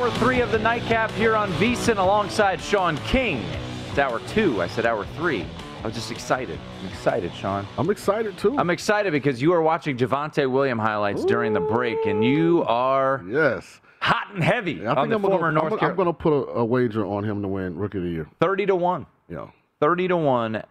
Hour 0.00 0.10
three 0.12 0.40
of 0.40 0.50
the 0.50 0.58
nightcap 0.58 1.10
here 1.10 1.36
on 1.36 1.52
VSIN 1.52 1.98
alongside 1.98 2.58
Sean 2.58 2.96
King. 3.04 3.44
It's 3.90 3.98
hour 3.98 4.18
two. 4.28 4.62
I 4.62 4.66
said 4.66 4.86
hour 4.86 5.04
three. 5.14 5.44
I 5.82 5.86
was 5.86 5.94
just 5.94 6.10
excited. 6.10 6.58
I'm 6.80 6.88
excited, 6.88 7.34
Sean. 7.34 7.66
I'm 7.76 7.90
excited 7.90 8.38
too. 8.38 8.56
I'm 8.56 8.70
excited 8.70 9.12
because 9.12 9.42
you 9.42 9.52
are 9.52 9.60
watching 9.60 9.98
Javonte 9.98 10.50
William 10.50 10.78
highlights 10.78 11.24
Ooh. 11.24 11.26
during 11.26 11.52
the 11.52 11.60
break, 11.60 12.06
and 12.06 12.24
you 12.24 12.64
are 12.66 13.22
yes 13.28 13.82
hot 14.00 14.32
and 14.32 14.42
heavy 14.42 14.86
I 14.86 14.94
on 14.94 15.10
the 15.10 15.16
I'm 15.16 15.20
former 15.20 15.52
gonna, 15.52 15.68
North. 15.68 15.82
I'm, 15.82 15.90
I'm 15.90 15.96
going 15.96 16.06
to 16.06 16.14
put 16.14 16.32
a, 16.32 16.60
a, 16.60 16.64
wager 16.64 17.04
on 17.04 17.22
him 17.22 17.42
to 17.42 17.48
win 17.48 17.76
Rookie 17.76 17.98
of 17.98 18.04
the 18.04 18.10
Year. 18.10 18.26
Thirty 18.40 18.64
to 18.64 18.76
one. 18.76 19.04
Yeah. 19.28 19.48
Thirty 19.80 20.08
to 20.08 20.16
one. 20.16 20.62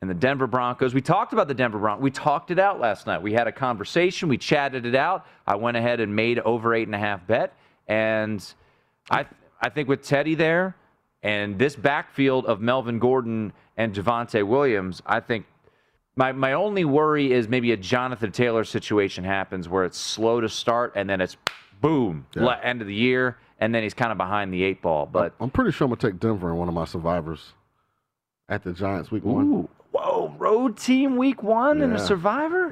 And 0.00 0.08
the 0.08 0.14
Denver 0.14 0.46
Broncos. 0.46 0.94
We 0.94 1.02
talked 1.02 1.34
about 1.34 1.46
the 1.46 1.54
Denver 1.54 1.78
Broncos. 1.78 2.02
We 2.02 2.10
talked 2.10 2.50
it 2.50 2.58
out 2.58 2.80
last 2.80 3.06
night. 3.06 3.20
We 3.20 3.34
had 3.34 3.48
a 3.48 3.52
conversation. 3.52 4.30
We 4.30 4.38
chatted 4.38 4.86
it 4.86 4.94
out. 4.94 5.26
I 5.46 5.56
went 5.56 5.76
ahead 5.76 6.00
and 6.00 6.16
made 6.16 6.38
over 6.38 6.72
eight 6.72 6.88
and 6.88 6.94
a 6.94 6.98
half 6.98 7.26
bet, 7.26 7.52
and 7.86 8.42
I 9.10 9.26
I 9.60 9.68
think 9.68 9.88
with 9.88 10.02
Teddy 10.02 10.34
there 10.34 10.76
and 11.22 11.58
this 11.58 11.74
backfield 11.76 12.46
of 12.46 12.60
Melvin 12.60 12.98
Gordon 12.98 13.52
and 13.76 13.94
Javonte 13.94 14.46
Williams, 14.46 15.02
I 15.06 15.20
think 15.20 15.46
my 16.16 16.32
my 16.32 16.52
only 16.52 16.84
worry 16.84 17.32
is 17.32 17.48
maybe 17.48 17.72
a 17.72 17.76
Jonathan 17.76 18.32
Taylor 18.32 18.64
situation 18.64 19.24
happens 19.24 19.68
where 19.68 19.84
it's 19.84 19.98
slow 19.98 20.40
to 20.40 20.48
start 20.48 20.92
and 20.96 21.08
then 21.08 21.20
it's 21.20 21.36
boom 21.80 22.26
yeah. 22.34 22.58
end 22.62 22.80
of 22.80 22.86
the 22.86 22.94
year 22.94 23.38
and 23.60 23.74
then 23.74 23.82
he's 23.82 23.94
kind 23.94 24.12
of 24.12 24.18
behind 24.18 24.52
the 24.52 24.62
eight 24.62 24.82
ball. 24.82 25.06
But 25.06 25.34
I'm 25.40 25.50
pretty 25.50 25.72
sure 25.72 25.86
I'm 25.86 25.90
gonna 25.90 26.12
take 26.12 26.20
Denver 26.20 26.50
in 26.50 26.56
one 26.56 26.68
of 26.68 26.74
my 26.74 26.84
survivors 26.84 27.52
at 28.48 28.62
the 28.64 28.72
Giants 28.72 29.10
week 29.10 29.24
Ooh, 29.24 29.32
one. 29.32 29.68
Whoa, 29.92 30.34
road 30.38 30.76
team 30.76 31.16
week 31.16 31.42
one 31.42 31.78
yeah. 31.78 31.84
and 31.84 31.94
a 31.94 31.98
survivor. 31.98 32.70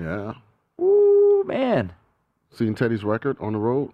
Yeah. 0.79 0.85
Ooh 0.85 1.45
man. 1.47 1.93
Seeing 2.51 2.75
Teddy's 2.75 3.05
record 3.05 3.37
on 3.41 3.53
the 3.53 3.59
road. 3.59 3.93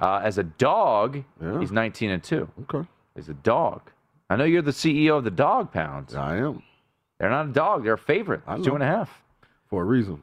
Uh, 0.00 0.20
as 0.22 0.38
a 0.38 0.42
dog, 0.42 1.22
yeah. 1.40 1.60
he's 1.60 1.72
19 1.72 2.10
and 2.10 2.22
2. 2.22 2.48
Okay. 2.62 2.88
He's 3.14 3.28
a 3.28 3.34
dog. 3.34 3.90
I 4.28 4.36
know 4.36 4.44
you're 4.44 4.62
the 4.62 4.70
CEO 4.70 5.18
of 5.18 5.24
the 5.24 5.30
Dog 5.30 5.72
Pounds. 5.72 6.14
I 6.14 6.36
am. 6.38 6.62
They're 7.18 7.30
not 7.30 7.46
a 7.46 7.52
dog. 7.52 7.84
They're 7.84 7.94
a 7.94 7.98
favorite. 7.98 8.42
Two 8.62 8.74
and 8.74 8.82
a 8.82 8.86
half. 8.86 9.22
For 9.70 9.82
a 9.82 9.84
reason. 9.84 10.20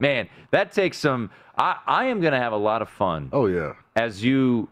Man, 0.00 0.28
that 0.50 0.72
takes 0.72 0.98
some. 0.98 1.30
I, 1.56 1.76
I 1.86 2.04
am 2.06 2.20
going 2.20 2.32
to 2.32 2.38
have 2.38 2.52
a 2.52 2.56
lot 2.58 2.82
of 2.82 2.88
fun. 2.88 3.30
Oh, 3.32 3.46
yeah. 3.46 3.74
As 3.96 4.22
you. 4.24 4.68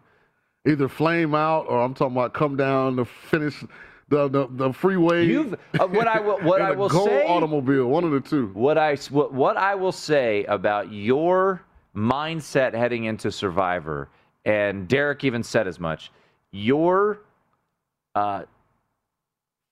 Either 0.66 0.88
flame 0.88 1.32
out 1.32 1.66
or 1.68 1.80
I'm 1.80 1.94
talking 1.94 2.16
about 2.16 2.34
come 2.34 2.56
down 2.56 2.96
to 2.96 3.04
finish 3.04 3.62
the 4.08 4.28
the, 4.28 4.48
the 4.50 4.72
freeway. 4.72 5.24
You've 5.24 5.54
uh, 5.78 5.86
what 5.86 6.08
I 6.08 6.20
will 6.20 6.38
what 6.40 6.60
I 6.62 6.72
will 6.72 6.88
gold 6.88 7.08
say. 7.08 7.24
automobile, 7.24 7.86
one 7.86 8.02
of 8.02 8.10
the 8.10 8.20
two. 8.20 8.48
What 8.48 8.78
I 8.78 8.96
what, 9.10 9.32
what 9.32 9.56
I 9.56 9.74
will 9.76 9.92
say 9.92 10.44
about 10.44 10.92
your 10.92 11.62
mindset 11.96 12.74
heading 12.74 13.04
into 13.04 13.32
Survivor, 13.32 14.08
and 14.44 14.86
Derek 14.86 15.24
even 15.24 15.42
said 15.42 15.66
as 15.66 15.80
much. 15.80 16.12
Your 16.52 17.20
uh, 18.14 18.42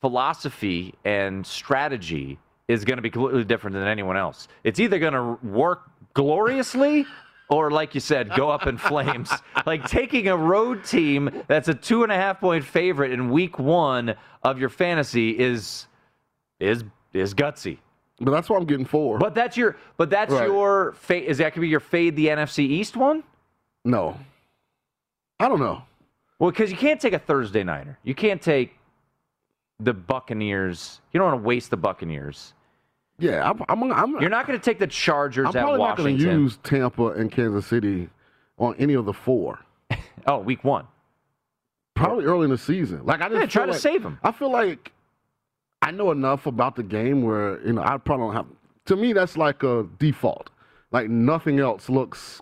philosophy 0.01 0.95
and 1.05 1.47
strategy 1.47 2.39
is 2.69 2.85
going 2.85 2.97
to 2.97 3.03
be 3.03 3.11
completely 3.11 3.45
different 3.45 3.75
than 3.75 3.87
anyone 3.87 4.17
else. 4.17 4.49
It's 4.65 4.81
either 4.81 4.99
going 4.99 5.12
to 5.12 5.47
work 5.47 5.83
gloriously 6.15 7.07
or, 7.51 7.71
like 7.71 7.95
you 7.95 8.01
said, 8.01 8.31
go 8.35 8.51
up 8.51 8.67
in 8.67 8.79
flames. 8.79 9.31
like 9.67 9.87
taking 9.89 10.29
a 10.29 10.37
road 10.37 10.85
team 10.85 11.43
that's 11.47 11.69
a 11.69 11.75
two 11.75 12.03
and 12.03 12.11
a 12.11 12.17
half 12.17 12.41
point 12.41 12.65
favorite 12.65 13.12
in 13.12 13.31
week 13.31 13.59
one 13.59 14.15
of 14.43 14.59
your 14.59 14.71
fantasy 14.71 15.39
is 15.39 15.87
is 16.59 16.85
is 17.12 17.35
gutsy. 17.35 17.79
But 18.25 18.31
that's 18.31 18.49
what 18.49 18.59
I'm 18.59 18.67
getting 18.67 18.87
for. 18.87 19.19
But 19.19 19.35
that's 19.35 19.57
your. 19.57 19.77
But 19.97 20.11
that's 20.11 20.33
right. 20.33 20.47
your 20.47 20.93
fade. 20.93 21.25
Is 21.25 21.39
that 21.39 21.53
could 21.53 21.61
be 21.61 21.69
your 21.69 21.81
fade 21.81 22.17
the 22.17 22.29
NFC 22.29 22.61
East 22.61 22.97
one? 22.97 23.23
No. 23.85 24.19
I 25.39 25.49
don't 25.49 25.61
know. 25.61 25.83
Well, 26.39 26.51
because 26.51 26.71
you 26.71 26.77
can't 26.77 27.01
take 27.01 27.12
a 27.12 27.19
Thursday 27.19 27.62
nighter. 27.62 27.99
You 28.03 28.15
can't 28.15 28.41
take 28.41 28.77
the 29.79 29.93
Buccaneers. 29.93 31.01
You 31.12 31.19
don't 31.19 31.31
want 31.31 31.43
to 31.43 31.47
waste 31.47 31.71
the 31.71 31.77
Buccaneers. 31.77 32.55
Yeah, 33.19 33.49
I'm. 33.49 33.62
I'm, 33.69 33.93
I'm 33.93 34.21
You're 34.21 34.31
not 34.31 34.47
going 34.47 34.59
to 34.59 34.65
take 34.65 34.79
the 34.79 34.87
Chargers 34.87 35.47
I'm 35.49 35.56
at 35.56 35.62
probably 35.62 35.79
not 35.79 35.97
going 35.97 36.17
to 36.17 36.23
use 36.23 36.59
Tampa 36.62 37.09
and 37.09 37.31
Kansas 37.31 37.67
City 37.67 38.09
on 38.59 38.75
any 38.79 38.95
of 38.95 39.05
the 39.05 39.12
four. 39.12 39.61
oh, 40.26 40.38
week 40.38 40.65
one. 40.65 40.87
Probably 41.94 42.25
early 42.25 42.44
in 42.44 42.50
the 42.50 42.59
season. 42.59 43.05
Like 43.05 43.21
I 43.21 43.29
just 43.29 43.41
yeah, 43.41 43.47
try 43.47 43.67
to 43.67 43.73
like, 43.73 43.81
save 43.81 44.03
them. 44.03 44.19
I 44.23 44.32
feel 44.32 44.50
like 44.50 44.91
I 45.85 45.91
know 45.91 46.11
enough 46.11 46.47
about 46.47 46.77
the 46.77 46.83
game 46.83 47.23
where 47.23 47.61
you 47.67 47.75
know 47.75 47.83
I 47.83 47.99
probably 47.99 48.27
don't 48.27 48.35
have. 48.35 48.47
To 48.87 48.97
me, 48.97 49.13
that's 49.13 49.37
like 49.37 49.63
a 49.63 49.87
default. 49.99 50.51
Like 50.93 51.11
nothing 51.11 51.61
else 51.61 51.91
looks, 51.91 52.41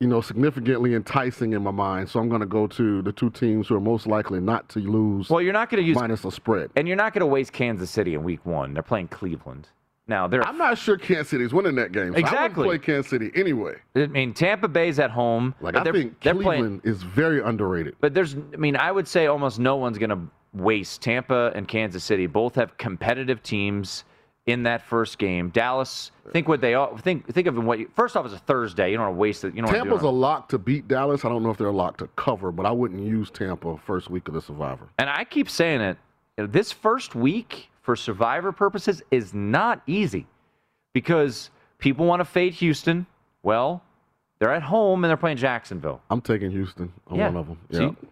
you 0.00 0.06
know, 0.06 0.20
significantly 0.20 0.94
enticing 0.94 1.52
in 1.52 1.62
my 1.62 1.70
mind. 1.70 2.08
So 2.08 2.18
I'm 2.18 2.28
going 2.28 2.40
to 2.40 2.46
go 2.46 2.66
to 2.66 3.02
the 3.02 3.12
two 3.12 3.28
teams 3.30 3.68
who 3.68 3.74
are 3.76 3.80
most 3.80 4.06
likely 4.06 4.40
not 4.40 4.68
to 4.70 4.78
lose. 4.78 5.28
Well, 5.28 5.42
you're 5.42 5.52
not 5.52 5.68
going 5.68 5.82
to 5.82 5.86
use 5.86 5.96
minus 5.96 6.24
a 6.24 6.30
spread, 6.30 6.70
and 6.76 6.88
you're 6.88 6.96
not 6.96 7.12
going 7.12 7.20
to 7.20 7.26
waste 7.26 7.52
Kansas 7.52 7.90
City 7.90 8.14
in 8.14 8.22
Week 8.22 8.44
One. 8.46 8.72
They're 8.72 8.82
playing 8.82 9.08
Cleveland. 9.08 9.68
Now, 10.06 10.26
they're. 10.26 10.42
I'm 10.46 10.58
not 10.58 10.78
sure 10.78 10.96
Kansas 10.96 11.28
City's 11.28 11.52
winning 11.52 11.74
that 11.76 11.92
game. 11.92 12.12
So 12.12 12.18
exactly. 12.18 12.64
I 12.64 12.66
would 12.68 12.82
play 12.82 12.94
Kansas 12.94 13.10
City 13.10 13.30
anyway. 13.34 13.74
I 13.94 14.06
mean, 14.06 14.32
Tampa 14.32 14.66
Bay's 14.66 14.98
at 14.98 15.10
home. 15.10 15.54
Like 15.60 15.76
I 15.76 15.84
think 15.84 16.20
Cleveland 16.20 16.80
playing, 16.80 16.80
is 16.84 17.02
very 17.02 17.42
underrated. 17.42 17.96
But 18.00 18.14
there's, 18.14 18.34
I 18.34 18.56
mean, 18.56 18.76
I 18.76 18.90
would 18.90 19.06
say 19.06 19.26
almost 19.26 19.58
no 19.58 19.76
one's 19.76 19.98
going 19.98 20.10
to 20.10 20.18
waste. 20.52 21.02
Tampa 21.02 21.52
and 21.54 21.66
Kansas 21.68 22.02
City 22.04 22.26
both 22.26 22.54
have 22.56 22.76
competitive 22.78 23.42
teams. 23.42 24.04
in 24.46 24.62
that 24.64 24.82
first 24.82 25.18
game. 25.18 25.50
Dallas, 25.50 26.10
think 26.32 26.48
what 26.48 26.60
they 26.62 26.74
are. 26.74 26.98
Think 26.98 27.30
think 27.32 27.46
of 27.46 27.56
what. 27.62 27.78
You, 27.78 27.90
first 27.94 28.16
off, 28.16 28.24
it's 28.24 28.34
a 28.34 28.38
Thursday. 28.38 28.90
You 28.90 28.96
don't 28.96 29.06
want 29.06 29.16
to 29.16 29.20
waste 29.20 29.44
it. 29.44 29.54
You 29.54 29.62
don't 29.62 29.70
do 29.70 29.76
Tampa's 29.78 30.00
it 30.02 30.06
a 30.06 30.10
lock 30.10 30.48
to 30.48 30.58
beat 30.58 30.88
Dallas. 30.88 31.24
I 31.24 31.28
don't 31.28 31.42
know 31.42 31.50
if 31.50 31.58
they're 31.58 31.68
a 31.68 31.72
lock 31.72 31.98
to 31.98 32.08
cover, 32.16 32.50
but 32.50 32.64
I 32.66 32.70
wouldn't 32.72 33.00
use 33.00 33.30
Tampa 33.30 33.76
first 33.86 34.10
week 34.10 34.26
of 34.28 34.34
the 34.34 34.40
Survivor. 34.40 34.88
And 34.98 35.08
I 35.10 35.24
keep 35.24 35.48
saying 35.48 35.82
it. 35.82 35.98
know, 36.38 36.46
This 36.46 36.72
first 36.72 37.14
week, 37.14 37.68
for 37.82 37.94
Survivor 37.94 38.50
purposes, 38.50 39.02
is 39.10 39.34
not 39.34 39.82
easy 39.86 40.26
because 40.94 41.50
people 41.78 42.06
want 42.06 42.20
to 42.20 42.24
fade 42.24 42.54
Houston. 42.54 43.06
Well, 43.42 43.82
they're 44.38 44.52
at 44.52 44.62
home 44.62 45.04
and 45.04 45.10
they're 45.10 45.16
playing 45.18 45.36
Jacksonville. 45.36 46.00
I'm 46.10 46.22
taking 46.22 46.50
Houston 46.50 46.92
on 47.06 47.18
Yeah. 47.18 47.26
one 47.28 47.36
of 47.36 47.46
them. 47.46 47.58
See? 47.70 48.06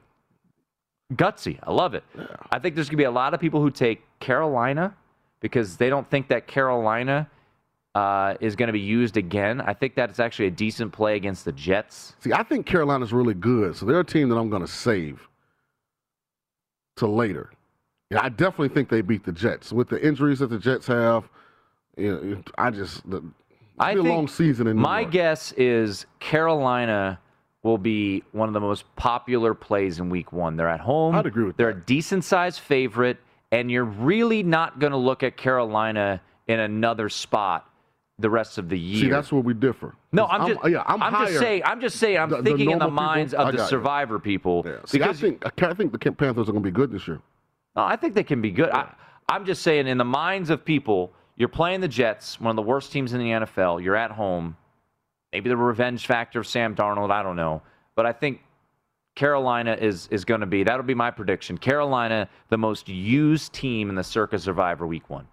Yeah. 1.10 1.16
gutsy. 1.16 1.58
I 1.62 1.72
love 1.72 1.94
it. 1.94 2.04
I 2.50 2.58
think 2.58 2.74
there's 2.74 2.88
going 2.88 2.96
to 2.96 3.02
be 3.02 3.04
a 3.04 3.10
lot 3.10 3.34
of 3.34 3.40
people 3.40 3.60
who 3.60 3.70
take 3.70 4.02
Carolina 4.20 4.94
because 5.40 5.76
they 5.76 5.88
don't 5.88 6.08
think 6.10 6.28
that 6.28 6.46
Carolina 6.46 7.28
uh, 7.94 8.34
is 8.40 8.56
going 8.56 8.66
to 8.66 8.72
be 8.72 8.80
used 8.80 9.16
again. 9.16 9.60
I 9.60 9.72
think 9.74 9.94
that 9.96 10.10
it's 10.10 10.20
actually 10.20 10.46
a 10.46 10.50
decent 10.50 10.92
play 10.92 11.16
against 11.16 11.44
the 11.44 11.52
Jets. 11.52 12.14
See, 12.20 12.32
I 12.32 12.42
think 12.42 12.66
Carolina's 12.66 13.12
really 13.12 13.34
good, 13.34 13.76
so 13.76 13.86
they're 13.86 14.00
a 14.00 14.04
team 14.04 14.28
that 14.28 14.36
I'm 14.36 14.50
going 14.50 14.62
to 14.62 14.68
save 14.68 15.28
to 16.96 17.06
later. 17.06 17.50
Yeah, 18.10 18.20
I 18.22 18.28
definitely 18.28 18.70
think 18.70 18.88
they 18.88 19.00
beat 19.02 19.24
the 19.24 19.32
Jets 19.32 19.72
with 19.72 19.88
the 19.88 20.04
injuries 20.04 20.38
that 20.38 20.48
the 20.48 20.58
Jets 20.58 20.86
have. 20.86 21.28
You 21.96 22.12
know, 22.12 22.42
I 22.56 22.70
just 22.70 23.08
the, 23.10 23.22
I 23.78 23.92
it'll 23.92 24.04
be 24.04 24.08
a 24.08 24.10
think 24.12 24.16
long 24.16 24.28
season 24.28 24.66
in 24.66 24.76
New 24.76 24.82
My 24.82 25.00
York. 25.00 25.12
guess 25.12 25.52
is 25.52 26.06
Carolina 26.20 27.18
will 27.62 27.78
be 27.78 28.22
one 28.32 28.48
of 28.48 28.54
the 28.54 28.60
most 28.60 28.84
popular 28.96 29.54
plays 29.54 29.98
in 29.98 30.10
week 30.10 30.32
one. 30.32 30.56
They're 30.56 30.68
at 30.68 30.80
home. 30.80 31.14
I'd 31.14 31.26
agree 31.26 31.44
with 31.44 31.56
They're 31.56 31.72
that. 31.72 31.78
a 31.82 31.86
decent 31.86 32.24
sized 32.24 32.60
favorite, 32.60 33.18
and 33.50 33.70
you're 33.70 33.84
really 33.84 34.42
not 34.42 34.78
going 34.78 34.92
to 34.92 34.96
look 34.98 35.22
at 35.22 35.36
Carolina 35.36 36.20
in 36.46 36.60
another 36.60 37.08
spot 37.08 37.64
the 38.20 38.30
rest 38.30 38.58
of 38.58 38.68
the 38.68 38.78
year. 38.78 39.02
See, 39.04 39.08
that's 39.10 39.30
where 39.30 39.42
we 39.42 39.54
differ. 39.54 39.94
No, 40.12 40.26
I'm 40.26 40.48
just. 40.54 40.68
yeah, 40.68 40.82
I'm, 40.86 41.26
just 41.26 41.38
saying. 41.38 41.62
I'm 41.64 41.80
just 41.80 41.96
saying. 41.98 42.18
I'm 42.18 42.30
The- 42.30 42.36
the 42.38 42.42
thinking 42.42 42.70
in 42.70 42.78
the 42.78 42.84
normal 42.86 42.96
people- 43.02 43.14
minds 43.14 43.34
of 43.34 43.46
the 43.52 43.58
got 43.58 43.62
you. 43.64 43.68
survivor 43.68 44.18
people. 44.18 44.64
Yeah. 44.66 44.76
See, 44.86 45.02
I 45.02 45.12
think 45.12 45.44
I 45.62 45.74
think 45.74 45.92
the 45.92 45.98
Panthers 45.98 46.48
are 46.48 46.52
going 46.52 46.62
to 46.64 46.68
be 46.68 46.72
good 46.74 46.90
this 46.90 47.06
year. 47.06 47.20
no, 47.76 47.82
I 47.84 47.96
think 47.96 48.14
they 48.14 48.24
can 48.24 48.40
be 48.40 48.50
good. 48.50 48.70
I, 48.70 48.92
I'm 49.28 49.44
just 49.44 49.62
saying, 49.62 49.86
in 49.86 49.98
the 49.98 50.04
minds 50.04 50.48
of 50.50 50.64
people, 50.64 51.12
you're 51.36 51.48
playing 51.50 51.80
the 51.80 51.88
Jets, 51.88 52.40
one 52.40 52.50
of 52.50 52.56
the 52.56 52.62
worst 52.62 52.90
teams 52.92 53.12
in 53.12 53.20
the 53.20 53.30
NFL. 53.30 53.82
You're 53.84 53.94
at 53.96 54.10
home. 54.10 54.56
Maybe 55.32 55.48
the 55.48 55.56
revenge 55.56 56.06
factor 56.06 56.40
of 56.40 56.46
Sam 56.46 56.74
Darnold. 56.74 57.10
I 57.10 57.22
don't 57.22 57.36
know, 57.36 57.62
but 57.94 58.06
I 58.06 58.12
think 58.12 58.40
Carolina 59.14 59.76
is 59.78 60.08
is 60.10 60.24
going 60.24 60.40
to 60.40 60.46
be. 60.46 60.64
That'll 60.64 60.82
be 60.82 60.94
my 60.94 61.10
prediction. 61.10 61.58
Carolina, 61.58 62.28
the 62.48 62.58
most 62.58 62.88
used 62.88 63.52
team 63.52 63.90
in 63.90 63.94
the 63.94 64.04
Circa 64.04 64.38
Survivor 64.38 64.86
Week 64.86 65.10
One. 65.10 65.26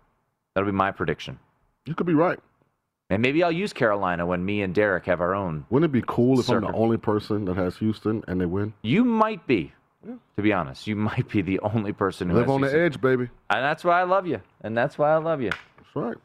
That'll 0.53 0.69
be 0.69 0.75
my 0.75 0.91
prediction. 0.91 1.39
You 1.85 1.93
could 1.93 2.07
be 2.07 2.13
right. 2.13 2.39
And 3.09 3.21
maybe 3.21 3.43
I'll 3.43 3.51
use 3.51 3.71
Carolina 3.71 4.25
when 4.25 4.43
me 4.43 4.63
and 4.63 4.73
Derek 4.73 5.05
have 5.05 5.21
our 5.21 5.35
own. 5.35 5.65
Wouldn't 5.69 5.91
it 5.91 5.93
be 5.93 6.03
cool 6.07 6.39
if 6.39 6.49
I'm 6.49 6.61
the 6.61 6.71
only 6.71 6.97
person 6.97 7.45
that 7.45 7.55
has 7.55 7.77
Houston 7.77 8.23
and 8.27 8.41
they 8.41 8.47
win? 8.47 8.73
You 8.81 9.05
might 9.05 9.45
be, 9.45 9.73
to 10.35 10.41
be 10.41 10.51
honest. 10.51 10.87
You 10.87 10.95
might 10.95 11.29
be 11.29 11.43
the 11.43 11.59
only 11.59 11.93
person 11.93 12.29
who 12.29 12.37
Live 12.37 12.49
on 12.49 12.61
the 12.61 12.75
edge, 12.75 12.99
baby. 12.99 13.29
And 13.51 13.63
that's 13.63 13.83
why 13.83 13.99
I 13.99 14.03
love 14.03 14.25
you. 14.25 14.41
And 14.61 14.75
that's 14.75 14.97
why 14.97 15.11
I 15.11 15.17
love 15.17 15.39
you. 15.39 15.51
That's 15.51 15.95
right. 15.95 16.17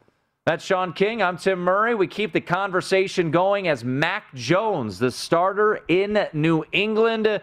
That's 0.51 0.65
Sean 0.65 0.93
King. 0.93 1.23
I'm 1.23 1.39
Tim 1.39 1.61
Murray. 1.61 1.95
We 1.95 2.09
keep 2.09 2.33
the 2.33 2.41
conversation 2.41 3.31
going 3.31 3.69
as 3.69 3.85
Mac 3.85 4.35
Jones, 4.35 4.99
the 4.99 5.13
starter 5.13 5.79
in 5.87 6.27
New 6.33 6.65
England. 6.73 7.41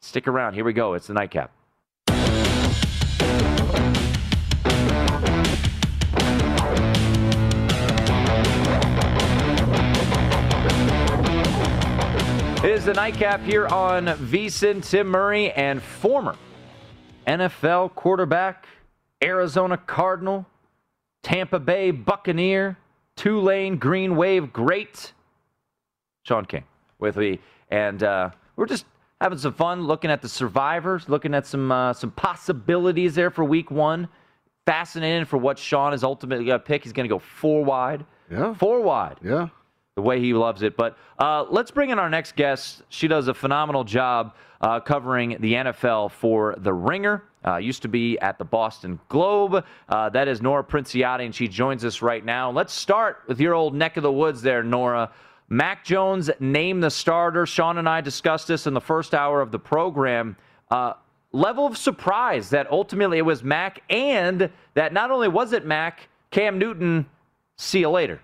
Stick 0.00 0.28
around. 0.28 0.52
Here 0.52 0.64
we 0.64 0.74
go. 0.74 0.92
It's 0.92 1.06
the 1.06 1.14
nightcap. 1.14 1.50
It 12.62 12.70
is 12.70 12.84
the 12.84 12.92
nightcap 12.94 13.40
here 13.40 13.68
on 13.68 14.04
VSIN, 14.04 14.86
Tim 14.86 15.06
Murray, 15.06 15.50
and 15.52 15.82
former 15.82 16.36
NFL 17.26 17.94
quarterback, 17.94 18.66
Arizona 19.24 19.78
Cardinal, 19.78 20.44
Tampa 21.22 21.58
Bay 21.58 21.90
Buccaneer, 21.90 22.76
Tulane 23.16 23.76
Green 23.76 24.16
Wave 24.16 24.52
great, 24.52 25.12
Sean 26.22 26.44
King 26.44 26.64
with 26.98 27.16
me. 27.16 27.38
And 27.70 28.02
uh, 28.02 28.30
we're 28.56 28.66
just 28.66 28.86
having 29.20 29.38
some 29.38 29.52
fun 29.52 29.82
looking 29.86 30.10
at 30.10 30.22
the 30.22 30.28
survivors, 30.28 31.08
looking 31.08 31.34
at 31.34 31.46
some 31.46 31.70
uh, 31.70 31.92
some 31.92 32.10
possibilities 32.10 33.14
there 33.14 33.30
for 33.30 33.44
week 33.44 33.70
one. 33.70 34.08
Fascinated 34.66 35.26
for 35.26 35.36
what 35.36 35.58
Sean 35.58 35.92
is 35.92 36.04
ultimately 36.04 36.44
going 36.44 36.58
to 36.60 36.64
pick. 36.64 36.84
He's 36.84 36.92
going 36.92 37.08
to 37.08 37.12
go 37.14 37.18
four 37.18 37.64
wide. 37.64 38.04
Yeah. 38.30 38.54
Four 38.54 38.82
wide 38.82 39.16
Yeah. 39.22 39.48
The 40.00 40.06
way 40.06 40.18
he 40.18 40.32
loves 40.32 40.62
it. 40.62 40.78
But 40.78 40.96
uh, 41.18 41.44
let's 41.50 41.70
bring 41.70 41.90
in 41.90 41.98
our 41.98 42.08
next 42.08 42.34
guest. 42.34 42.84
She 42.88 43.06
does 43.06 43.28
a 43.28 43.34
phenomenal 43.34 43.84
job 43.84 44.34
uh, 44.62 44.80
covering 44.80 45.36
the 45.40 45.52
NFL 45.52 46.12
for 46.12 46.54
The 46.56 46.72
Ringer. 46.72 47.24
Uh, 47.46 47.58
used 47.58 47.82
to 47.82 47.88
be 47.88 48.18
at 48.20 48.38
the 48.38 48.44
Boston 48.46 48.98
Globe. 49.10 49.62
Uh, 49.90 50.08
that 50.08 50.26
is 50.26 50.40
Nora 50.40 50.64
Princiotti, 50.64 51.26
and 51.26 51.34
she 51.34 51.46
joins 51.48 51.84
us 51.84 52.00
right 52.00 52.24
now. 52.24 52.50
Let's 52.50 52.72
start 52.72 53.24
with 53.28 53.38
your 53.40 53.52
old 53.52 53.74
neck 53.74 53.98
of 53.98 54.02
the 54.02 54.10
woods 54.10 54.40
there, 54.40 54.62
Nora. 54.62 55.10
Mac 55.50 55.84
Jones 55.84 56.30
named 56.40 56.82
the 56.82 56.90
starter. 56.90 57.44
Sean 57.44 57.76
and 57.76 57.86
I 57.86 58.00
discussed 58.00 58.48
this 58.48 58.66
in 58.66 58.72
the 58.72 58.80
first 58.80 59.14
hour 59.14 59.42
of 59.42 59.52
the 59.52 59.58
program. 59.58 60.34
Uh, 60.70 60.94
level 61.32 61.66
of 61.66 61.76
surprise 61.76 62.48
that 62.48 62.72
ultimately 62.72 63.18
it 63.18 63.26
was 63.26 63.44
Mac, 63.44 63.82
and 63.90 64.48
that 64.72 64.94
not 64.94 65.10
only 65.10 65.28
was 65.28 65.52
it 65.52 65.66
Mac, 65.66 66.08
Cam 66.30 66.58
Newton, 66.58 67.04
see 67.58 67.80
you 67.80 67.90
later. 67.90 68.22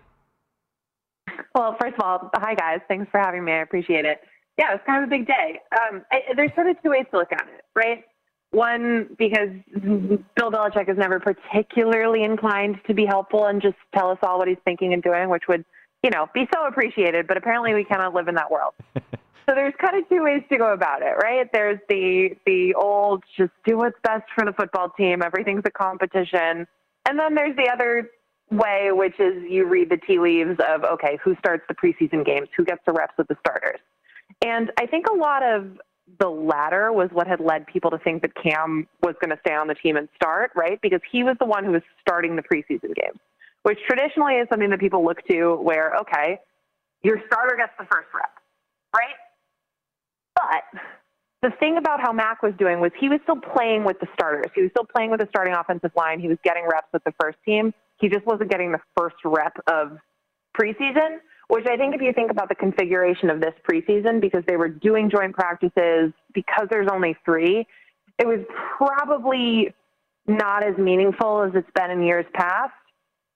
Well, 1.57 1.75
first 1.81 1.95
of 1.95 2.01
all, 2.05 2.31
hi 2.35 2.55
guys. 2.55 2.81
Thanks 2.87 3.11
for 3.11 3.19
having 3.19 3.43
me. 3.43 3.53
I 3.53 3.63
appreciate 3.63 4.05
it. 4.05 4.21
Yeah, 4.59 4.75
it's 4.75 4.85
kind 4.85 5.03
of 5.03 5.09
a 5.09 5.11
big 5.11 5.27
day. 5.27 5.59
Um, 5.73 6.03
I, 6.13 6.21
there's 6.37 6.55
sort 6.55 6.67
of 6.67 6.77
two 6.83 6.91
ways 6.91 7.07
to 7.13 7.17
look 7.17 7.33
at 7.33 7.49
it, 7.49 7.65
right? 7.75 8.05
One, 8.51 9.09
because 9.19 9.49
Bill 9.75 10.51
Belichick 10.51 10.91
is 10.91 10.99
never 10.99 11.19
particularly 11.19 12.25
inclined 12.25 12.77
to 12.87 12.95
be 12.95 13.07
helpful 13.07 13.47
and 13.47 13.63
just 13.63 13.77
tell 13.95 14.11
us 14.11 14.19
all 14.23 14.39
what 14.39 14.49
he's 14.49 14.59
thinking 14.67 14.93
and 14.93 15.03
doing, 15.03 15.31
which 15.31 15.45
would, 15.49 15.65
you 16.03 16.11
know, 16.11 16.27
be 16.35 16.47
so 16.55 16.67
appreciated. 16.67 17.27
But 17.27 17.39
apparently, 17.39 17.73
we 17.73 17.85
cannot 17.85 18.13
live 18.13 18.29
in 18.29 18.35
that 18.35 18.51
world. 18.51 18.75
so 18.95 19.55
there's 19.55 19.75
kind 19.81 19.97
of 19.97 20.07
two 20.11 20.23
ways 20.23 20.43
to 20.53 20.59
go 20.59 20.75
about 20.75 21.01
it, 21.01 21.15
right? 21.23 21.49
There's 21.55 21.79
the 21.89 22.37
the 22.45 22.75
old 22.75 23.25
just 23.35 23.53
do 23.65 23.79
what's 23.79 23.99
best 24.03 24.25
for 24.35 24.45
the 24.45 24.53
football 24.53 24.91
team. 24.91 25.23
Everything's 25.23 25.63
a 25.65 25.71
competition, 25.71 26.67
and 27.09 27.19
then 27.19 27.35
there's 27.35 27.57
the 27.57 27.71
other 27.73 28.11
way, 28.51 28.91
which 28.93 29.19
is 29.19 29.43
you 29.49 29.67
read 29.67 29.91
the 29.91 29.97
tea 29.97 30.19
leaves 30.19 30.59
of 30.69 30.85
okay, 30.85 31.19
who 31.23 31.35
starts 31.37 31.65
the 31.69 31.75
preseason 31.75 32.25
games, 32.25 32.49
who 32.57 32.65
gets 32.65 32.81
the 32.87 32.93
reps 32.93 33.15
with 33.19 33.29
the 33.29 33.37
starters, 33.41 33.81
and 34.45 34.71
I 34.79 34.87
think 34.87 35.07
a 35.07 35.15
lot 35.15 35.43
of 35.43 35.79
the 36.21 36.29
latter 36.29 36.93
was 36.93 37.09
what 37.13 37.27
had 37.27 37.41
led 37.41 37.67
people 37.67 37.91
to 37.91 37.99
think 37.99 38.23
that 38.23 38.33
Cam 38.41 38.87
was 39.03 39.15
going 39.21 39.31
to 39.31 39.39
stay 39.45 39.55
on 39.55 39.67
the 39.67 39.75
team 39.75 39.97
and 39.97 40.09
start, 40.15 40.53
right? 40.55 40.81
Because 40.81 41.01
he 41.11 41.25
was 41.25 41.37
the 41.41 41.47
one 41.47 41.65
who 41.65 41.73
was 41.73 41.83
starting 42.01 42.37
the 42.37 42.43
preseason 42.43 42.95
games, 42.95 43.19
which 43.65 43.79
traditionally 43.89 44.35
is 44.35 44.49
something 44.49 44.71
that 44.71 44.79
people 44.79 45.05
look 45.05 45.27
to 45.27 45.57
where, 45.57 45.95
okay, 46.01 46.39
your 47.03 47.21
starter 47.27 47.57
gets 47.57 47.73
the 47.79 47.85
first 47.87 48.07
rep, 48.15 48.31
right? 48.95 49.17
But 50.37 50.81
the 51.43 51.51
thing 51.59 51.77
about 51.77 52.01
how 52.01 52.13
Mac 52.13 52.43
was 52.43 52.53
doing 52.59 52.81
was 52.81 52.93
he 52.99 53.09
was 53.09 53.19
still 53.25 53.41
playing 53.41 53.85
with 53.85 53.99
the 54.01 54.07
starters. 54.15 54.51
He 54.55 54.63
was 54.63 54.71
still 54.71 54.87
playing 54.87 55.11
with 55.11 55.21
the 55.21 55.29
starting 55.29 55.55
offensive 55.55 55.93
line. 55.97 56.21
He 56.21 56.29
was 56.29 56.39
getting 56.45 56.67
reps 56.71 56.89
with 56.93 57.03
the 57.05 57.13
first 57.21 57.39
team. 57.45 57.75
He 57.99 58.09
just 58.09 58.27
wasn't 58.27 58.51
getting 58.51 58.73
the 58.73 58.81
first 58.97 59.17
rep 59.25 59.57
of 59.67 59.99
preseason, 60.59 61.19
which 61.49 61.67
I 61.67 61.77
think 61.77 61.95
if 61.95 62.01
you 62.01 62.13
think 62.13 62.31
about 62.31 62.49
the 62.49 62.55
configuration 62.55 63.31
of 63.31 63.41
this 63.41 63.55
preseason, 63.69 64.21
because 64.21 64.43
they 64.47 64.57
were 64.57 64.69
doing 64.69 65.11
joint 65.11 65.35
practices, 65.35 66.13
because 66.35 66.67
there's 66.71 66.89
only 66.91 67.17
three, 67.25 67.67
it 68.19 68.27
was 68.27 68.41
probably 68.77 69.75
not 70.27 70.65
as 70.65 70.77
meaningful 70.77 71.43
as 71.43 71.53
it's 71.55 71.71
been 71.75 71.91
in 71.91 72.03
years 72.03 72.27
past. 72.35 72.73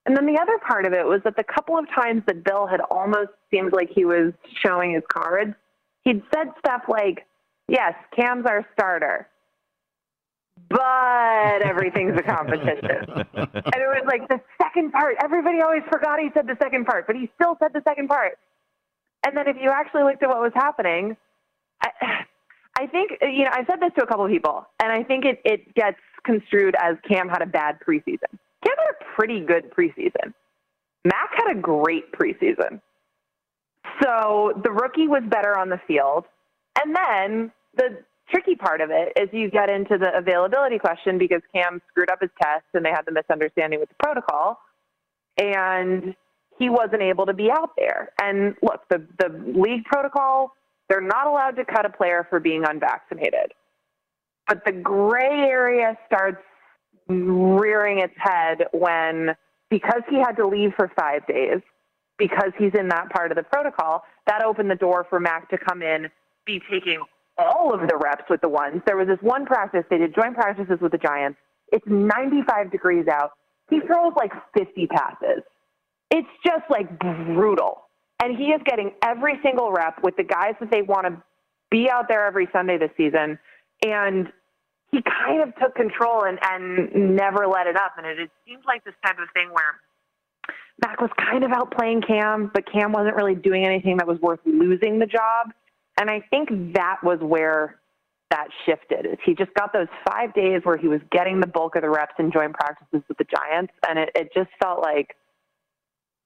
And 0.05 0.17
then 0.17 0.25
the 0.25 0.39
other 0.41 0.57
part 0.67 0.85
of 0.85 0.93
it 0.93 1.05
was 1.05 1.21
that 1.23 1.37
the 1.37 1.43
couple 1.43 1.77
of 1.77 1.85
times 1.89 2.23
that 2.27 2.43
Bill 2.43 2.65
had 2.65 2.81
almost 2.89 3.29
seemed 3.51 3.71
like 3.71 3.89
he 3.93 4.03
was 4.03 4.33
showing 4.65 4.93
his 4.93 5.03
cards, 5.11 5.53
he'd 6.03 6.23
said 6.33 6.47
stuff 6.59 6.83
like, 6.87 7.25
Yes, 7.67 7.93
Cam's 8.13 8.45
our 8.45 8.67
starter. 8.73 9.27
But 10.69 11.61
everything's 11.63 12.17
a 12.17 12.23
competition. 12.23 13.07
and 13.33 13.75
it 13.75 13.89
was 13.91 14.03
like 14.07 14.27
the 14.29 14.39
second 14.61 14.91
part. 14.91 15.15
Everybody 15.23 15.61
always 15.61 15.83
forgot 15.91 16.19
he 16.19 16.29
said 16.33 16.47
the 16.47 16.57
second 16.61 16.85
part, 16.85 17.07
but 17.07 17.15
he 17.15 17.29
still 17.35 17.57
said 17.59 17.71
the 17.73 17.81
second 17.87 18.07
part. 18.07 18.37
And 19.25 19.35
then 19.35 19.47
if 19.47 19.57
you 19.61 19.69
actually 19.69 20.03
looked 20.03 20.23
at 20.23 20.29
what 20.29 20.39
was 20.39 20.53
happening, 20.55 21.17
I, 21.83 21.89
I 22.77 22.87
think, 22.87 23.11
you 23.21 23.43
know, 23.43 23.51
I 23.51 23.65
said 23.65 23.79
this 23.79 23.91
to 23.97 24.03
a 24.03 24.07
couple 24.07 24.25
of 24.25 24.31
people, 24.31 24.65
and 24.81 24.91
I 24.91 25.03
think 25.03 25.25
it, 25.25 25.41
it 25.43 25.73
gets 25.75 25.99
construed 26.23 26.75
as 26.81 26.95
Cam 27.07 27.27
had 27.27 27.41
a 27.41 27.45
bad 27.45 27.77
preseason. 27.87 28.31
Cam 28.63 28.75
had 28.77 28.95
a 28.99 29.15
pretty 29.15 29.41
good 29.41 29.71
preseason. 29.71 30.33
Mac 31.03 31.31
had 31.35 31.51
a 31.51 31.59
great 31.59 32.11
preseason. 32.13 32.79
So 34.01 34.53
the 34.63 34.71
rookie 34.71 35.07
was 35.07 35.23
better 35.27 35.57
on 35.57 35.69
the 35.69 35.79
field. 35.87 36.25
And 36.79 36.95
then 36.95 37.51
the 37.75 37.97
tricky 38.31 38.55
part 38.55 38.81
of 38.81 38.89
it 38.91 39.13
is 39.19 39.29
you 39.31 39.49
get 39.49 39.69
into 39.69 39.97
the 39.97 40.15
availability 40.17 40.79
question 40.79 41.17
because 41.17 41.41
Cam 41.53 41.81
screwed 41.89 42.09
up 42.09 42.21
his 42.21 42.31
test 42.41 42.65
and 42.73 42.85
they 42.85 42.89
had 42.89 43.03
the 43.05 43.11
misunderstanding 43.11 43.79
with 43.79 43.89
the 43.89 43.95
protocol. 44.03 44.59
and 45.37 46.15
he 46.59 46.69
wasn't 46.69 47.01
able 47.01 47.25
to 47.25 47.33
be 47.33 47.49
out 47.49 47.71
there. 47.75 48.11
And 48.21 48.55
look, 48.61 48.81
the, 48.89 49.05
the 49.17 49.29
league 49.57 49.83
protocol, 49.85 50.53
they're 50.89 51.01
not 51.01 51.25
allowed 51.25 51.55
to 51.55 51.65
cut 51.65 51.85
a 51.85 51.89
player 51.89 52.27
for 52.29 52.39
being 52.39 52.63
unvaccinated. 52.65 53.53
But 54.47 54.63
the 54.65 54.71
gray 54.71 55.47
area 55.49 55.97
starts 56.05 56.41
rearing 57.07 57.99
its 57.99 58.13
head 58.17 58.65
when, 58.73 59.35
because 59.69 60.01
he 60.09 60.17
had 60.17 60.33
to 60.33 60.45
leave 60.45 60.73
for 60.75 60.91
five 60.99 61.25
days, 61.25 61.61
because 62.19 62.51
he's 62.59 62.73
in 62.77 62.89
that 62.89 63.09
part 63.09 63.31
of 63.31 63.37
the 63.37 63.43
protocol, 63.43 64.03
that 64.27 64.43
opened 64.43 64.69
the 64.69 64.75
door 64.75 65.07
for 65.09 65.19
Mac 65.19 65.49
to 65.49 65.57
come 65.57 65.81
in, 65.81 66.09
be 66.45 66.61
taking 66.69 67.01
all 67.37 67.73
of 67.73 67.81
the 67.87 67.97
reps 67.97 68.23
with 68.29 68.41
the 68.41 68.49
ones. 68.49 68.81
There 68.85 68.97
was 68.97 69.07
this 69.07 69.19
one 69.21 69.45
practice, 69.45 69.83
they 69.89 69.97
did 69.97 70.15
joint 70.15 70.35
practices 70.35 70.79
with 70.81 70.91
the 70.91 70.97
Giants. 70.97 71.37
It's 71.71 71.85
95 71.87 72.71
degrees 72.71 73.07
out. 73.07 73.31
He 73.69 73.79
throws 73.79 74.13
like 74.17 74.31
50 74.57 74.87
passes. 74.87 75.43
It's 76.09 76.27
just 76.45 76.63
like 76.69 76.99
brutal. 76.99 77.83
And 78.21 78.37
he 78.37 78.47
is 78.47 78.61
getting 78.65 78.91
every 79.03 79.39
single 79.41 79.71
rep 79.71 80.03
with 80.03 80.15
the 80.17 80.23
guys 80.23 80.55
that 80.59 80.69
they 80.69 80.81
want 80.81 81.07
to 81.07 81.23
be 81.71 81.89
out 81.89 82.07
there 82.09 82.25
every 82.25 82.47
Sunday 82.51 82.77
this 82.77 82.91
season. 82.97 83.39
And 83.83 84.27
he 84.91 85.01
kind 85.01 85.41
of 85.41 85.55
took 85.55 85.73
control 85.73 86.25
and, 86.25 86.37
and 86.43 87.15
never 87.15 87.47
let 87.47 87.65
it 87.65 87.77
up. 87.77 87.93
And 87.97 88.05
it, 88.05 88.19
it 88.19 88.31
seems 88.45 88.63
like 88.67 88.83
this 88.83 88.93
type 89.03 89.17
of 89.17 89.29
thing 89.33 89.49
where 89.51 89.79
Mac 90.85 90.99
was 90.99 91.09
kind 91.17 91.43
of 91.43 91.51
outplaying 91.51 92.05
Cam, 92.05 92.51
but 92.53 92.69
Cam 92.71 92.91
wasn't 92.91 93.15
really 93.15 93.35
doing 93.35 93.65
anything 93.65 93.97
that 93.97 94.07
was 94.07 94.19
worth 94.19 94.39
losing 94.45 94.99
the 94.99 95.05
job. 95.05 95.51
And 96.01 96.09
I 96.09 96.19
think 96.31 96.73
that 96.73 96.97
was 97.03 97.19
where 97.19 97.79
that 98.31 98.47
shifted. 98.65 99.05
He 99.23 99.35
just 99.35 99.53
got 99.53 99.71
those 99.71 99.87
five 100.09 100.33
days 100.33 100.61
where 100.63 100.75
he 100.75 100.87
was 100.87 100.99
getting 101.11 101.39
the 101.39 101.45
bulk 101.45 101.75
of 101.75 101.83
the 101.83 101.91
reps 101.91 102.15
and 102.17 102.33
joint 102.33 102.53
practices 102.53 103.03
with 103.07 103.19
the 103.19 103.25
Giants, 103.25 103.71
and 103.87 103.99
it, 103.99 104.09
it 104.15 104.31
just 104.33 104.49
felt 104.59 104.81
like 104.81 105.15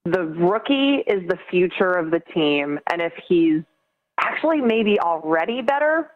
the 0.06 0.22
rookie 0.22 1.02
is 1.06 1.28
the 1.28 1.36
future 1.50 1.92
of 1.92 2.10
the 2.10 2.20
team. 2.32 2.80
And 2.90 3.02
if 3.02 3.12
he's 3.28 3.60
actually 4.18 4.62
maybe 4.62 4.98
already 4.98 5.60
better 5.60 6.10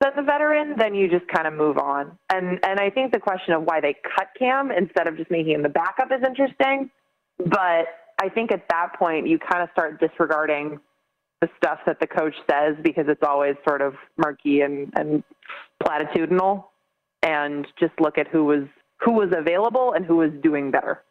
than 0.00 0.12
the 0.14 0.22
veteran, 0.22 0.76
then 0.78 0.94
you 0.94 1.08
just 1.08 1.26
kind 1.26 1.48
of 1.48 1.54
move 1.54 1.78
on. 1.78 2.16
And 2.32 2.60
and 2.64 2.78
I 2.78 2.90
think 2.90 3.12
the 3.12 3.18
question 3.18 3.54
of 3.54 3.64
why 3.64 3.80
they 3.80 3.96
cut 4.16 4.28
Cam 4.38 4.70
instead 4.70 5.08
of 5.08 5.16
just 5.16 5.32
making 5.32 5.54
him 5.54 5.64
the 5.64 5.68
backup 5.68 6.12
is 6.12 6.20
interesting. 6.24 6.90
But 7.38 7.86
I 8.20 8.28
think 8.32 8.52
at 8.52 8.68
that 8.70 8.92
point 8.96 9.26
you 9.26 9.40
kind 9.40 9.64
of 9.64 9.68
start 9.72 9.98
disregarding 9.98 10.78
the 11.40 11.48
stuff 11.56 11.78
that 11.86 12.00
the 12.00 12.06
coach 12.06 12.34
says 12.50 12.74
because 12.82 13.06
it's 13.08 13.22
always 13.22 13.54
sort 13.66 13.80
of 13.80 13.94
murky 14.16 14.60
and, 14.60 14.92
and 14.96 15.22
platitudinal 15.82 16.64
and 17.22 17.66
just 17.78 17.92
look 18.00 18.18
at 18.18 18.26
who 18.28 18.44
was 18.44 18.64
who 19.00 19.12
was 19.12 19.32
available 19.36 19.92
and 19.92 20.04
who 20.04 20.16
was 20.16 20.30
doing 20.42 20.70
better. 20.70 21.04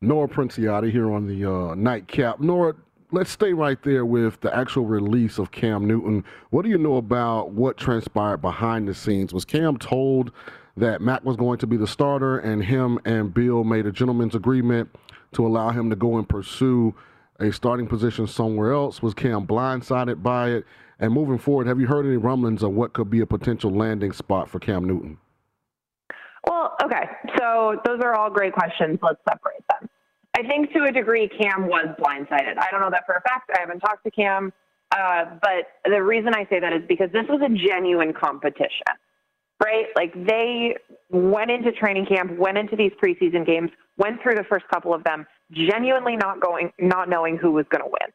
Nora 0.00 0.26
Princiotti 0.26 0.90
here 0.90 1.12
on 1.12 1.26
the 1.26 1.44
uh, 1.44 1.74
nightcap. 1.74 2.40
Nora, 2.40 2.74
let's 3.12 3.30
stay 3.30 3.52
right 3.52 3.82
there 3.82 4.06
with 4.06 4.40
the 4.40 4.54
actual 4.56 4.86
release 4.86 5.38
of 5.38 5.50
Cam 5.52 5.86
Newton. 5.86 6.24
What 6.50 6.62
do 6.62 6.70
you 6.70 6.78
know 6.78 6.96
about 6.96 7.50
what 7.50 7.76
transpired 7.76 8.38
behind 8.38 8.88
the 8.88 8.94
scenes? 8.94 9.34
Was 9.34 9.44
Cam 9.44 9.76
told 9.76 10.32
that 10.78 11.00
Mac 11.02 11.24
was 11.24 11.36
going 11.36 11.58
to 11.58 11.66
be 11.66 11.76
the 11.76 11.86
starter 11.86 12.38
and 12.38 12.64
him 12.64 12.98
and 13.04 13.32
Bill 13.32 13.64
made 13.64 13.86
a 13.86 13.92
gentleman's 13.92 14.34
agreement 14.34 14.94
to 15.32 15.46
allow 15.46 15.70
him 15.70 15.90
to 15.90 15.96
go 15.96 16.16
and 16.16 16.28
pursue 16.28 16.94
a 17.40 17.52
starting 17.52 17.86
position 17.86 18.26
somewhere 18.26 18.72
else? 18.72 19.02
Was 19.02 19.14
Cam 19.14 19.46
blindsided 19.46 20.22
by 20.22 20.50
it? 20.50 20.64
And 20.98 21.12
moving 21.12 21.38
forward, 21.38 21.66
have 21.66 21.78
you 21.78 21.86
heard 21.86 22.06
any 22.06 22.16
rumblings 22.16 22.62
of 22.62 22.72
what 22.72 22.94
could 22.94 23.10
be 23.10 23.20
a 23.20 23.26
potential 23.26 23.70
landing 23.70 24.12
spot 24.12 24.48
for 24.48 24.58
Cam 24.58 24.84
Newton? 24.84 25.18
Well, 26.46 26.74
okay. 26.82 27.04
So 27.38 27.80
those 27.84 28.00
are 28.02 28.14
all 28.14 28.30
great 28.30 28.54
questions. 28.54 28.98
Let's 29.02 29.20
separate 29.28 29.64
them. 29.68 29.90
I 30.36 30.42
think 30.42 30.72
to 30.72 30.84
a 30.84 30.92
degree, 30.92 31.28
Cam 31.28 31.66
was 31.66 31.86
blindsided. 31.98 32.58
I 32.58 32.70
don't 32.70 32.80
know 32.80 32.90
that 32.90 33.04
for 33.06 33.14
a 33.14 33.20
fact. 33.22 33.50
I 33.54 33.60
haven't 33.60 33.80
talked 33.80 34.04
to 34.04 34.10
Cam. 34.10 34.52
Uh, 34.92 35.24
but 35.42 35.90
the 35.90 36.02
reason 36.02 36.34
I 36.34 36.46
say 36.48 36.60
that 36.60 36.72
is 36.72 36.82
because 36.88 37.10
this 37.12 37.24
was 37.28 37.40
a 37.44 37.48
genuine 37.48 38.12
competition, 38.12 38.86
right? 39.62 39.86
Like 39.96 40.12
they 40.14 40.76
went 41.10 41.50
into 41.50 41.72
training 41.72 42.06
camp, 42.06 42.36
went 42.38 42.58
into 42.58 42.76
these 42.76 42.92
preseason 43.02 43.46
games, 43.46 43.70
went 43.96 44.22
through 44.22 44.34
the 44.34 44.44
first 44.44 44.66
couple 44.68 44.92
of 44.92 45.04
them, 45.04 45.26
genuinely 45.52 46.16
not 46.16 46.40
going, 46.40 46.72
not 46.78 47.08
knowing 47.08 47.36
who 47.36 47.52
was 47.52 47.66
going 47.70 47.82
to 47.82 47.88
win. 47.88 48.12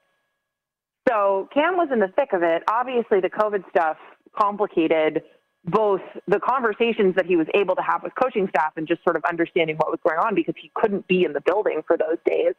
So 1.07 1.49
Cam 1.53 1.77
was 1.77 1.89
in 1.91 1.99
the 1.99 2.09
thick 2.15 2.29
of 2.33 2.43
it. 2.43 2.63
Obviously, 2.69 3.19
the 3.19 3.29
COVID 3.29 3.67
stuff 3.69 3.97
complicated 4.37 5.23
both 5.65 6.01
the 6.27 6.39
conversations 6.39 7.15
that 7.15 7.25
he 7.25 7.35
was 7.35 7.47
able 7.53 7.75
to 7.75 7.81
have 7.81 8.01
with 8.03 8.13
coaching 8.15 8.47
staff 8.49 8.73
and 8.77 8.87
just 8.87 9.03
sort 9.03 9.15
of 9.15 9.23
understanding 9.25 9.75
what 9.77 9.91
was 9.91 9.99
going 10.03 10.17
on 10.17 10.33
because 10.33 10.55
he 10.59 10.71
couldn't 10.73 11.07
be 11.07 11.23
in 11.23 11.33
the 11.33 11.41
building 11.41 11.81
for 11.85 11.97
those 11.97 12.17
days. 12.25 12.53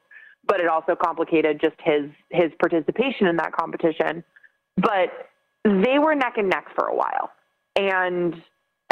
But 0.44 0.60
it 0.60 0.68
also 0.68 0.96
complicated 0.96 1.60
just 1.60 1.76
his 1.84 2.10
his 2.30 2.50
participation 2.58 3.28
in 3.28 3.36
that 3.36 3.52
competition. 3.52 4.24
But 4.76 5.10
they 5.64 5.98
were 5.98 6.14
neck 6.14 6.34
and 6.36 6.48
neck 6.48 6.66
for 6.74 6.86
a 6.86 6.94
while, 6.94 7.30
and 7.76 8.34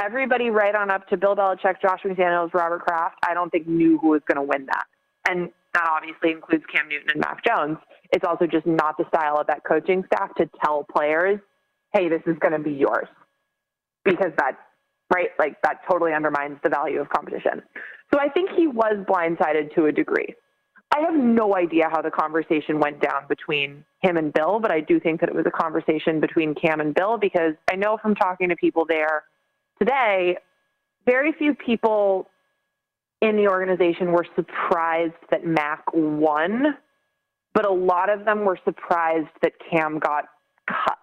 everybody 0.00 0.50
right 0.50 0.74
on 0.74 0.90
up 0.90 1.06
to 1.08 1.16
Bill 1.16 1.36
Belichick, 1.36 1.80
Josh 1.82 2.00
McDaniels, 2.04 2.52
Robert 2.54 2.80
Kraft, 2.80 3.18
I 3.28 3.34
don't 3.34 3.50
think 3.50 3.68
knew 3.68 3.98
who 3.98 4.08
was 4.08 4.22
going 4.26 4.36
to 4.36 4.42
win 4.42 4.66
that. 4.66 4.84
And 5.28 5.50
that 5.74 5.86
obviously 5.88 6.30
includes 6.30 6.64
Cam 6.72 6.88
Newton 6.88 7.10
and 7.10 7.20
Mac 7.20 7.44
Jones. 7.44 7.78
It's 8.12 8.24
also 8.24 8.46
just 8.46 8.66
not 8.66 8.96
the 8.96 9.04
style 9.08 9.36
of 9.38 9.46
that 9.46 9.62
coaching 9.64 10.02
staff 10.06 10.34
to 10.36 10.48
tell 10.64 10.84
players, 10.84 11.38
hey, 11.92 12.08
this 12.08 12.22
is 12.26 12.36
going 12.40 12.52
to 12.52 12.58
be 12.58 12.72
yours. 12.72 13.06
Because 14.04 14.32
that, 14.38 14.56
right, 15.14 15.28
like 15.38 15.60
that 15.62 15.80
totally 15.88 16.12
undermines 16.12 16.58
the 16.64 16.70
value 16.70 17.00
of 17.00 17.08
competition. 17.10 17.62
So 18.12 18.18
I 18.18 18.28
think 18.28 18.50
he 18.56 18.66
was 18.66 18.96
blindsided 19.06 19.74
to 19.74 19.86
a 19.86 19.92
degree. 19.92 20.34
I 20.92 21.00
have 21.02 21.14
no 21.14 21.54
idea 21.54 21.88
how 21.88 22.02
the 22.02 22.10
conversation 22.10 22.80
went 22.80 23.00
down 23.00 23.26
between 23.28 23.84
him 24.02 24.16
and 24.16 24.32
Bill, 24.32 24.58
but 24.58 24.72
I 24.72 24.80
do 24.80 24.98
think 24.98 25.20
that 25.20 25.28
it 25.28 25.34
was 25.34 25.46
a 25.46 25.50
conversation 25.50 26.18
between 26.18 26.54
Cam 26.54 26.80
and 26.80 26.92
Bill 26.92 27.16
because 27.16 27.54
I 27.70 27.76
know 27.76 27.96
from 28.02 28.16
talking 28.16 28.48
to 28.48 28.56
people 28.56 28.84
there 28.88 29.22
today, 29.80 30.36
very 31.06 31.32
few 31.32 31.54
people 31.54 32.28
in 33.20 33.36
the 33.36 33.48
organization 33.48 34.12
were 34.12 34.26
surprised 34.36 35.14
that 35.30 35.44
Mac 35.44 35.82
won, 35.92 36.76
but 37.54 37.66
a 37.66 37.72
lot 37.72 38.08
of 38.08 38.24
them 38.24 38.44
were 38.44 38.58
surprised 38.64 39.28
that 39.42 39.52
Cam 39.70 39.98
got 39.98 40.26
cut. 40.66 40.98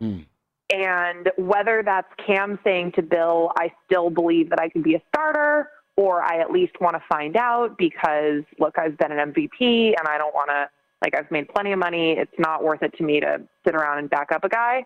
Mm. 0.00 0.26
And 0.72 1.30
whether 1.36 1.82
that's 1.84 2.08
Cam 2.24 2.58
saying 2.62 2.92
to 2.92 3.02
Bill, 3.02 3.50
I 3.58 3.72
still 3.86 4.10
believe 4.10 4.50
that 4.50 4.60
I 4.60 4.68
can 4.68 4.82
be 4.82 4.94
a 4.94 5.02
starter, 5.08 5.68
or 5.96 6.22
I 6.22 6.40
at 6.40 6.52
least 6.52 6.80
want 6.80 6.94
to 6.94 7.02
find 7.08 7.36
out 7.36 7.76
because, 7.76 8.44
look, 8.58 8.78
I've 8.78 8.96
been 8.96 9.10
an 9.10 9.32
MVP 9.32 9.94
and 9.98 10.06
I 10.06 10.16
don't 10.16 10.34
want 10.34 10.48
to, 10.50 10.68
like, 11.02 11.16
I've 11.16 11.30
made 11.30 11.48
plenty 11.48 11.72
of 11.72 11.78
money. 11.80 12.12
It's 12.12 12.38
not 12.38 12.62
worth 12.62 12.82
it 12.82 12.96
to 12.98 13.02
me 13.02 13.20
to 13.20 13.40
sit 13.66 13.74
around 13.74 13.98
and 13.98 14.08
back 14.08 14.30
up 14.32 14.44
a 14.44 14.48
guy. 14.48 14.84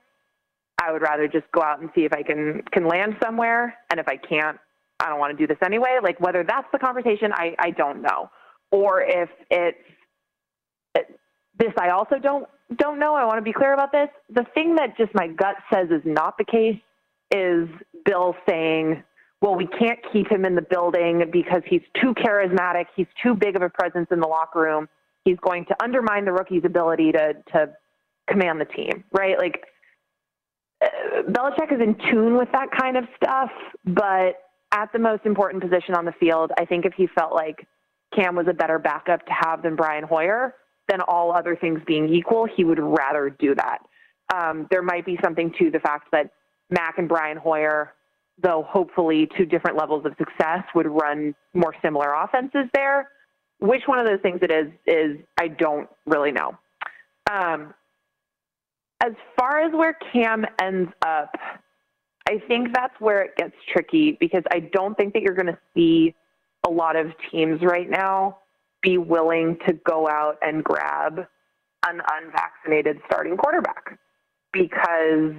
I 0.81 0.93
would 0.93 1.02
rather 1.02 1.28
just 1.28 1.47
go 1.52 1.62
out 1.62 1.81
and 1.81 1.90
see 1.95 2.04
if 2.04 2.12
I 2.12 2.23
can 2.23 2.62
can 2.73 2.87
land 2.88 3.16
somewhere, 3.23 3.75
and 3.90 4.00
if 4.00 4.09
I 4.09 4.16
can't, 4.16 4.59
I 5.00 5.09
don't 5.09 5.19
want 5.21 5.37
to 5.37 5.38
do 5.38 5.47
this 5.47 5.59
anyway. 5.64 5.99
Like 6.02 6.21
whether 6.21 6.45
that's 6.45 6.69
the 6.73 6.78
conversation, 6.78 7.33
I 7.35 7.54
I 7.59 7.71
don't 7.71 8.02
know, 8.02 8.31
or 8.73 9.02
if 9.02 9.28
it's 9.50 9.78
this, 11.59 11.73
I 11.78 11.90
also 11.90 12.19
don't 12.19 12.49
don't 12.78 12.99
know. 12.99 13.14
I 13.14 13.25
want 13.25 13.38
to 13.38 13.43
be 13.43 13.52
clear 13.52 13.75
about 13.75 13.93
this. 13.93 14.09
The 14.31 14.45
thing 14.54 14.76
that 14.76 14.97
just 14.97 15.14
my 15.14 15.28
gut 15.28 15.57
says 15.73 15.88
is 15.90 16.02
not 16.04 16.38
the 16.38 16.45
case 16.45 16.81
is 17.35 17.69
Bill 18.04 18.35
saying, 18.49 19.02
"Well, 19.40 19.54
we 19.54 19.66
can't 19.69 19.99
keep 20.12 20.31
him 20.31 20.45
in 20.45 20.54
the 20.54 20.62
building 20.62 21.25
because 21.33 21.62
he's 21.66 21.83
too 22.00 22.14
charismatic. 22.14 22.87
He's 22.97 23.07
too 23.23 23.35
big 23.35 23.57
of 23.57 23.62
a 23.62 23.71
presence 23.71 24.09
in 24.11 24.21
the 24.21 24.26
locker 24.28 24.61
room. 24.61 24.88
He's 25.25 25.38
going 25.40 25.66
to 25.66 25.76
undermine 25.83 26.25
the 26.25 26.33
rookie's 26.33 26.64
ability 26.64 27.12
to 27.12 27.35
to 27.52 27.71
command 28.28 28.61
the 28.61 28.66
team." 28.66 29.04
Right? 29.12 29.38
Like 29.38 29.64
Belichick 31.29 31.73
is 31.73 31.81
in 31.81 31.97
tune 32.11 32.37
with 32.37 32.49
that 32.53 32.69
kind 32.71 32.97
of 32.97 33.05
stuff, 33.17 33.50
but 33.85 34.37
at 34.73 34.93
the 34.93 34.99
most 34.99 35.25
important 35.25 35.62
position 35.62 35.95
on 35.95 36.05
the 36.05 36.12
field, 36.12 36.50
I 36.59 36.64
think 36.64 36.85
if 36.85 36.95
he 36.95 37.07
felt 37.07 37.33
like 37.33 37.67
Cam 38.14 38.35
was 38.35 38.47
a 38.49 38.53
better 38.53 38.79
backup 38.79 39.25
to 39.26 39.33
have 39.33 39.62
than 39.62 39.76
Brian 39.76 40.05
Hoyer, 40.05 40.55
then 40.88 41.00
all 41.00 41.33
other 41.33 41.57
things 41.57 41.81
being 41.87 42.12
equal, 42.12 42.47
he 42.47 42.64
would 42.64 42.81
rather 42.81 43.31
do 43.31 43.55
that. 43.55 43.79
Um, 44.35 44.67
there 44.71 44.83
might 44.83 45.07
be 45.07 45.19
something 45.23 45.53
to 45.59 45.71
the 45.71 45.81
fact 45.81 46.09
that 46.12 46.31
Mac 46.71 46.99
and 46.99 47.09
Brian 47.09 47.37
Hoyer, 47.37 47.95
though 48.43 48.67
hopefully 48.69 49.29
to 49.37 49.47
different 49.47 49.76
levels 49.76 50.05
of 50.05 50.12
success, 50.19 50.64
would 50.75 50.87
run 50.87 51.35
more 51.55 51.75
similar 51.83 52.12
offenses 52.14 52.69
there. 52.75 53.11
Which 53.61 53.83
one 53.87 53.99
of 53.99 54.07
those 54.07 54.21
things 54.21 54.41
it 54.43 54.50
is, 54.50 54.67
is 54.87 55.19
I 55.38 55.49
don't 55.49 55.88
really 56.07 56.33
know. 56.33 56.59
Um, 57.31 57.73
as 59.03 59.13
far 59.39 59.61
as 59.61 59.73
where 59.73 59.97
Cam 60.13 60.45
ends 60.61 60.91
up, 61.03 61.35
I 62.29 62.39
think 62.49 62.75
that's 62.75 62.95
where 63.01 63.23
it 63.23 63.37
gets 63.37 63.55
tricky 63.73 64.17
because 64.19 64.43
I 64.51 64.61
don't 64.61 64.97
think 64.97 65.13
that 65.15 65.23
you're 65.23 65.35
going 65.35 65.47
to 65.47 65.59
see 65.75 66.15
a 66.67 66.71
lot 66.71 66.97
of 66.97 67.09
teams 67.31 67.61
right 67.63 67.89
now 67.89 68.39
be 68.83 68.99
willing 68.99 69.59
to 69.67 69.75
go 69.87 70.09
out 70.09 70.37
and 70.43 70.65
grab 70.65 71.27
an 71.87 72.01
unvaccinated 72.13 72.99
starting 73.07 73.37
quarterback 73.37 73.99
because 74.53 75.35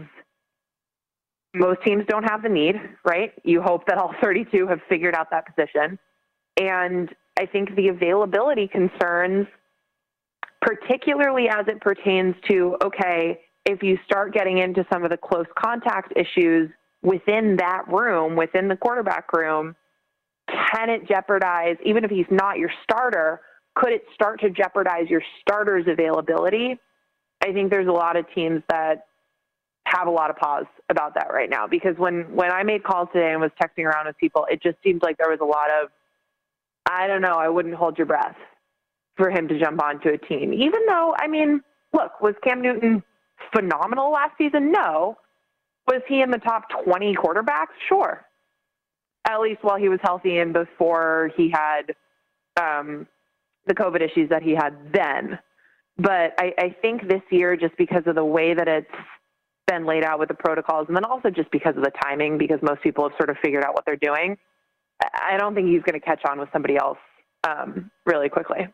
most 1.56 1.80
teams 1.84 2.04
don't 2.08 2.24
have 2.24 2.44
the 2.44 2.50
need, 2.50 2.76
right? 3.04 3.34
You 3.44 3.62
hope 3.62 3.88
that 3.88 3.98
all 3.98 4.14
32 4.22 4.68
have 4.68 4.80
figured 4.90 5.16
out 5.16 5.32
that 5.32 5.46
position. 5.48 5.98
And 6.60 7.14
I 7.40 7.46
think 7.46 7.76
the 7.76 7.88
availability 7.90 8.68
concerns, 8.68 9.48
particularly 10.62 11.50
as 11.50 11.68
it 11.68 11.82
pertains 11.82 12.36
to, 12.50 12.78
okay, 12.84 13.40
if 13.66 13.82
you 13.82 13.98
start 14.06 14.34
getting 14.34 14.60
into 14.60 14.86
some 14.92 15.04
of 15.04 15.10
the 15.10 15.18
close 15.18 15.48
contact 15.58 16.14
issues 16.16 16.70
within 17.02 17.58
that 17.58 17.88
room, 17.88 18.36
within 18.36 18.68
the 18.68 18.76
quarterback 18.76 19.32
room, 19.34 19.76
can 20.48 20.90
it 20.90 21.08
jeopardize, 21.08 21.78
even 21.84 22.04
if 22.04 22.12
he's 22.12 22.26
not 22.30 22.58
your 22.58 22.72
starter, 22.84 23.42
could 23.76 23.92
it 23.92 24.06
start 24.14 24.40
to 24.42 24.50
jeopardize 24.50 25.10
your 25.10 25.22
starter's 25.42 25.86
availability? 25.88 26.80
I 27.44 27.52
think 27.52 27.72
there's 27.72 27.88
a 27.88 27.92
lot 27.92 28.16
of 28.16 28.26
teams 28.34 28.62
that 28.70 29.08
have 29.86 30.08
a 30.08 30.12
lot 30.12 30.30
of 30.30 30.38
pause 30.38 30.66
about 30.90 31.14
that 31.16 31.28
right 31.32 31.50
now 31.50 31.68
because 31.68 31.96
when 31.98 32.36
when 32.36 32.52
I 32.52 32.64
made 32.64 32.84
calls 32.84 33.08
today 33.14 33.32
and 33.32 33.42
was 33.42 33.52
texting 33.62 33.86
around 33.86 34.08
with 34.08 34.18
people, 34.18 34.48
it 34.50 34.62
just 34.62 34.78
seemed 34.84 35.04
like 35.04 35.18
there 35.18 35.30
was 35.30 35.40
a 35.42 35.46
lot 35.46 35.70
of 35.70 35.90
I 36.88 37.08
don't 37.08 37.22
know, 37.22 37.36
I 37.36 37.50
wouldn't 37.50 37.76
hold 37.76 37.98
your 37.98 38.08
breath 38.08 38.36
for 39.16 39.30
him 39.30 39.48
to 39.48 39.60
jump 39.60 39.82
onto 39.82 40.10
a 40.10 40.18
team. 40.18 40.54
Even 40.54 40.86
though, 40.88 41.16
I 41.18 41.28
mean, 41.28 41.62
look, 41.94 42.20
was 42.22 42.36
Cam 42.44 42.62
Newton 42.62 43.04
phenomenal 43.56 44.12
last 44.12 44.32
season? 44.38 44.72
No. 44.72 45.18
Was 45.88 46.02
he 46.08 46.22
in 46.22 46.32
the 46.32 46.40
top 46.40 46.64
20 46.84 47.16
quarterbacks? 47.16 47.76
Sure. 47.88 48.26
At 49.28 49.40
least 49.40 49.64
while 49.64 49.78
he 49.78 49.90
was 49.90 50.00
healthy 50.04 50.38
and 50.38 50.54
before 50.54 51.32
he 51.36 51.52
had 51.52 51.96
um, 52.60 53.08
the 53.68 53.74
COVID 53.74 54.02
issues 54.02 54.30
that 54.30 54.44
he 54.44 54.52
had 54.56 54.76
then. 54.94 55.40
But 55.98 56.34
I, 56.38 56.54
I 56.58 56.76
think 56.82 57.08
this 57.08 57.22
year, 57.32 57.56
just 57.56 57.76
because 57.78 58.04
of 58.06 58.16
the 58.16 58.26
way 58.26 58.54
that 58.54 58.68
it's 58.68 58.88
been 59.68 59.86
laid 59.86 60.04
out 60.04 60.20
with 60.20 60.28
the 60.30 60.36
protocols, 60.36 60.88
and 60.88 60.96
then 60.96 61.06
also 61.06 61.30
just 61.30 61.50
because 61.52 61.76
of 61.78 61.84
the 61.84 61.92
timing, 62.04 62.38
because 62.38 62.60
most 62.62 62.82
people 62.82 63.08
have 63.08 63.18
sort 63.18 63.30
of 63.30 63.38
figured 63.42 63.64
out 63.64 63.74
what 63.74 63.86
they're 63.86 63.96
doing, 63.96 64.38
I 65.02 65.38
don't 65.38 65.56
think 65.56 65.70
he's 65.70 65.82
going 65.82 66.00
to 66.00 66.06
catch 66.06 66.22
on 66.30 66.40
with 66.40 66.50
somebody 66.52 66.78
else 66.78 66.98
um, 67.48 67.90
really 68.06 68.30
quickly. 68.30 68.68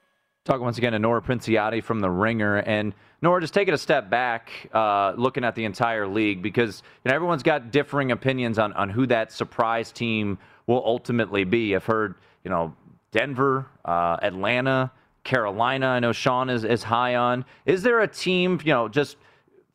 Talking 0.51 0.65
once 0.65 0.77
again 0.77 0.91
to 0.91 0.99
Nora 0.99 1.21
Princiotti 1.21 1.81
from 1.81 2.01
The 2.01 2.09
Ringer. 2.09 2.57
And 2.57 2.93
Nora, 3.21 3.39
just 3.39 3.53
taking 3.53 3.73
a 3.73 3.77
step 3.77 4.09
back, 4.09 4.51
uh, 4.73 5.13
looking 5.15 5.45
at 5.45 5.55
the 5.55 5.63
entire 5.63 6.05
league, 6.05 6.41
because 6.41 6.83
you 7.05 7.09
know, 7.09 7.15
everyone's 7.15 7.41
got 7.41 7.71
differing 7.71 8.11
opinions 8.11 8.59
on, 8.59 8.73
on 8.73 8.89
who 8.89 9.07
that 9.07 9.31
surprise 9.31 9.93
team 9.93 10.37
will 10.67 10.83
ultimately 10.85 11.45
be. 11.45 11.73
I've 11.73 11.85
heard, 11.85 12.15
you 12.43 12.51
know, 12.51 12.75
Denver, 13.13 13.65
uh, 13.85 14.17
Atlanta, 14.21 14.91
Carolina, 15.23 15.87
I 15.87 15.99
know 16.01 16.11
Sean 16.11 16.49
is, 16.49 16.65
is 16.65 16.83
high 16.83 17.15
on. 17.15 17.45
Is 17.65 17.81
there 17.81 18.01
a 18.01 18.07
team, 18.09 18.59
you 18.65 18.73
know, 18.73 18.89
just 18.89 19.15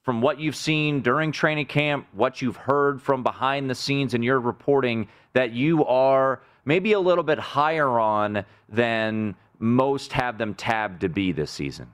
from 0.03 0.21
what 0.21 0.39
you've 0.39 0.57
seen 0.57 1.01
during 1.01 1.33
training 1.33 1.69
camp, 1.69 2.07
what 2.13 2.43
you've 2.43 2.57
heard 2.57 3.01
from 3.01 3.23
behind 3.23 3.71
the 3.71 3.75
scenes 3.75 4.13
in 4.13 4.23
your 4.23 4.41
reporting, 4.41 5.09
that 5.33 5.53
you 5.53 5.87
are 5.87 6.43
maybe 6.67 6.93
a 6.93 7.01
little 7.01 7.25
bit 7.25 7.39
higher 7.39 7.99
on 7.99 8.45
than 8.69 9.35
most 9.59 10.13
have 10.13 10.39
them 10.39 10.55
tabbed 10.55 11.01
to 11.01 11.09
be 11.09 11.33
this 11.33 11.51
season? 11.51 11.93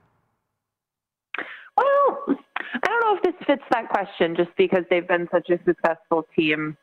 Well, 1.77 2.25
I 2.27 2.87
don't 2.87 3.01
know 3.01 3.15
if 3.15 3.23
this 3.23 3.47
fits 3.47 3.63
that 3.71 3.89
question 3.89 4.35
just 4.35 4.51
because 4.57 4.83
they've 4.89 5.07
been 5.07 5.27
such 5.31 5.49
a 5.49 5.59
successful 5.65 6.25
team 6.35 6.77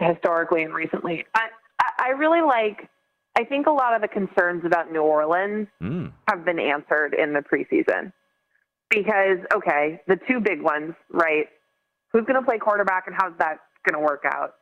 historically 0.00 0.62
and 0.62 0.74
recently. 0.74 1.24
I, 1.34 1.48
I 1.98 2.08
really 2.10 2.42
like, 2.42 2.88
I 3.38 3.44
think 3.44 3.66
a 3.66 3.70
lot 3.70 3.94
of 3.94 4.02
the 4.02 4.08
concerns 4.08 4.64
about 4.64 4.92
New 4.92 5.02
Orleans 5.02 5.68
mm. 5.82 6.12
have 6.28 6.44
been 6.44 6.58
answered 6.58 7.14
in 7.14 7.32
the 7.32 7.40
preseason. 7.40 8.12
Because, 8.88 9.38
okay, 9.52 10.00
the 10.06 10.16
two 10.28 10.40
big 10.40 10.62
ones, 10.62 10.94
right? 11.10 11.46
Who's 12.12 12.24
going 12.24 12.40
to 12.40 12.46
play 12.46 12.58
quarterback 12.58 13.08
and 13.08 13.16
how's 13.18 13.36
that 13.38 13.58
going 13.88 14.00
to 14.00 14.06
work 14.06 14.22
out? 14.24 14.54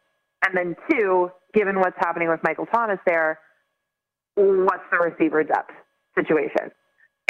And 0.47 0.57
then 0.57 0.76
two, 0.90 1.31
given 1.52 1.78
what's 1.78 1.97
happening 1.99 2.28
with 2.28 2.40
Michael 2.43 2.66
Thomas 2.66 2.99
there, 3.07 3.38
what's 4.36 4.84
the 4.90 4.98
receiver 4.98 5.42
depth 5.44 5.72
situation? 6.14 6.70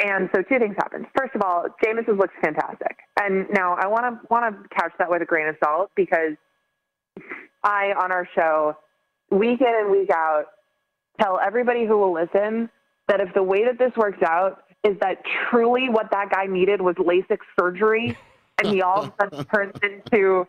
And 0.03 0.29
so 0.35 0.41
two 0.41 0.59
things 0.59 0.75
happened. 0.77 1.05
First 1.17 1.35
of 1.35 1.41
all, 1.41 1.65
Jameis 1.83 2.07
looks 2.07 2.33
fantastic. 2.41 2.97
And 3.19 3.47
now 3.51 3.75
I 3.79 3.87
want 3.87 4.03
to 4.03 4.27
want 4.29 4.53
to 4.53 4.69
couch 4.75 4.91
that 4.99 5.09
with 5.09 5.21
a 5.21 5.25
grain 5.25 5.47
of 5.47 5.55
salt 5.63 5.91
because 5.95 6.33
I 7.63 7.93
on 7.97 8.11
our 8.11 8.27
show 8.35 8.75
week 9.31 9.61
in 9.61 9.67
and 9.67 9.91
week 9.91 10.09
out 10.11 10.45
tell 11.19 11.39
everybody 11.39 11.85
who 11.85 11.97
will 11.97 12.13
listen 12.13 12.69
that 13.07 13.21
if 13.21 13.33
the 13.33 13.43
way 13.43 13.63
that 13.63 13.77
this 13.77 13.95
works 13.95 14.21
out 14.23 14.63
is 14.83 14.97
that 14.99 15.21
truly 15.49 15.89
what 15.89 16.11
that 16.11 16.29
guy 16.29 16.45
needed 16.45 16.81
was 16.81 16.95
LASIK 16.95 17.39
surgery 17.57 18.17
and 18.59 18.73
he 18.73 18.81
all 18.81 19.03
of 19.03 19.13
a 19.19 19.23
sudden 19.23 19.45
turns 19.53 19.73
into 19.81 20.45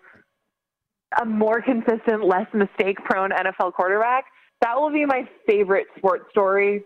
a 1.20 1.24
more 1.24 1.62
consistent, 1.62 2.24
less 2.24 2.46
mistake 2.52 2.98
prone 3.04 3.30
NFL 3.30 3.72
quarterback, 3.72 4.24
that 4.60 4.76
will 4.76 4.90
be 4.90 5.04
my 5.04 5.28
favorite 5.46 5.86
sports 5.96 6.24
story 6.30 6.84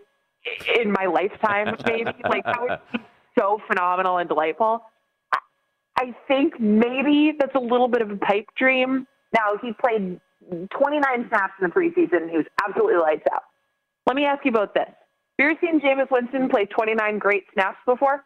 in 0.79 0.91
my 0.91 1.05
lifetime, 1.05 1.75
maybe. 1.85 2.05
like, 2.29 2.43
that 2.45 2.61
would 2.61 2.79
be 2.91 2.99
so 3.37 3.59
phenomenal 3.67 4.17
and 4.17 4.27
delightful. 4.27 4.81
I 5.97 6.15
think 6.27 6.59
maybe 6.59 7.33
that's 7.39 7.55
a 7.55 7.59
little 7.59 7.87
bit 7.87 8.01
of 8.01 8.09
a 8.09 8.17
pipe 8.17 8.47
dream. 8.57 9.05
Now, 9.33 9.57
he 9.61 9.71
played 9.73 10.19
29 10.49 11.27
snaps 11.29 11.53
in 11.61 11.67
the 11.67 11.73
preseason. 11.73 12.29
He 12.29 12.37
was 12.37 12.45
absolutely 12.67 12.99
lights 12.99 13.25
out. 13.33 13.43
Let 14.07 14.15
me 14.15 14.25
ask 14.25 14.43
you 14.43 14.51
about 14.51 14.73
this. 14.73 14.87
Have 14.87 14.95
you 15.39 15.45
ever 15.51 15.59
seen 15.61 15.79
Jameis 15.79 16.09
Winston 16.11 16.49
play 16.49 16.65
29 16.65 17.19
great 17.19 17.43
snaps 17.53 17.77
before? 17.85 18.23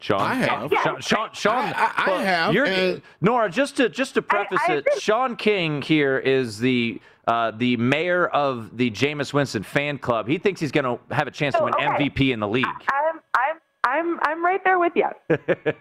Sean, 0.00 0.20
I 0.20 0.34
have. 0.34 0.70
Sean, 0.82 1.00
Sean, 1.00 1.28
Sean 1.32 1.56
I, 1.56 1.92
I, 1.96 2.12
I 2.12 2.22
have. 2.22 2.56
And, 2.56 3.02
Nora, 3.20 3.50
just 3.50 3.76
to 3.76 3.88
just 3.90 4.14
to 4.14 4.22
preface 4.22 4.60
I, 4.66 4.76
it, 4.76 4.86
Sean 4.98 5.36
King 5.36 5.82
here 5.82 6.18
is 6.18 6.58
the 6.58 7.00
uh, 7.26 7.52
the 7.52 7.76
mayor 7.76 8.26
of 8.28 8.76
the 8.76 8.90
Jameis 8.90 9.32
Winston 9.32 9.62
fan 9.62 9.98
club. 9.98 10.26
He 10.28 10.38
thinks 10.38 10.60
he's 10.60 10.72
going 10.72 10.84
to 10.84 11.14
have 11.14 11.26
a 11.26 11.30
chance 11.30 11.54
to 11.56 11.64
win 11.64 11.74
okay. 11.74 11.86
MVP 11.86 12.32
in 12.32 12.40
the 12.40 12.48
league. 12.48 12.66
I'm 12.66 13.20
I'm 13.34 13.56
I'm 13.84 14.20
I'm 14.22 14.44
right 14.44 14.62
there 14.64 14.78
with 14.78 14.92
you. 14.94 15.08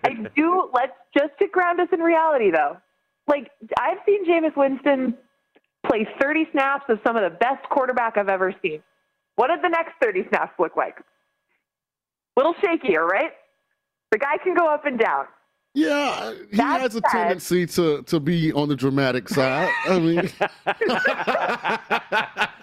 I 0.03 0.27
do. 0.35 0.69
Let's 0.73 0.93
just 1.17 1.37
to 1.39 1.47
ground 1.47 1.79
us 1.79 1.87
in 1.91 1.99
reality, 1.99 2.51
though. 2.51 2.77
Like 3.27 3.51
I've 3.79 3.97
seen 4.05 4.25
Jameis 4.25 4.55
Winston 4.55 5.15
play 5.87 6.07
30 6.19 6.47
snaps 6.51 6.85
of 6.89 6.99
some 7.05 7.15
of 7.15 7.23
the 7.23 7.37
best 7.37 7.67
quarterback 7.69 8.17
I've 8.17 8.29
ever 8.29 8.53
seen. 8.61 8.81
What 9.35 9.47
did 9.47 9.61
the 9.61 9.69
next 9.69 9.93
30 10.01 10.27
snaps 10.29 10.53
look 10.59 10.75
like? 10.75 10.99
A 10.99 11.03
Little 12.35 12.53
shakier, 12.55 13.05
right? 13.05 13.31
The 14.11 14.17
guy 14.17 14.37
can 14.43 14.55
go 14.55 14.67
up 14.67 14.85
and 14.85 14.99
down. 14.99 15.25
Yeah, 15.75 16.33
he 16.49 16.57
that 16.57 16.81
has 16.81 16.95
a 16.95 17.01
said, 17.01 17.11
tendency 17.11 17.65
to 17.67 18.01
to 18.03 18.19
be 18.19 18.51
on 18.53 18.69
the 18.69 18.75
dramatic 18.75 19.29
side. 19.29 19.69
I 19.87 19.99
mean, 19.99 20.29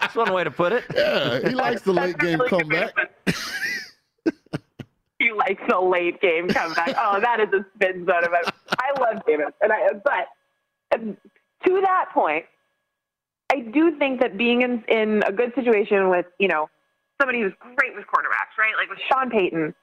that's 0.02 0.14
one 0.16 0.32
way 0.32 0.42
to 0.42 0.50
put 0.50 0.72
it. 0.72 0.84
Yeah, 0.92 1.48
he 1.48 1.54
likes 1.54 1.82
the 1.82 1.92
late 1.92 2.18
game 2.18 2.40
really 2.40 2.50
comeback. 2.50 2.92
he 5.20 5.32
likes 5.32 5.62
the 5.68 5.78
late 5.80 6.20
game 6.20 6.48
comeback. 6.48 6.96
Oh, 6.98 7.20
that 7.20 7.38
is 7.38 7.48
a 7.52 7.64
spin 7.76 8.06
zone 8.06 8.24
of 8.24 8.32
it. 8.32 8.52
I 8.78 9.00
love 9.00 9.24
Davis, 9.24 9.52
and 9.60 9.72
I 9.72 9.92
but 10.04 10.26
um, 10.98 11.16
to 11.64 11.80
that 11.82 12.06
point, 12.12 12.44
I 13.52 13.60
do 13.60 13.96
think 13.98 14.20
that 14.20 14.36
being 14.36 14.62
in 14.62 14.82
in 14.88 15.22
a 15.26 15.32
good 15.32 15.54
situation 15.54 16.08
with 16.08 16.26
you 16.40 16.48
know 16.48 16.68
somebody 17.20 17.40
who's 17.40 17.52
great 17.76 17.94
with 17.94 18.04
quarterbacks, 18.06 18.58
right? 18.58 18.74
Like 18.76 18.90
with 18.90 18.98
Sean 19.08 19.30
Payton 19.30 19.74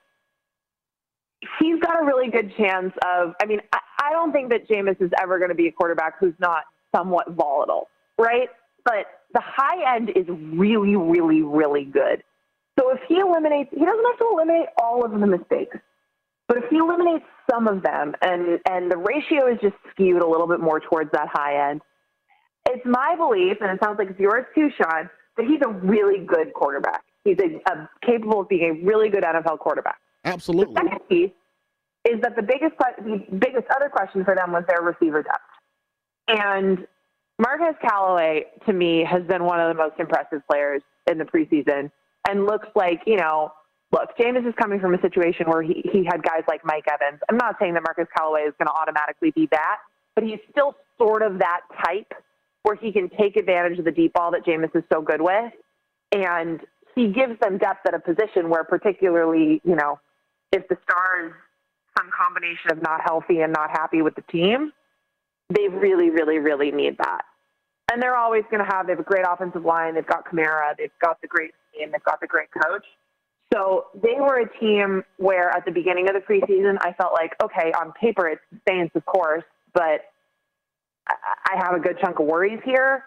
he's 1.60 1.80
got 1.80 2.02
a 2.02 2.06
really 2.06 2.30
good 2.30 2.54
chance 2.58 2.94
of. 3.06 3.34
I 3.42 3.46
mean, 3.46 3.60
I, 3.72 3.80
I 4.00 4.12
don't 4.12 4.32
think 4.32 4.50
that 4.52 4.68
Jameis 4.68 5.02
is 5.02 5.12
ever 5.22 5.38
going 5.38 5.50
to 5.50 5.56
be 5.56 5.68
a 5.68 5.72
quarterback 5.72 6.20
who's 6.20 6.34
not 6.40 6.64
somewhat 6.96 7.32
volatile, 7.32 7.90
right? 8.18 8.50
But 8.86 9.06
the 9.34 9.42
high 9.42 9.96
end 9.96 10.10
is 10.10 10.26
really, 10.28 10.96
really, 10.96 11.42
really 11.42 11.86
good. 11.86 12.24
So 12.80 12.92
if 12.92 13.00
he 13.08 13.20
eliminates, 13.20 13.70
he 13.72 13.86
doesn't 13.86 14.06
have 14.06 14.18
to 14.20 14.28
eliminate 14.32 14.68
all 14.82 15.06
of 15.06 15.12
the 15.12 15.28
mistakes, 15.28 15.78
but 16.48 16.58
if 16.58 16.64
he 16.70 16.78
eliminates 16.78 17.26
some 17.50 17.68
of 17.68 17.84
them, 17.84 18.16
and 18.22 18.60
and 18.70 18.92
the 18.92 18.98
ratio 18.98 19.48
is 19.52 19.60
just 19.62 19.76
skewed 19.92 20.22
a 20.22 20.28
little 20.28 20.48
bit 20.48 20.60
more 20.60 20.80
towards 20.80 21.12
that 21.12 21.30
high 21.32 21.70
end, 21.70 21.82
it's 22.68 22.86
my 22.86 23.16
belief, 23.16 23.58
and 23.62 23.72
it 23.72 23.80
sounds 23.84 23.98
like 24.00 24.10
it's 24.10 24.20
yours 24.20 24.46
too, 24.56 24.70
Sean, 24.78 25.10
that 25.38 25.46
he's 25.46 25.62
a 25.66 25.70
really 25.70 26.26
good 26.26 26.54
quarterback. 26.54 27.04
He's 27.24 27.38
a, 27.40 27.62
a 27.72 27.90
capable 28.06 28.42
of 28.42 28.50
being 28.50 28.64
a 28.82 28.86
really 28.86 29.10
good 29.10 29.24
NFL 29.24 29.60
quarterback. 29.60 29.98
Absolutely. 30.26 30.76
The 30.76 30.82
second 30.82 31.10
piece 31.10 31.32
is 32.06 32.22
that 32.22 32.36
the 32.36 32.42
biggest 32.42 32.76
the 32.80 33.38
biggest 33.38 33.68
other 33.76 33.90
question 33.90 34.24
for 34.26 34.36
them 34.36 34.52
was 34.52 34.64
their 34.68 34.82
receiver 34.82 35.24
depth. 35.24 35.42
And 36.28 36.88
Marquez 37.40 37.76
Callaway, 37.82 38.46
to 38.66 38.74
me, 38.74 39.04
has 39.04 39.24
been 39.24 39.44
one 39.44 39.60
of 39.60 39.76
the 39.76 39.82
most 39.82 40.00
impressive 40.00 40.42
players 40.50 40.82
in 41.10 41.18
the 41.18 41.26
preseason 41.26 41.92
and 42.28 42.46
looks 42.46 42.68
like, 42.76 43.02
you 43.06 43.18
know, 43.18 43.52
look, 43.92 44.10
Jameis 44.18 44.48
is 44.48 44.54
coming 44.62 44.80
from 44.80 44.94
a 44.94 45.02
situation 45.02 45.48
where 45.48 45.62
he, 45.62 45.84
he 45.92 46.06
had 46.06 46.24
guys 46.24 46.44
like 46.48 46.64
Mike 46.64 46.86
Evans. 46.88 47.20
I'm 47.30 47.38
not 47.38 47.56
saying 47.60 47.74
that 47.74 47.84
Marquez 47.84 48.08
Callaway 48.16 48.42
is 48.42 48.54
going 48.58 48.68
to 48.68 48.74
automatically 48.74 49.32
be 49.32 49.48
that, 49.52 49.78
but 50.16 50.24
he's 50.24 50.40
still 50.52 50.76
sort 50.98 51.22
of 51.22 51.40
that 51.40 51.62
type 51.86 52.14
where 52.64 52.76
he 52.76 52.92
can 52.92 53.10
take 53.10 53.36
advantage 53.36 53.80
of 53.80 53.86
the 53.86 53.92
deep 53.92 54.14
ball 54.14 54.32
that 54.32 54.46
Jameis 54.46 54.76
is 54.76 54.84
so 54.92 55.02
good 55.02 55.22
with. 55.22 55.52
And 56.12 56.62
he 56.96 57.08
gives 57.08 57.40
them 57.42 57.58
depth 57.58 57.86
at 57.88 57.94
a 57.94 58.00
position 58.00 58.50
where 58.50 58.64
particularly, 58.64 59.62
you 59.64 59.76
know, 59.76 60.00
if 60.54 60.68
the 60.70 60.78
stars 60.86 61.34
some 61.98 62.10
combination 62.18 62.72
of 62.72 62.82
not 62.82 63.02
healthy 63.04 63.42
and 63.42 63.52
not 63.54 63.70
happy 63.72 64.02
with 64.02 64.16
the 64.16 64.24
team, 64.32 64.72
they 65.50 65.68
really, 65.68 66.10
really, 66.10 66.40
really 66.40 66.72
need 66.72 66.98
that. 67.00 67.24
and 67.92 68.02
they're 68.02 68.18
always 68.18 68.44
going 68.50 68.64
to 68.64 68.72
have. 68.74 68.88
They 68.88 68.94
have 68.94 69.00
a 69.00 69.04
great 69.04 69.26
offensive 69.30 69.66
line. 69.66 69.96
They've 69.96 70.08
got 70.08 70.26
Kamara. 70.26 70.76
They've 70.78 70.92
got 71.04 71.22
the 71.22 71.28
great 71.28 71.52
team. 71.74 71.92
They've 71.92 72.04
got 72.04 72.20
the 72.22 72.28
great 72.28 72.50
coach. 72.52 72.86
So 73.54 73.86
they 74.02 74.16
were 74.20 74.40
a 74.40 74.60
team 74.60 75.04
where 75.18 75.50
at 75.52 75.66
the 75.66 75.72
beginning 75.72 76.10
of 76.10 76.16
the 76.16 76.22
preseason, 76.22 76.78
I 76.82 76.94
felt 76.94 77.14
like, 77.14 77.36
okay, 77.44 77.72
on 77.80 77.92
paper 77.94 78.28
it's 78.28 78.42
the 78.52 78.60
Saints, 78.68 78.96
of 78.96 79.06
course, 79.06 79.44
but 79.74 80.02
I 81.08 81.58
have 81.58 81.76
a 81.76 81.80
good 81.80 81.98
chunk 82.02 82.20
of 82.20 82.26
worries 82.26 82.60
here. 82.66 83.04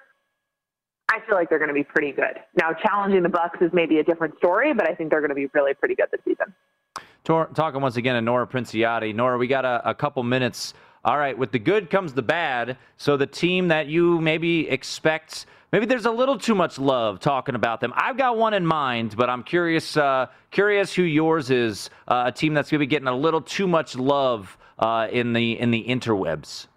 I 1.08 1.18
feel 1.26 1.34
like 1.36 1.48
they're 1.48 1.58
going 1.58 1.68
to 1.68 1.74
be 1.74 1.84
pretty 1.84 2.12
good. 2.12 2.38
Now, 2.56 2.72
challenging 2.72 3.22
the 3.22 3.28
Bucks 3.28 3.58
is 3.60 3.70
maybe 3.72 3.98
a 3.98 4.04
different 4.04 4.36
story, 4.38 4.72
but 4.74 4.88
I 4.88 4.94
think 4.94 5.10
they're 5.10 5.20
going 5.20 5.30
to 5.30 5.36
be 5.36 5.48
really 5.54 5.74
pretty 5.74 5.94
good 5.96 6.08
this 6.12 6.20
season. 6.24 6.54
Talking 7.26 7.80
once 7.80 7.96
again 7.96 8.14
to 8.14 8.20
Nora 8.20 8.46
Princiotti. 8.46 9.12
Nora, 9.12 9.36
we 9.36 9.48
got 9.48 9.64
a, 9.64 9.90
a 9.90 9.92
couple 9.92 10.22
minutes. 10.22 10.74
All 11.04 11.18
right, 11.18 11.36
with 11.36 11.50
the 11.50 11.58
good 11.58 11.90
comes 11.90 12.12
the 12.12 12.22
bad. 12.22 12.76
So 12.98 13.16
the 13.16 13.26
team 13.26 13.66
that 13.66 13.88
you 13.88 14.20
maybe 14.20 14.68
expect, 14.68 15.46
maybe 15.72 15.86
there's 15.86 16.06
a 16.06 16.10
little 16.10 16.38
too 16.38 16.54
much 16.54 16.78
love 16.78 17.18
talking 17.18 17.56
about 17.56 17.80
them. 17.80 17.92
I've 17.96 18.16
got 18.16 18.36
one 18.36 18.54
in 18.54 18.64
mind, 18.64 19.16
but 19.16 19.28
I'm 19.28 19.42
curious, 19.42 19.96
uh, 19.96 20.26
curious 20.52 20.94
who 20.94 21.02
yours 21.02 21.50
is. 21.50 21.90
Uh, 22.06 22.24
a 22.26 22.32
team 22.32 22.54
that's 22.54 22.70
going 22.70 22.78
to 22.78 22.86
be 22.86 22.88
getting 22.88 23.08
a 23.08 23.16
little 23.16 23.40
too 23.40 23.66
much 23.66 23.96
love 23.96 24.56
uh, 24.78 25.08
in 25.10 25.32
the 25.32 25.58
in 25.58 25.72
the 25.72 25.84
interwebs. 25.84 26.68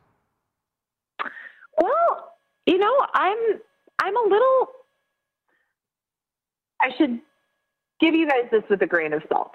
Well, 1.79 2.33
you 2.65 2.79
know, 2.79 3.05
I'm 3.13 3.37
I'm 4.01 4.17
a 4.17 4.23
little. 4.27 4.67
I 6.81 6.89
should 6.97 7.19
give 7.99 8.15
you 8.15 8.27
guys 8.27 8.49
this 8.51 8.63
with 8.67 8.81
a 8.81 8.87
grain 8.87 9.13
of 9.13 9.21
salt. 9.31 9.53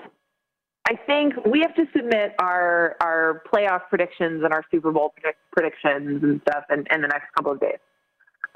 I 0.87 0.97
think 1.07 1.35
we 1.47 1.61
have 1.61 1.75
to 1.77 1.87
submit 1.97 2.35
our 2.39 2.97
our 3.01 3.43
playoff 3.53 3.89
predictions 3.89 4.45
and 4.45 4.53
our 4.53 4.65
Super 4.71 4.93
Bowl 4.93 5.15
predict, 5.17 5.39
predictions 5.51 6.23
and 6.23 6.41
stuff 6.43 6.65
in, 6.71 6.85
in 6.93 7.01
the 7.01 7.09
next 7.09 7.33
couple 7.35 7.53
of 7.53 7.61
days. 7.61 7.79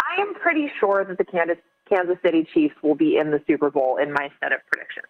I 0.03 0.21
am 0.21 0.35
pretty 0.35 0.71
sure 0.79 1.05
that 1.05 1.17
the 1.17 1.25
Kansas 1.25 1.57
Kansas 1.89 2.17
City 2.23 2.47
Chiefs 2.53 2.75
will 2.83 2.95
be 2.95 3.17
in 3.17 3.31
the 3.31 3.41
Super 3.47 3.71
Bowl 3.71 3.97
in 3.97 4.13
my 4.13 4.31
set 4.41 4.53
of 4.53 4.61
predictions. 4.71 5.07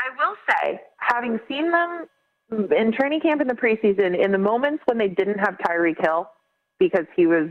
I 0.00 0.08
will 0.16 0.36
say, 0.48 0.80
having 0.96 1.38
seen 1.48 1.70
them 1.70 2.06
in 2.50 2.92
training 2.92 3.20
camp 3.20 3.42
in 3.42 3.48
the 3.48 3.54
preseason, 3.54 4.18
in 4.18 4.32
the 4.32 4.38
moments 4.38 4.82
when 4.86 4.98
they 4.98 5.08
didn't 5.08 5.38
have 5.38 5.58
Tyreek 5.58 6.00
Hill 6.00 6.30
because 6.78 7.06
he 7.14 7.26
was 7.26 7.48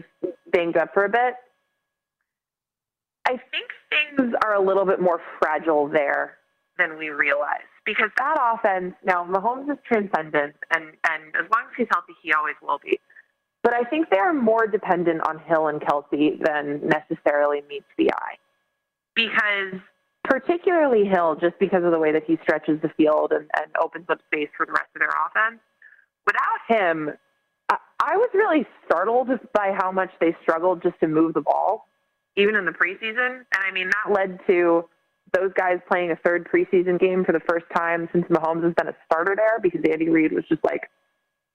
banged 0.51 0.78
up 0.78 0.93
for 0.93 1.06
a 1.06 1.10
bit, 1.10 1.36
I 3.28 3.32
think 3.32 3.69
things 3.89 4.34
are 4.43 4.56
a 4.56 4.62
little 4.62 4.86
bit 4.86 5.01
more 5.01 5.21
fragile 5.39 5.88
there 5.88 6.38
than 6.78 6.97
we 6.97 7.10
realize. 7.10 7.62
Because 7.86 8.10
that 8.17 8.36
offense, 8.41 8.95
now 9.04 9.24
Mahomes 9.26 9.69
is 9.71 9.78
transcendent, 9.88 10.56
and, 10.74 10.86
and 11.08 11.24
as 11.36 11.50
long 11.54 11.65
as 11.69 11.74
he's 11.78 11.88
healthy, 11.91 12.13
he 12.21 12.34
always 12.34 12.56
will 12.62 12.80
be. 12.84 13.00
But 13.62 13.74
I 13.74 13.84
think 13.84 14.10
they 14.10 14.17
are 14.17 14.34
more 14.34 14.67
dependent 14.67 15.21
on 15.28 15.39
Hill 15.39 15.67
and 15.67 15.82
Kelce 15.82 16.43
than 16.43 16.82
necessarily 16.88 17.62
meets 17.69 17.86
the 17.98 18.12
eye. 18.12 18.38
Because, 19.15 19.80
particularly 20.24 21.06
Hill, 21.06 21.36
just 21.36 21.58
because 21.60 21.84
of 21.84 21.91
the 21.91 22.00
way 22.00 22.12
that 22.12 22.24
he 22.26 22.38
stretches 22.43 22.82
the 22.82 22.89
field 22.89 23.32
and, 23.32 23.50
and 23.58 23.71
opens 23.82 24.06
up 24.10 24.19
space 24.26 24.50
for 24.58 24.65
the 24.65 24.71
rest 24.71 24.89
of 24.95 25.00
their 25.00 25.10
offense, 25.10 25.62
without 26.26 26.60
him, 26.67 27.12
I, 27.69 27.78
I 28.00 28.17
was 28.17 28.30
really 28.34 28.65
startled 28.86 29.30
by 29.54 29.76
how 29.78 29.91
much 29.91 30.10
they 30.19 30.36
struggled 30.41 30.82
just 30.82 31.00
to 31.02 31.08
move 31.08 31.34
the 31.34 31.41
ball 31.41 31.88
even 32.36 32.56
in 32.56 32.65
the 32.65 32.71
preseason. 32.71 33.45
And 33.54 33.63
I 33.65 33.71
mean, 33.71 33.89
that 33.89 34.13
led 34.13 34.39
to 34.48 34.88
those 35.33 35.51
guys 35.53 35.79
playing 35.88 36.11
a 36.11 36.15
third 36.17 36.47
preseason 36.47 36.99
game 36.99 37.25
for 37.25 37.31
the 37.31 37.41
first 37.47 37.65
time 37.75 38.07
since 38.13 38.25
Mahomes 38.25 38.63
has 38.63 38.73
been 38.73 38.88
a 38.88 38.95
starter 39.05 39.35
there 39.35 39.59
because 39.61 39.81
Andy 39.89 40.09
Reid 40.09 40.31
was 40.31 40.43
just 40.47 40.63
like, 40.63 40.89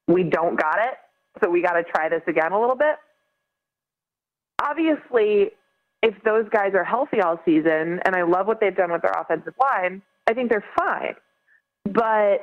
we 0.06 0.24
don't 0.24 0.58
got 0.58 0.78
it. 0.78 0.94
So 1.42 1.48
we 1.48 1.62
got 1.62 1.74
to 1.74 1.84
try 1.84 2.08
this 2.08 2.22
again 2.26 2.52
a 2.52 2.60
little 2.60 2.76
bit. 2.76 2.96
Obviously, 4.60 5.52
if 6.02 6.14
those 6.24 6.48
guys 6.50 6.72
are 6.74 6.84
healthy 6.84 7.20
all 7.20 7.40
season, 7.44 8.00
and 8.04 8.16
I 8.16 8.22
love 8.22 8.46
what 8.46 8.60
they've 8.60 8.74
done 8.74 8.92
with 8.92 9.02
their 9.02 9.12
offensive 9.12 9.54
line, 9.60 10.02
I 10.26 10.34
think 10.34 10.50
they're 10.50 10.64
fine. 10.76 11.14
But 11.84 12.40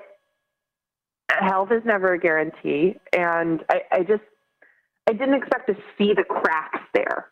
health 1.29 1.71
is 1.71 1.83
never 1.85 2.13
a 2.13 2.19
guarantee. 2.19 2.95
And 3.13 3.63
I, 3.69 3.81
I 3.91 3.99
just, 3.99 4.23
I 5.07 5.13
didn't 5.13 5.35
expect 5.35 5.67
to 5.67 5.75
see 5.97 6.13
the 6.13 6.23
cracks 6.23 6.81
there 6.93 7.27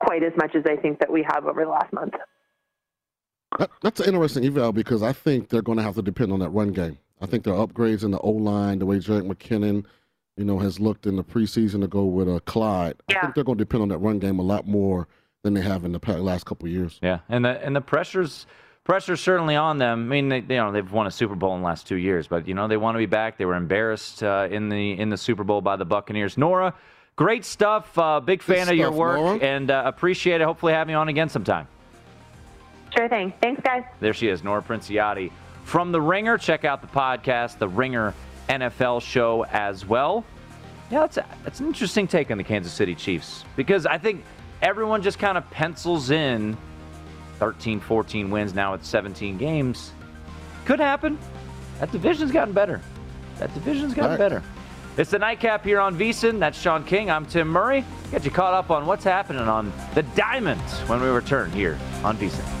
quite 0.00 0.22
as 0.22 0.32
much 0.36 0.54
as 0.54 0.64
I 0.66 0.76
think 0.76 1.00
that 1.00 1.10
we 1.10 1.24
have 1.28 1.46
over 1.46 1.64
the 1.64 1.70
last 1.70 1.92
month. 1.92 2.14
That, 3.58 3.70
that's 3.82 4.00
an 4.00 4.06
interesting 4.06 4.44
eval 4.44 4.72
because 4.72 5.02
I 5.02 5.12
think 5.12 5.48
they're 5.48 5.62
going 5.62 5.78
to 5.78 5.84
have 5.84 5.94
to 5.94 6.02
depend 6.02 6.32
on 6.32 6.40
that 6.40 6.50
run 6.50 6.72
game. 6.72 6.98
I 7.20 7.26
think 7.26 7.44
their 7.44 7.54
upgrades 7.54 8.04
in 8.04 8.10
the 8.10 8.18
O 8.20 8.30
line, 8.30 8.78
the 8.78 8.86
way 8.86 8.98
Jerick 8.98 9.26
McKinnon, 9.26 9.84
you 10.36 10.44
know, 10.44 10.58
has 10.58 10.78
looked 10.78 11.06
in 11.06 11.16
the 11.16 11.24
preseason 11.24 11.80
to 11.80 11.88
go 11.88 12.04
with 12.04 12.28
uh, 12.28 12.40
Clyde. 12.40 12.94
Yeah. 13.08 13.18
I 13.18 13.20
think 13.22 13.34
they're 13.34 13.44
going 13.44 13.58
to 13.58 13.64
depend 13.64 13.82
on 13.82 13.88
that 13.88 13.98
run 13.98 14.18
game 14.18 14.38
a 14.38 14.42
lot 14.42 14.66
more 14.66 15.08
than 15.42 15.54
they 15.54 15.62
have 15.62 15.84
in 15.84 15.92
the 15.92 15.98
last 16.18 16.46
couple 16.46 16.66
of 16.66 16.72
years. 16.72 16.98
Yeah, 17.02 17.20
and 17.28 17.44
the 17.44 17.64
and 17.64 17.74
the 17.74 17.80
pressures 17.80 18.46
pressure's 18.84 19.20
certainly 19.20 19.56
on 19.56 19.78
them. 19.78 20.04
I 20.04 20.08
mean, 20.08 20.28
they, 20.28 20.38
you 20.38 20.56
know, 20.56 20.70
they've 20.72 20.90
won 20.90 21.06
a 21.06 21.10
Super 21.10 21.34
Bowl 21.34 21.54
in 21.54 21.62
the 21.62 21.66
last 21.66 21.86
two 21.86 21.96
years, 21.96 22.28
but 22.28 22.46
you 22.46 22.54
know 22.54 22.68
they 22.68 22.76
want 22.76 22.94
to 22.94 22.98
be 22.98 23.06
back. 23.06 23.38
They 23.38 23.44
were 23.46 23.56
embarrassed 23.56 24.22
uh, 24.22 24.48
in 24.50 24.68
the 24.68 24.98
in 24.98 25.10
the 25.10 25.16
Super 25.16 25.42
Bowl 25.44 25.60
by 25.60 25.76
the 25.76 25.84
Buccaneers. 25.84 26.38
Nora, 26.38 26.74
Great 27.18 27.44
stuff. 27.44 27.98
Uh, 27.98 28.20
big 28.20 28.42
fan 28.42 28.66
Good 28.66 28.74
of 28.74 28.78
your 28.78 28.92
work 28.92 29.18
Laura. 29.18 29.38
and 29.38 29.72
uh, 29.72 29.82
appreciate 29.84 30.40
it. 30.40 30.44
Hopefully, 30.44 30.72
having 30.72 30.92
you 30.92 30.98
on 30.98 31.08
again 31.08 31.28
sometime. 31.28 31.66
Sure 32.98 33.08
thing. 33.08 33.32
Thanks, 33.40 33.62
guys. 33.62 33.84
There 34.00 34.12
she 34.12 34.26
is, 34.26 34.42
Nora 34.42 34.60
Princiotti 34.60 35.30
from 35.62 35.92
The 35.92 36.00
Ringer. 36.00 36.36
Check 36.36 36.64
out 36.64 36.80
the 36.82 36.88
podcast, 36.88 37.58
The 37.58 37.68
Ringer 37.68 38.12
NFL 38.48 39.02
show 39.02 39.44
as 39.44 39.86
well. 39.86 40.24
Yeah, 40.90 41.06
that's, 41.06 41.14
that's 41.44 41.60
an 41.60 41.66
interesting 41.68 42.08
take 42.08 42.32
on 42.32 42.38
the 42.38 42.42
Kansas 42.42 42.72
City 42.72 42.96
Chiefs 42.96 43.44
because 43.54 43.86
I 43.86 43.98
think 43.98 44.24
everyone 44.62 45.00
just 45.00 45.20
kind 45.20 45.38
of 45.38 45.48
pencils 45.52 46.10
in 46.10 46.56
13, 47.38 47.78
14 47.78 48.30
wins 48.30 48.52
now 48.52 48.72
with 48.72 48.84
17 48.84 49.38
games. 49.38 49.92
Could 50.64 50.80
happen. 50.80 51.20
That 51.78 51.92
division's 51.92 52.32
gotten 52.32 52.52
better. 52.52 52.80
That 53.38 53.54
division's 53.54 53.94
gotten 53.94 54.10
right. 54.10 54.18
better. 54.18 54.42
It's 54.96 55.12
the 55.12 55.20
nightcap 55.20 55.62
here 55.62 55.78
on 55.78 55.96
VSIN. 55.96 56.40
That's 56.40 56.60
Sean 56.60 56.82
King. 56.82 57.12
I'm 57.12 57.26
Tim 57.26 57.46
Murray. 57.46 57.84
Get 58.10 58.24
you 58.24 58.32
caught 58.32 58.54
up 58.54 58.72
on 58.72 58.86
what's 58.86 59.04
happening 59.04 59.42
on 59.42 59.72
the 59.94 60.02
Diamonds 60.02 60.80
when 60.88 61.00
we 61.00 61.06
return 61.06 61.52
here 61.52 61.78
on 62.02 62.16
VSIN. 62.16 62.60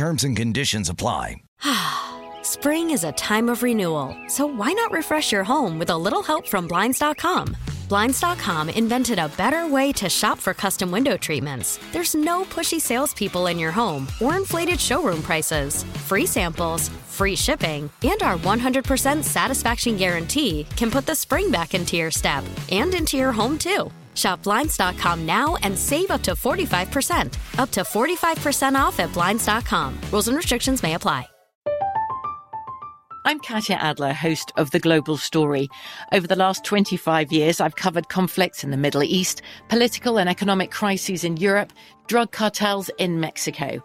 Terms 0.00 0.24
and 0.24 0.34
conditions 0.34 0.88
apply. 0.88 1.36
Spring 2.42 2.88
is 2.88 3.04
a 3.04 3.12
time 3.12 3.50
of 3.50 3.62
renewal, 3.62 4.16
so 4.28 4.46
why 4.46 4.72
not 4.72 4.90
refresh 4.92 5.30
your 5.30 5.44
home 5.44 5.78
with 5.78 5.90
a 5.90 5.98
little 6.06 6.22
help 6.22 6.48
from 6.48 6.66
Blinds.com? 6.66 7.54
Blinds.com 7.90 8.70
invented 8.70 9.18
a 9.18 9.28
better 9.36 9.68
way 9.68 9.92
to 9.92 10.08
shop 10.08 10.38
for 10.38 10.54
custom 10.54 10.90
window 10.90 11.18
treatments. 11.18 11.78
There's 11.92 12.14
no 12.14 12.44
pushy 12.44 12.80
salespeople 12.80 13.48
in 13.48 13.58
your 13.58 13.72
home 13.72 14.08
or 14.22 14.38
inflated 14.38 14.80
showroom 14.80 15.20
prices. 15.20 15.84
Free 16.08 16.24
samples, 16.24 16.88
free 17.08 17.36
shipping, 17.36 17.90
and 18.02 18.22
our 18.22 18.38
100% 18.38 19.22
satisfaction 19.22 19.98
guarantee 19.98 20.66
can 20.76 20.90
put 20.90 21.04
the 21.04 21.14
spring 21.14 21.50
back 21.50 21.74
into 21.74 21.98
your 21.98 22.10
step 22.10 22.42
and 22.72 22.94
into 22.94 23.18
your 23.18 23.32
home 23.32 23.58
too. 23.58 23.90
Shop 24.14 24.42
Blinds.com 24.42 25.24
now 25.24 25.56
and 25.62 25.76
save 25.76 26.10
up 26.10 26.22
to 26.22 26.32
45%. 26.32 27.36
Up 27.58 27.70
to 27.70 27.80
45% 27.82 28.74
off 28.74 28.98
at 28.98 29.12
Blinds.com. 29.12 29.98
Rules 30.12 30.28
and 30.28 30.36
restrictions 30.36 30.82
may 30.82 30.94
apply. 30.94 31.28
I'm 33.26 33.38
Katya 33.38 33.76
Adler, 33.76 34.14
host 34.14 34.50
of 34.56 34.70
The 34.70 34.80
Global 34.80 35.18
Story. 35.18 35.68
Over 36.10 36.26
the 36.26 36.36
last 36.36 36.64
25 36.64 37.30
years, 37.30 37.60
I've 37.60 37.76
covered 37.76 38.08
conflicts 38.08 38.64
in 38.64 38.70
the 38.70 38.78
Middle 38.78 39.02
East, 39.02 39.42
political 39.68 40.18
and 40.18 40.26
economic 40.28 40.70
crises 40.70 41.22
in 41.22 41.36
Europe, 41.36 41.70
drug 42.06 42.32
cartels 42.32 42.90
in 42.96 43.20
Mexico. 43.20 43.84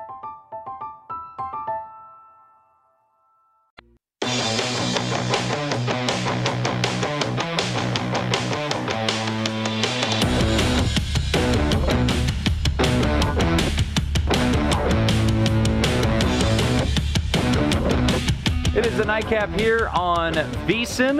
Is 18.91 18.97
the 18.97 19.05
nightcap 19.05 19.49
here 19.57 19.87
on 19.93 20.33
VSIN. 20.33 21.15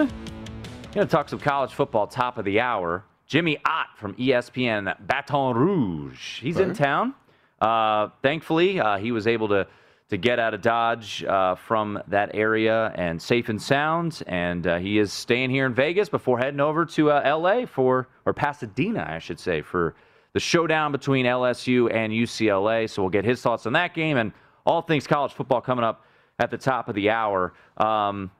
Going 0.92 1.06
to 1.06 1.06
talk 1.06 1.30
some 1.30 1.38
college 1.38 1.72
football 1.72 2.06
top 2.06 2.36
of 2.36 2.44
the 2.44 2.60
hour. 2.60 3.02
Jimmy 3.26 3.56
Ott 3.64 3.86
from 3.96 4.14
ESPN 4.16 4.94
Baton 5.06 5.56
Rouge. 5.56 6.40
He's 6.40 6.58
in 6.58 6.74
town. 6.74 7.14
Uh, 7.62 8.08
thankfully, 8.20 8.78
uh, 8.78 8.98
he 8.98 9.10
was 9.10 9.26
able 9.26 9.48
to 9.48 9.66
to 10.10 10.18
get 10.18 10.38
out 10.38 10.52
of 10.52 10.60
Dodge 10.60 11.24
uh, 11.24 11.54
from 11.54 11.98
that 12.08 12.32
area 12.34 12.92
and 12.96 13.22
safe 13.22 13.48
and 13.48 13.62
sound. 13.62 14.22
And 14.26 14.66
uh, 14.66 14.76
he 14.76 14.98
is 14.98 15.10
staying 15.10 15.48
here 15.48 15.64
in 15.64 15.72
Vegas 15.72 16.10
before 16.10 16.38
heading 16.38 16.60
over 16.60 16.84
to 16.84 17.10
uh, 17.10 17.38
LA 17.38 17.64
for 17.64 18.08
or 18.26 18.34
Pasadena, 18.34 19.06
I 19.08 19.18
should 19.18 19.40
say, 19.40 19.62
for 19.62 19.94
the 20.34 20.40
showdown 20.40 20.92
between 20.92 21.24
LSU 21.24 21.90
and 21.90 22.12
UCLA. 22.12 22.90
So 22.90 23.00
we'll 23.00 23.10
get 23.10 23.24
his 23.24 23.40
thoughts 23.40 23.64
on 23.64 23.72
that 23.72 23.94
game 23.94 24.18
and 24.18 24.32
all 24.66 24.82
things 24.82 25.06
college 25.06 25.32
football 25.32 25.62
coming 25.62 25.84
up 25.84 26.04
at 26.42 26.50
the 26.50 26.58
top 26.58 26.88
of 26.88 26.94
the 26.94 27.08
hour. 27.10 27.54
Um, 27.76 28.30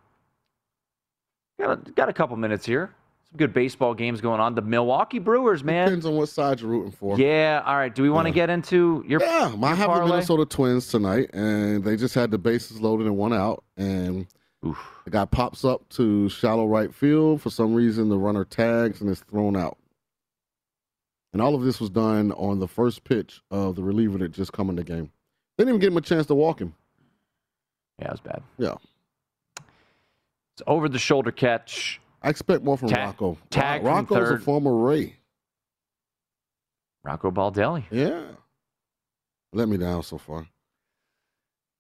got, 1.60 1.88
a, 1.88 1.90
got 1.92 2.08
a 2.08 2.12
couple 2.12 2.36
minutes 2.36 2.66
here. 2.66 2.92
Some 3.30 3.36
good 3.36 3.52
baseball 3.52 3.94
games 3.94 4.20
going 4.20 4.40
on. 4.40 4.54
The 4.54 4.62
Milwaukee 4.62 5.20
Brewers, 5.20 5.62
man. 5.62 5.86
Depends 5.86 6.04
on 6.06 6.16
what 6.16 6.28
side 6.28 6.60
you're 6.60 6.70
rooting 6.70 6.90
for. 6.90 7.16
Yeah. 7.18 7.62
All 7.64 7.76
right. 7.76 7.94
Do 7.94 8.02
we 8.02 8.10
want 8.10 8.26
to 8.26 8.30
Yeah. 8.30 8.34
get 8.34 8.50
into 8.50 9.04
your? 9.06 9.20
Yeah, 9.22 9.54
I 9.62 9.74
have 9.74 9.94
the? 9.94 10.06
Minnesota 10.06 10.44
Twins 10.44 10.88
tonight, 10.88 11.30
and 11.32 11.84
they 11.84 11.96
just 11.96 12.14
had 12.14 12.30
the 12.30 12.38
bases 12.38 12.80
loaded 12.80 13.06
and 13.06 13.16
one 13.16 13.32
out, 13.32 13.62
and 13.76 14.26
Oof. 14.66 14.78
the 15.04 15.10
guy 15.10 15.24
pops 15.24 15.64
up 15.64 15.88
to 15.90 16.28
shallow 16.28 16.66
right 16.66 16.92
field. 16.92 17.40
For 17.40 17.50
some 17.50 17.72
reason, 17.72 18.08
the 18.08 18.18
runner 18.18 18.44
tags 18.44 19.00
and 19.00 19.08
is 19.08 19.20
thrown 19.20 19.56
out. 19.56 19.78
And 21.32 21.40
all 21.40 21.54
of 21.54 21.62
this 21.62 21.80
was 21.80 21.88
done 21.88 22.32
on 22.32 22.58
the 22.58 22.68
first 22.68 23.04
pitch 23.04 23.40
of 23.50 23.76
the 23.76 23.82
reliever 23.82 24.18
that 24.18 24.32
just 24.32 24.52
come 24.52 24.68
in 24.68 24.76
the 24.76 24.84
game. 24.84 25.10
They 25.56 25.64
didn't 25.64 25.76
even 25.76 25.80
give 25.80 25.92
him 25.92 25.96
a 25.96 26.02
chance 26.02 26.26
to 26.26 26.34
walk 26.34 26.60
him. 26.60 26.74
Yeah, 27.98 28.06
it 28.08 28.10
was 28.12 28.20
bad. 28.20 28.42
Yeah, 28.58 28.74
It's 30.54 30.62
over 30.66 30.88
the 30.88 30.98
shoulder 30.98 31.30
catch. 31.30 32.00
I 32.22 32.30
expect 32.30 32.62
more 32.64 32.78
from 32.78 32.88
Ta- 32.88 33.04
Rocco. 33.06 33.38
tag 33.50 33.82
from 33.82 33.88
Rocco's 33.88 34.30
a 34.30 34.38
former 34.38 34.74
Ray. 34.76 35.16
Rocco 37.04 37.30
Baldelli. 37.30 37.84
Yeah, 37.90 38.22
let 39.52 39.68
me 39.68 39.76
down 39.76 40.02
so 40.02 40.18
far. 40.18 40.46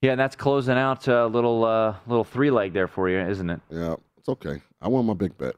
Yeah, 0.00 0.12
and 0.12 0.20
that's 0.20 0.34
closing 0.34 0.76
out 0.76 1.06
a 1.06 1.26
little 1.26 1.64
uh, 1.64 1.94
little 2.08 2.24
three 2.24 2.50
leg 2.50 2.72
there 2.72 2.88
for 2.88 3.08
you, 3.08 3.18
isn't 3.20 3.48
it? 3.50 3.60
Yeah, 3.70 3.94
it's 4.18 4.28
okay. 4.28 4.60
I 4.80 4.88
won 4.88 5.06
my 5.06 5.14
big 5.14 5.38
bet, 5.38 5.54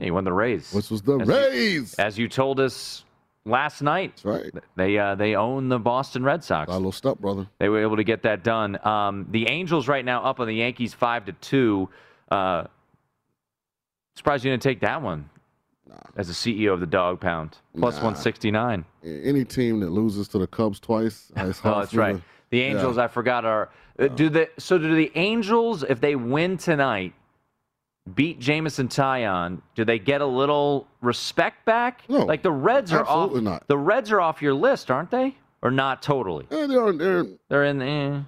Yeah, 0.00 0.06
you 0.06 0.14
won 0.14 0.24
the 0.24 0.32
Rays. 0.32 0.72
which 0.72 0.90
was 0.90 1.00
the 1.02 1.18
As 1.20 1.28
you- 1.28 1.34
Rays. 1.34 1.94
As 1.94 2.18
you 2.18 2.28
told 2.28 2.58
us 2.58 3.04
last 3.46 3.80
night, 3.80 4.12
That's 4.16 4.24
right. 4.24 4.54
they 4.76 4.98
uh, 4.98 5.14
they 5.14 5.34
own 5.36 5.68
the 5.70 5.78
Boston 5.78 6.22
Red 6.24 6.44
Sox. 6.44 6.70
A 6.70 6.74
little 6.76 6.92
stuck, 6.92 7.18
brother. 7.18 7.46
They 7.58 7.68
were 7.70 7.80
able 7.80 7.96
to 7.96 8.04
get 8.04 8.22
that 8.24 8.44
done. 8.44 8.78
Um, 8.86 9.26
the 9.30 9.48
Angels 9.48 9.88
right 9.88 10.04
now 10.04 10.22
up 10.24 10.40
on 10.40 10.46
the 10.46 10.54
Yankees 10.56 10.92
five 10.92 11.24
to 11.26 11.32
two. 11.32 11.88
Uh, 12.30 12.64
surprised 14.14 14.44
you 14.44 14.50
didn't 14.50 14.62
take 14.62 14.80
that 14.80 15.00
one 15.02 15.28
Nah. 15.88 15.94
as 16.16 16.26
the 16.28 16.34
CEO 16.34 16.72
of 16.72 16.80
the 16.80 16.86
Dog 16.86 17.20
Pound 17.20 17.56
plus 17.78 17.98
Nah. 17.98 18.04
one 18.04 18.16
sixty 18.16 18.50
nine. 18.50 18.84
Any 19.04 19.44
team 19.44 19.80
that 19.80 19.90
loses 19.90 20.26
to 20.28 20.38
the 20.38 20.46
Cubs 20.46 20.80
twice, 20.80 21.30
it's 21.36 21.60
hard 21.60 21.76
Oh, 21.76 21.80
that's 21.80 21.94
right. 21.94 22.16
to- 22.16 22.22
The 22.50 22.62
Angels, 22.62 22.96
Yeah. 22.96 23.04
I 23.04 23.08
forgot, 23.08 23.44
are 23.44 23.70
uh, 23.98 24.08
do 24.08 24.28
the 24.28 24.48
so 24.58 24.78
do 24.78 24.94
the 24.94 25.10
Angels 25.14 25.82
if 25.84 26.00
they 26.00 26.16
win 26.16 26.56
tonight, 26.58 27.12
beat 28.14 28.38
Jameson 28.38 28.88
Taillon, 28.88 29.60
do 29.74 29.84
they 29.84 29.98
get 29.98 30.20
a 30.20 30.26
little 30.26 30.86
respect 31.00 31.64
back? 31.64 32.02
No, 32.08 32.24
like 32.24 32.42
the 32.42 32.52
Reds 32.52 32.92
are 32.92 33.00
off. 33.04 33.24
absolutely 33.24 33.42
not. 33.42 33.66
The 33.68 33.78
Reds 33.78 34.12
are 34.12 34.20
off 34.20 34.40
your 34.40 34.54
list, 34.54 34.90
aren't 34.90 35.10
they? 35.10 35.34
Or 35.62 35.70
not 35.70 36.02
totally? 36.02 36.46
Eh, 36.50 36.66
they're, 36.66 36.92
they're, 36.92 37.26
They're 37.48 37.64
in. 37.64 37.82
Eh. 37.82 38.20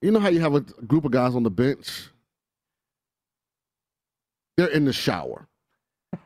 you 0.00 0.10
know 0.10 0.18
how 0.18 0.28
you 0.28 0.40
have 0.40 0.54
a 0.54 0.60
group 0.60 1.04
of 1.04 1.12
guys 1.12 1.34
on 1.34 1.42
the 1.42 1.50
bench? 1.50 2.08
They're 4.56 4.68
in 4.68 4.84
the 4.84 4.92
shower. 4.92 5.46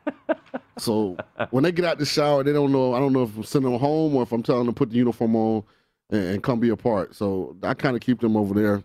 so 0.77 1.17
when 1.51 1.63
they 1.63 1.71
get 1.71 1.85
out 1.85 1.99
the 1.99 2.05
shower, 2.05 2.43
they 2.43 2.53
don't 2.53 2.71
know. 2.71 2.93
I 2.93 2.99
don't 2.99 3.13
know 3.13 3.23
if 3.23 3.35
I'm 3.37 3.43
sending 3.43 3.71
them 3.71 3.79
home 3.79 4.15
or 4.15 4.23
if 4.23 4.31
I'm 4.31 4.43
telling 4.43 4.65
them 4.65 4.73
to 4.73 4.77
put 4.77 4.89
the 4.89 4.95
uniform 4.95 5.35
on 5.35 5.63
and, 6.09 6.23
and 6.23 6.43
come 6.43 6.59
be 6.59 6.69
a 6.69 6.77
part. 6.77 7.15
So 7.15 7.55
I 7.63 7.73
kind 7.73 7.95
of 7.95 8.01
keep 8.01 8.19
them 8.19 8.35
over 8.35 8.53
there. 8.53 8.83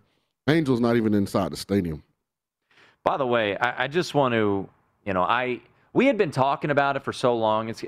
Angels 0.49 0.81
not 0.81 0.97
even 0.97 1.15
inside 1.15 1.53
the 1.53 1.57
stadium. 1.57 2.03
By 3.05 3.17
the 3.17 3.27
way, 3.27 3.57
I, 3.57 3.85
I 3.85 3.89
just 3.89 4.15
want 4.15 4.33
to, 4.35 4.69
you 5.05 5.13
know, 5.13 5.23
I 5.23 5.61
we 5.93 6.07
had 6.07 6.17
been 6.17 6.31
talking 6.31 6.71
about 6.71 6.97
it 6.97 7.03
for 7.03 7.13
so 7.13 7.37
long. 7.37 7.69
It's 7.69 7.85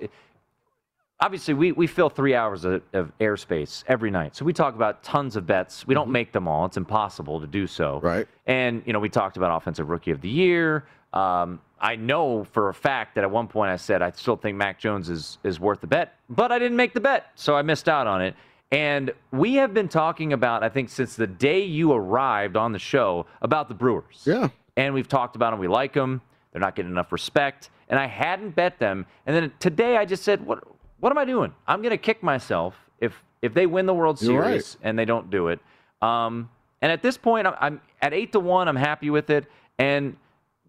obviously 1.20 1.54
we 1.54 1.72
we 1.72 1.86
fill 1.86 2.08
three 2.08 2.34
hours 2.34 2.64
of, 2.64 2.82
of 2.92 3.12
airspace 3.18 3.84
every 3.86 4.10
night, 4.10 4.34
so 4.36 4.44
we 4.44 4.52
talk 4.52 4.74
about 4.74 5.02
tons 5.02 5.36
of 5.36 5.46
bets. 5.46 5.86
We 5.86 5.94
don't 5.94 6.10
make 6.10 6.32
them 6.32 6.48
all; 6.48 6.66
it's 6.66 6.76
impossible 6.76 7.40
to 7.40 7.46
do 7.46 7.66
so. 7.66 8.00
Right. 8.00 8.26
And 8.46 8.82
you 8.86 8.92
know, 8.92 9.00
we 9.00 9.08
talked 9.08 9.36
about 9.36 9.56
offensive 9.56 9.88
rookie 9.88 10.10
of 10.10 10.20
the 10.20 10.28
year. 10.28 10.84
Um, 11.12 11.60
I 11.80 11.96
know 11.96 12.44
for 12.44 12.70
a 12.70 12.74
fact 12.74 13.14
that 13.14 13.24
at 13.24 13.30
one 13.30 13.46
point 13.46 13.70
I 13.70 13.76
said 13.76 14.02
I 14.02 14.10
still 14.12 14.36
think 14.36 14.56
Mac 14.56 14.80
Jones 14.80 15.08
is 15.08 15.38
is 15.44 15.60
worth 15.60 15.80
the 15.80 15.86
bet, 15.86 16.14
but 16.28 16.50
I 16.50 16.58
didn't 16.58 16.76
make 16.76 16.92
the 16.92 17.00
bet, 17.00 17.26
so 17.36 17.56
I 17.56 17.62
missed 17.62 17.88
out 17.88 18.06
on 18.08 18.20
it. 18.20 18.34
And 18.72 19.12
we 19.30 19.54
have 19.54 19.72
been 19.72 19.88
talking 19.88 20.32
about, 20.32 20.64
I 20.64 20.68
think, 20.68 20.88
since 20.88 21.14
the 21.14 21.28
day 21.28 21.62
you 21.62 21.92
arrived 21.92 22.56
on 22.56 22.72
the 22.72 22.78
show 22.80 23.26
about 23.40 23.68
the 23.68 23.74
Brewers 23.74 24.24
Yeah. 24.26 24.48
And 24.76 24.94
we've 24.94 25.08
talked 25.08 25.36
about 25.36 25.50
them. 25.50 25.60
We 25.60 25.68
like 25.68 25.92
them. 25.92 26.20
They're 26.52 26.60
not 26.60 26.76
getting 26.76 26.92
enough 26.92 27.10
respect, 27.10 27.70
and 27.88 27.98
I 27.98 28.06
hadn't 28.06 28.54
bet 28.54 28.78
them. 28.78 29.06
And 29.26 29.34
then 29.34 29.52
today 29.58 29.96
I 29.96 30.04
just 30.04 30.22
said, 30.22 30.44
"What? 30.46 30.62
What 31.00 31.10
am 31.10 31.18
I 31.18 31.24
doing? 31.24 31.52
I'm 31.66 31.80
going 31.82 31.90
to 31.90 31.98
kick 31.98 32.22
myself 32.22 32.76
if 33.00 33.12
if 33.42 33.54
they 33.54 33.66
win 33.66 33.86
the 33.86 33.94
World 33.94 34.22
You're 34.22 34.40
right. 34.40 34.48
Series 34.50 34.76
and 34.82 34.98
they 34.98 35.04
don't 35.04 35.30
do 35.30 35.48
it." 35.48 35.58
Um, 36.00 36.48
and 36.80 36.92
at 36.92 37.02
this 37.02 37.16
point, 37.16 37.46
I'm, 37.46 37.54
I'm 37.60 37.80
at 38.00 38.12
eight 38.12 38.32
to 38.32 38.40
one. 38.40 38.68
I'm 38.68 38.76
happy 38.76 39.10
with 39.10 39.30
it, 39.30 39.46
and 39.78 40.16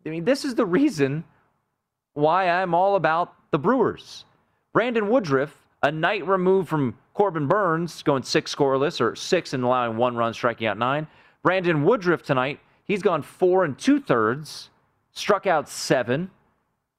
I 0.05 0.09
mean, 0.09 0.25
this 0.25 0.43
is 0.43 0.55
the 0.55 0.65
reason 0.65 1.23
why 2.13 2.49
I'm 2.49 2.73
all 2.73 2.95
about 2.95 3.33
the 3.51 3.59
Brewers. 3.59 4.25
Brandon 4.73 5.07
Woodruff, 5.09 5.55
a 5.83 5.91
night 5.91 6.27
removed 6.27 6.67
from 6.67 6.97
Corbin 7.13 7.47
Burnes, 7.47 8.03
going 8.03 8.23
six 8.23 8.53
scoreless 8.53 8.99
or 8.99 9.15
six 9.15 9.53
and 9.53 9.63
allowing 9.63 9.97
one 9.97 10.15
run, 10.15 10.33
striking 10.33 10.67
out 10.67 10.77
nine. 10.77 11.07
Brandon 11.43 11.83
Woodruff 11.83 12.23
tonight, 12.23 12.59
he's 12.85 13.01
gone 13.01 13.21
four 13.21 13.65
and 13.65 13.77
two 13.77 13.99
thirds, 13.99 14.69
struck 15.11 15.45
out 15.45 15.67
seven, 15.67 16.31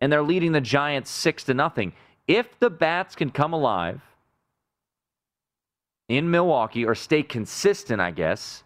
and 0.01 0.13
they're 0.13 0.23
leading 0.23 0.53
the 0.53 0.61
Giants 0.61 1.11
six 1.11 1.43
to 1.45 1.55
nothing. 1.55 1.93
If 2.29 2.59
the 2.59 2.71
bats 2.71 3.15
can 3.15 3.31
come 3.31 3.53
alive 3.53 4.01
in 6.09 6.31
Milwaukee 6.31 6.85
or 6.85 6.95
stay 6.95 7.23
consistent, 7.23 8.01
I 8.01 8.11
guess. 8.11 8.63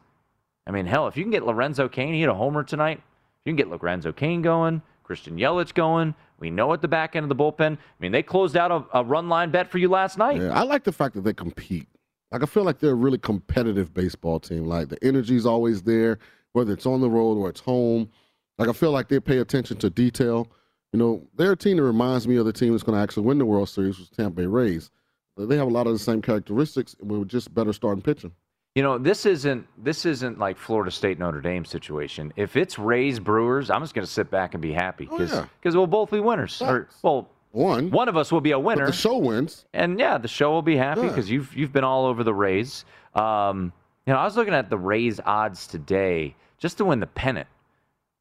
I 0.67 0.73
mean, 0.73 0.87
hell, 0.87 1.07
if 1.07 1.17
you 1.17 1.25
can 1.25 1.31
get 1.31 1.45
Lorenzo 1.45 1.89
Cain, 1.89 2.13
he 2.15 2.21
hit 2.21 2.29
a 2.29 2.35
homer 2.35 2.65
tonight. 2.65 2.99
If 2.99 3.47
you 3.47 3.53
can 3.53 3.57
get 3.57 3.69
Lorenzo 3.69 4.13
Cain 4.13 4.43
going, 4.43 4.83
Christian 5.03 5.37
Yelich 5.37 5.75
going, 5.75 6.15
we 6.39 6.51
know 6.51 6.73
at 6.73 6.83
the 6.83 6.89
back 6.89 7.17
end 7.17 7.25
of 7.25 7.29
the 7.29 7.35
bullpen. 7.37 7.77
I 7.77 7.79
mean, 7.99 8.13
they 8.13 8.23
closed 8.23 8.57
out 8.57 8.71
a, 8.71 8.99
a 8.99 9.05
run 9.05 9.29
line 9.29 9.51
bet 9.51 9.71
for 9.71 9.79
you 9.79 9.89
last 9.89 10.19
night. 10.19 10.41
Yeah, 10.41 10.59
I 10.59 10.63
like 10.63 10.85
the 10.85 10.93
fact 10.93 11.15
that 11.15 11.23
they 11.23 11.33
compete. 11.33 11.89
Like 12.31 12.43
I 12.43 12.47
feel 12.47 12.63
like 12.63 12.79
they're 12.79 12.93
a 12.93 12.95
really 12.95 13.19
competitive 13.19 13.93
baseball 13.93 14.39
team. 14.39 14.67
Like 14.67 14.89
the 14.89 15.03
energy's 15.05 15.47
always 15.47 15.83
there, 15.83 16.19
whether 16.53 16.73
it's 16.73 16.87
on 16.87 17.01
the 17.01 17.11
road 17.11 17.39
or 17.39 17.49
it's 17.49 17.61
home. 17.61 18.11
Like 18.59 18.69
I 18.69 18.73
feel 18.73 18.91
like 18.93 19.09
they 19.09 19.21
pay 19.21 19.39
attention 19.39 19.77
to 19.79 19.91
detail. 19.91 20.49
You 20.93 20.99
know, 20.99 21.23
they're 21.37 21.53
a 21.53 21.57
team 21.57 21.77
that 21.77 21.85
reminds 21.85 22.27
me 22.27 22.37
of 22.37 22.47
the 22.47 22.53
team 22.53 22.73
that's 22.73 22.83
going 22.83 22.97
to 22.97 23.03
actually 23.03 23.25
win 23.27 23.39
the 23.39 23.47
World 23.47 23.69
Series, 23.69 23.99
which 23.99 24.11
is 24.11 24.17
Tampa 24.17 24.37
Bay 24.43 24.47
Rays. 24.47 24.91
They 25.37 25.57
have 25.57 25.69
a 25.69 25.71
lot 25.71 25.87
of 25.87 25.93
the 25.93 25.99
same 25.99 26.21
characteristics, 26.21 26.95
and 27.01 27.11
we're 27.11 27.25
just 27.25 27.55
better 27.55 27.73
starting 27.73 28.03
pitching. 28.03 28.33
You 28.75 28.83
know, 28.83 28.99
this 28.99 29.25
isn't 29.25 29.67
this 29.83 30.05
isn't 30.05 30.39
like 30.39 30.59
Florida 30.59 30.91
State 30.91 31.19
Notre 31.19 31.41
Dame 31.41 31.65
situation. 31.65 32.33
If 32.37 32.57
it's 32.57 32.79
Rays 32.79 33.19
Brewers, 33.19 33.71
I'm 33.71 33.81
just 33.83 33.95
going 33.95 34.07
to 34.07 34.13
sit 34.13 34.31
back 34.31 34.55
and 34.55 34.61
be 34.61 34.73
happy 34.73 35.09
Oh, 35.11 35.17
because 35.17 35.33
yeah. 35.65 35.71
we'll 35.73 35.87
both 35.87 36.11
be 36.11 36.21
winners. 36.21 36.61
Or, 36.61 36.89
well, 37.03 37.31
One, 37.53 37.91
one 37.91 38.09
of 38.09 38.17
us 38.17 38.31
will 38.31 38.41
be 38.41 38.51
a 38.53 38.57
but 38.59 38.65
winner. 38.65 38.87
the 38.87 38.93
show 38.93 39.17
wins. 39.17 39.65
And 39.73 39.99
yeah, 39.99 40.19
the 40.19 40.29
show 40.29 40.51
will 40.53 40.63
be 40.63 40.77
happy 40.77 41.01
Yeah. 41.03 41.09
because 41.09 41.31
you've 41.31 41.55
you've 41.57 41.73
been 41.73 41.85
all 41.85 42.05
over 42.07 42.23
the 42.23 42.35
Rays. 42.35 42.85
Um, 43.15 43.73
you 44.11 44.15
know, 44.17 44.23
I 44.23 44.25
was 44.25 44.37
looking 44.37 44.55
at 44.55 44.69
the 44.69 44.77
Rays 44.77 45.21
odds 45.25 45.69
today 45.69 46.35
just 46.59 46.79
to 46.79 46.85
win 46.85 46.99
the 46.99 47.07
pennant. 47.07 47.47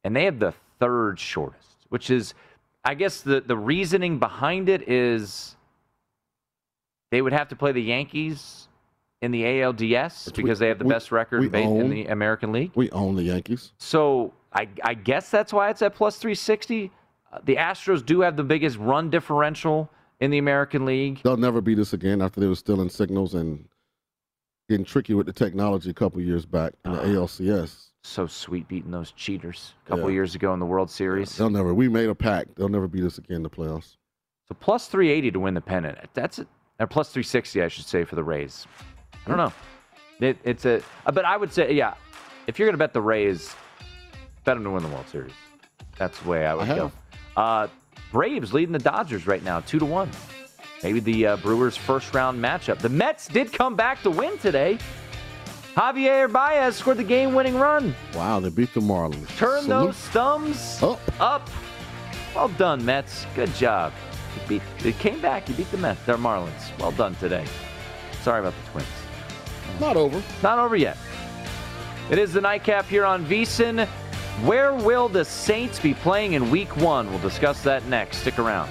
And 0.04 0.14
they 0.14 0.24
have 0.26 0.38
the 0.38 0.54
third 0.78 1.18
shortest, 1.18 1.78
which 1.88 2.10
is, 2.10 2.32
I 2.84 2.94
guess, 2.94 3.22
the, 3.22 3.40
the 3.40 3.56
reasoning 3.56 4.20
behind 4.20 4.68
it 4.68 4.88
is 4.88 5.56
they 7.10 7.20
would 7.20 7.32
have 7.32 7.48
to 7.48 7.56
play 7.56 7.72
the 7.72 7.82
Yankees 7.82 8.68
in 9.20 9.32
the 9.32 9.42
ALDS 9.42 10.26
Which 10.26 10.36
because 10.36 10.60
we- 10.60 10.64
they 10.64 10.68
have 10.68 10.78
the 10.78 10.84
we- 10.84 10.90
best 10.94 11.10
record 11.10 11.52
in 11.52 11.54
in 11.56 11.90
the 11.90 12.06
American 12.06 12.52
League. 12.52 12.70
We 12.76 12.88
own 12.92 13.16
the 13.16 13.24
Yankees. 13.24 13.72
So 13.78 14.32
I, 14.52 14.68
I 14.84 14.94
guess 14.94 15.28
that's 15.28 15.52
why 15.52 15.70
it's 15.70 15.82
at 15.82 15.96
plus 15.96 16.18
360. 16.18 16.92
Uh, 17.32 17.40
the 17.42 17.56
Astros 17.56 18.06
do 18.06 18.20
have 18.20 18.36
the 18.36 18.44
biggest 18.44 18.76
run 18.76 19.10
differential 19.10 19.90
in 20.20 20.30
the 20.30 20.38
American 20.38 20.84
League. 20.84 21.20
They'll 21.24 21.36
never 21.36 21.60
beat 21.60 21.80
us 21.80 21.92
again 21.92 22.22
after 22.22 22.38
they 22.38 22.46
were 22.46 22.54
stealing 22.54 22.90
signals 22.90 23.34
and 23.34 23.64
getting 24.70 24.84
tricky 24.84 25.14
with 25.14 25.26
the 25.26 25.32
technology 25.32 25.90
a 25.90 25.92
couple 25.92 26.20
years 26.20 26.46
back 26.46 26.72
in 26.84 26.92
the 26.92 26.98
ALCS. 26.98 27.88
So 28.04 28.26
sweet 28.28 28.68
beating 28.68 28.92
those 28.92 29.10
cheaters 29.12 29.74
a 29.84 29.88
couple 29.90 30.08
Yeah. 30.08 30.14
years 30.14 30.36
ago 30.36 30.54
in 30.54 30.60
the 30.60 30.64
World 30.64 30.88
Series. 30.90 31.36
They'll 31.36 31.50
never. 31.50 31.74
We 31.74 31.88
made 31.88 32.08
a 32.08 32.14
pact. 32.14 32.54
They'll 32.54 32.68
never 32.68 32.86
beat 32.86 33.02
us 33.04 33.18
again 33.18 33.38
in 33.38 33.42
the 33.42 33.50
playoffs. 33.50 33.96
So 34.48 34.54
plus 34.60 34.86
380 34.86 35.32
to 35.32 35.40
win 35.40 35.54
the 35.54 35.60
pennant. 35.60 35.98
That's 36.14 36.38
it. 36.38 36.46
Or 36.78 36.86
plus 36.86 37.08
360, 37.10 37.62
I 37.62 37.68
should 37.68 37.84
say, 37.84 38.04
for 38.04 38.14
the 38.14 38.22
Rays. 38.22 38.66
I 39.26 39.28
don't 39.28 39.36
know. 39.36 39.52
It, 40.20 40.38
it's 40.44 40.64
a, 40.64 40.80
uh, 41.04 41.10
but 41.12 41.24
I 41.24 41.36
would 41.36 41.52
say, 41.52 41.72
yeah, 41.74 41.94
if 42.46 42.58
you're 42.58 42.66
going 42.66 42.74
to 42.74 42.78
bet 42.78 42.92
the 42.94 43.02
Rays, 43.02 43.54
bet 44.44 44.54
them 44.54 44.62
to 44.64 44.70
win 44.70 44.82
the 44.84 44.88
World 44.88 45.08
Series. 45.08 45.32
That's 45.98 46.18
the 46.20 46.28
way 46.28 46.46
I 46.46 46.54
would 46.54 46.68
I 46.70 46.76
go. 46.76 46.92
Uh, 47.36 47.66
Braves 48.12 48.54
leading 48.54 48.72
the 48.72 48.78
Dodgers 48.78 49.26
right 49.26 49.42
now, 49.42 49.60
two 49.60 49.78
to 49.80 49.84
one. 49.84 50.10
Maybe 50.82 51.00
the 51.00 51.26
uh, 51.26 51.36
Brewers' 51.38 51.76
first 51.76 52.14
round 52.14 52.42
matchup. 52.42 52.78
The 52.78 52.88
Mets 52.88 53.28
did 53.28 53.52
come 53.52 53.76
back 53.76 54.02
to 54.02 54.10
win 54.10 54.38
today. 54.38 54.78
Javier 55.76 56.30
Baez 56.30 56.76
scored 56.76 56.96
the 56.96 57.04
game 57.04 57.34
winning 57.34 57.56
run. 57.56 57.94
Wow, 58.14 58.40
they 58.40 58.48
beat 58.48 58.74
the 58.74 58.80
Marlins. 58.80 59.28
Turn 59.36 59.62
Salute. 59.62 59.86
those 59.86 59.96
thumbs 60.08 60.82
Up. 60.82 61.00
up. 61.20 61.48
Well 62.34 62.48
done, 62.48 62.84
Mets. 62.84 63.26
Good 63.34 63.54
job. 63.54 63.92
You 64.34 64.48
beat. 64.48 64.62
They 64.80 64.92
came 64.92 65.20
back. 65.20 65.48
You 65.48 65.54
beat 65.54 65.70
the 65.70 65.78
Mets. 65.78 66.00
They're 66.04 66.16
Marlins. 66.16 66.76
Well 66.78 66.92
done 66.92 67.14
today. 67.16 67.44
Sorry 68.22 68.40
about 68.40 68.54
the 68.64 68.70
Twins. 68.72 68.88
Not 69.80 69.96
over. 69.96 70.22
Not 70.42 70.58
over 70.58 70.76
yet. 70.76 70.96
It 72.10 72.18
is 72.18 72.32
the 72.32 72.40
nightcap 72.40 72.86
here 72.86 73.04
on 73.04 73.24
VSIN. 73.26 73.86
Where 74.44 74.74
will 74.74 75.08
the 75.08 75.24
Saints 75.24 75.78
be 75.78 75.94
playing 75.94 76.32
in 76.32 76.50
Week 76.50 76.74
One? 76.78 77.08
We'll 77.10 77.18
discuss 77.20 77.62
that 77.62 77.84
next. 77.86 78.18
Stick 78.18 78.38
around. 78.38 78.70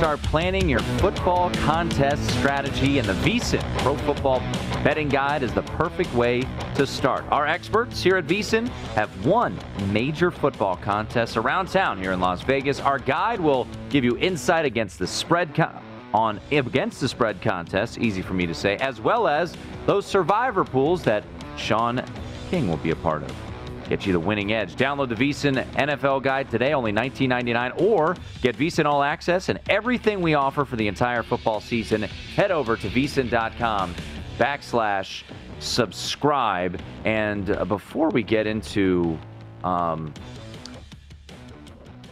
Start 0.00 0.22
planning 0.22 0.66
your 0.66 0.80
football 0.96 1.50
contest 1.56 2.26
strategy, 2.38 2.98
and 2.98 3.06
the 3.06 3.12
VSIN 3.12 3.60
Pro 3.80 3.94
Football 3.98 4.40
Betting 4.82 5.10
Guide 5.10 5.42
is 5.42 5.52
the 5.52 5.60
perfect 5.60 6.10
way 6.14 6.40
to 6.74 6.86
start. 6.86 7.22
Our 7.30 7.46
experts 7.46 8.02
here 8.02 8.16
at 8.16 8.26
VSIN 8.26 8.66
have 8.94 9.26
won 9.26 9.58
major 9.92 10.30
football 10.30 10.76
contests 10.76 11.36
around 11.36 11.68
town 11.68 12.00
here 12.00 12.12
in 12.12 12.20
Las 12.20 12.40
Vegas. 12.40 12.80
Our 12.80 12.98
guide 12.98 13.40
will 13.40 13.68
give 13.90 14.02
you 14.02 14.16
insight 14.16 14.64
against 14.64 14.98
the 14.98 15.06
spread 15.06 15.50
on 16.14 16.40
against 16.50 17.02
the 17.02 17.08
spread 17.08 17.42
contest, 17.42 17.98
easy 17.98 18.22
for 18.22 18.32
me 18.32 18.46
to 18.46 18.54
say, 18.54 18.76
as 18.78 19.02
well 19.02 19.28
as 19.28 19.54
those 19.84 20.06
survivor 20.06 20.64
pools 20.64 21.02
that 21.02 21.24
Sean 21.58 22.02
King 22.48 22.68
will 22.68 22.78
be 22.78 22.92
a 22.92 22.96
part 22.96 23.22
of. 23.22 23.49
Get 23.90 24.06
you 24.06 24.12
the 24.12 24.20
winning 24.20 24.52
edge. 24.52 24.76
Download 24.76 25.08
the 25.08 25.16
VSIN 25.16 25.64
NFL 25.72 26.22
guide 26.22 26.48
today, 26.48 26.74
only 26.74 26.92
$19.99, 26.92 27.80
or 27.80 28.14
get 28.40 28.56
VSIN 28.56 28.84
All 28.84 29.02
Access 29.02 29.48
and 29.48 29.58
everything 29.68 30.20
we 30.20 30.34
offer 30.34 30.64
for 30.64 30.76
the 30.76 30.86
entire 30.86 31.24
football 31.24 31.60
season. 31.60 32.02
Head 32.02 32.52
over 32.52 32.76
to 32.76 32.88
VSIN.com 32.88 33.92
backslash 34.38 35.24
subscribe. 35.58 36.80
And 37.04 37.50
uh, 37.50 37.64
before 37.64 38.10
we 38.10 38.22
get 38.22 38.46
into 38.46 39.18
um, 39.64 40.14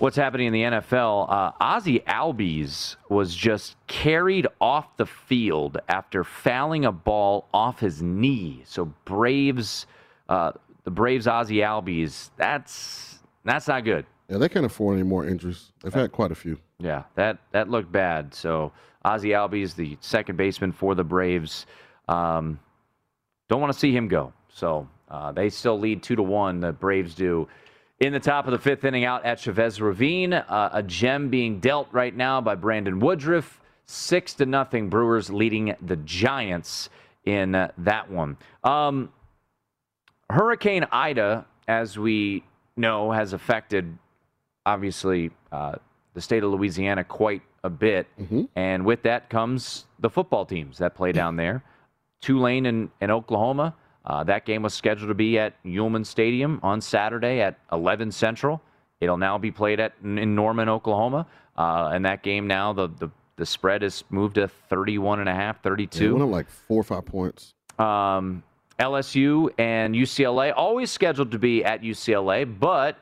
what's 0.00 0.16
happening 0.16 0.48
in 0.48 0.52
the 0.52 0.62
NFL, 0.62 1.30
uh, 1.30 1.52
Ozzy 1.60 2.02
Albies 2.06 2.96
was 3.08 3.36
just 3.36 3.76
carried 3.86 4.48
off 4.60 4.96
the 4.96 5.06
field 5.06 5.78
after 5.88 6.24
fouling 6.24 6.86
a 6.86 6.92
ball 6.92 7.48
off 7.54 7.78
his 7.78 8.02
knee. 8.02 8.64
So 8.66 8.92
Braves, 9.04 9.86
uh, 10.28 10.50
the 10.88 10.92
Braves 10.92 11.26
Ozzy 11.26 11.56
Albies, 11.56 12.30
that's 12.38 13.18
that's 13.44 13.68
not 13.68 13.84
good. 13.84 14.06
Yeah, 14.30 14.38
they 14.38 14.48
can't 14.48 14.64
afford 14.64 14.94
any 14.94 15.06
more 15.06 15.26
injuries. 15.26 15.70
They've 15.82 15.92
had 15.92 16.12
quite 16.12 16.32
a 16.32 16.34
few. 16.34 16.58
Yeah, 16.78 17.02
that 17.14 17.36
that 17.52 17.68
looked 17.68 17.92
bad. 17.92 18.32
So 18.32 18.72
Ozzy 19.04 19.32
Albies, 19.32 19.74
the 19.74 19.98
second 20.00 20.36
baseman 20.36 20.72
for 20.72 20.94
the 20.94 21.04
Braves, 21.04 21.66
um, 22.08 22.58
don't 23.50 23.60
want 23.60 23.70
to 23.70 23.78
see 23.78 23.94
him 23.94 24.08
go. 24.08 24.32
So 24.48 24.88
uh, 25.10 25.30
they 25.32 25.50
still 25.50 25.78
lead 25.78 26.02
two 26.02 26.16
to 26.16 26.22
one. 26.22 26.60
The 26.60 26.72
Braves 26.72 27.14
do. 27.14 27.48
In 28.00 28.14
the 28.14 28.20
top 28.20 28.46
of 28.46 28.52
the 28.52 28.58
fifth 28.58 28.82
inning, 28.82 29.04
out 29.04 29.26
at 29.26 29.40
Chavez 29.40 29.82
Ravine, 29.82 30.32
uh, 30.32 30.70
a 30.72 30.82
gem 30.82 31.28
being 31.28 31.60
dealt 31.60 31.88
right 31.92 32.16
now 32.16 32.40
by 32.40 32.54
Brandon 32.54 32.98
Woodruff. 32.98 33.60
Six 33.84 34.32
to 34.34 34.46
nothing. 34.46 34.88
Brewers 34.88 35.28
leading 35.28 35.76
the 35.82 35.96
Giants 35.96 36.88
in 37.26 37.54
uh, 37.54 37.72
that 37.76 38.10
one. 38.10 38.38
Um, 38.64 39.12
Hurricane 40.30 40.86
Ida, 40.92 41.46
as 41.66 41.98
we 41.98 42.44
know, 42.76 43.10
has 43.12 43.32
affected 43.32 43.96
obviously 44.66 45.30
uh, 45.50 45.76
the 46.14 46.20
state 46.20 46.42
of 46.42 46.50
Louisiana 46.52 47.04
quite 47.04 47.42
a 47.64 47.70
bit, 47.70 48.06
and 48.54 48.84
with 48.84 49.02
that 49.02 49.30
comes 49.30 49.86
the 49.98 50.10
football 50.10 50.44
teams 50.44 50.78
that 50.78 50.94
play 50.94 51.12
down 51.12 51.36
there. 51.36 51.62
Tulane 52.20 52.66
and, 52.66 52.90
and 53.00 53.10
Oklahoma. 53.10 53.74
Uh, 54.04 54.24
that 54.24 54.44
game 54.46 54.62
was 54.62 54.74
scheduled 54.74 55.08
to 55.08 55.14
be 55.14 55.38
at 55.38 55.62
Yulman 55.64 56.04
Stadium 56.04 56.60
on 56.62 56.80
Saturday 56.80 57.40
at 57.40 57.58
11 57.72 58.10
Central. 58.12 58.60
It'll 59.00 59.16
now 59.18 59.38
be 59.38 59.50
played 59.50 59.80
at 59.80 59.94
in 60.02 60.34
Norman, 60.34 60.68
Oklahoma. 60.68 61.26
Uh, 61.56 61.90
and 61.92 62.04
that 62.04 62.22
game 62.22 62.46
now, 62.46 62.72
the, 62.72 62.88
the, 62.88 63.10
the 63.36 63.46
spread 63.46 63.82
has 63.82 64.04
moved 64.10 64.36
to 64.36 64.48
31 64.48 65.20
and 65.20 65.28
a 65.28 65.34
half, 65.34 65.62
32. 65.62 66.02
Yeah, 66.04 66.10
it 66.10 66.12
went 66.12 66.24
up 66.24 66.30
like 66.30 66.48
four 66.48 66.80
or 66.80 66.84
five 66.84 67.04
points. 67.04 67.54
Um, 67.78 68.42
LSU 68.78 69.50
and 69.58 69.94
UCLA 69.94 70.52
always 70.56 70.90
scheduled 70.90 71.32
to 71.32 71.38
be 71.38 71.64
at 71.64 71.82
UCLA, 71.82 72.46
but 72.58 72.96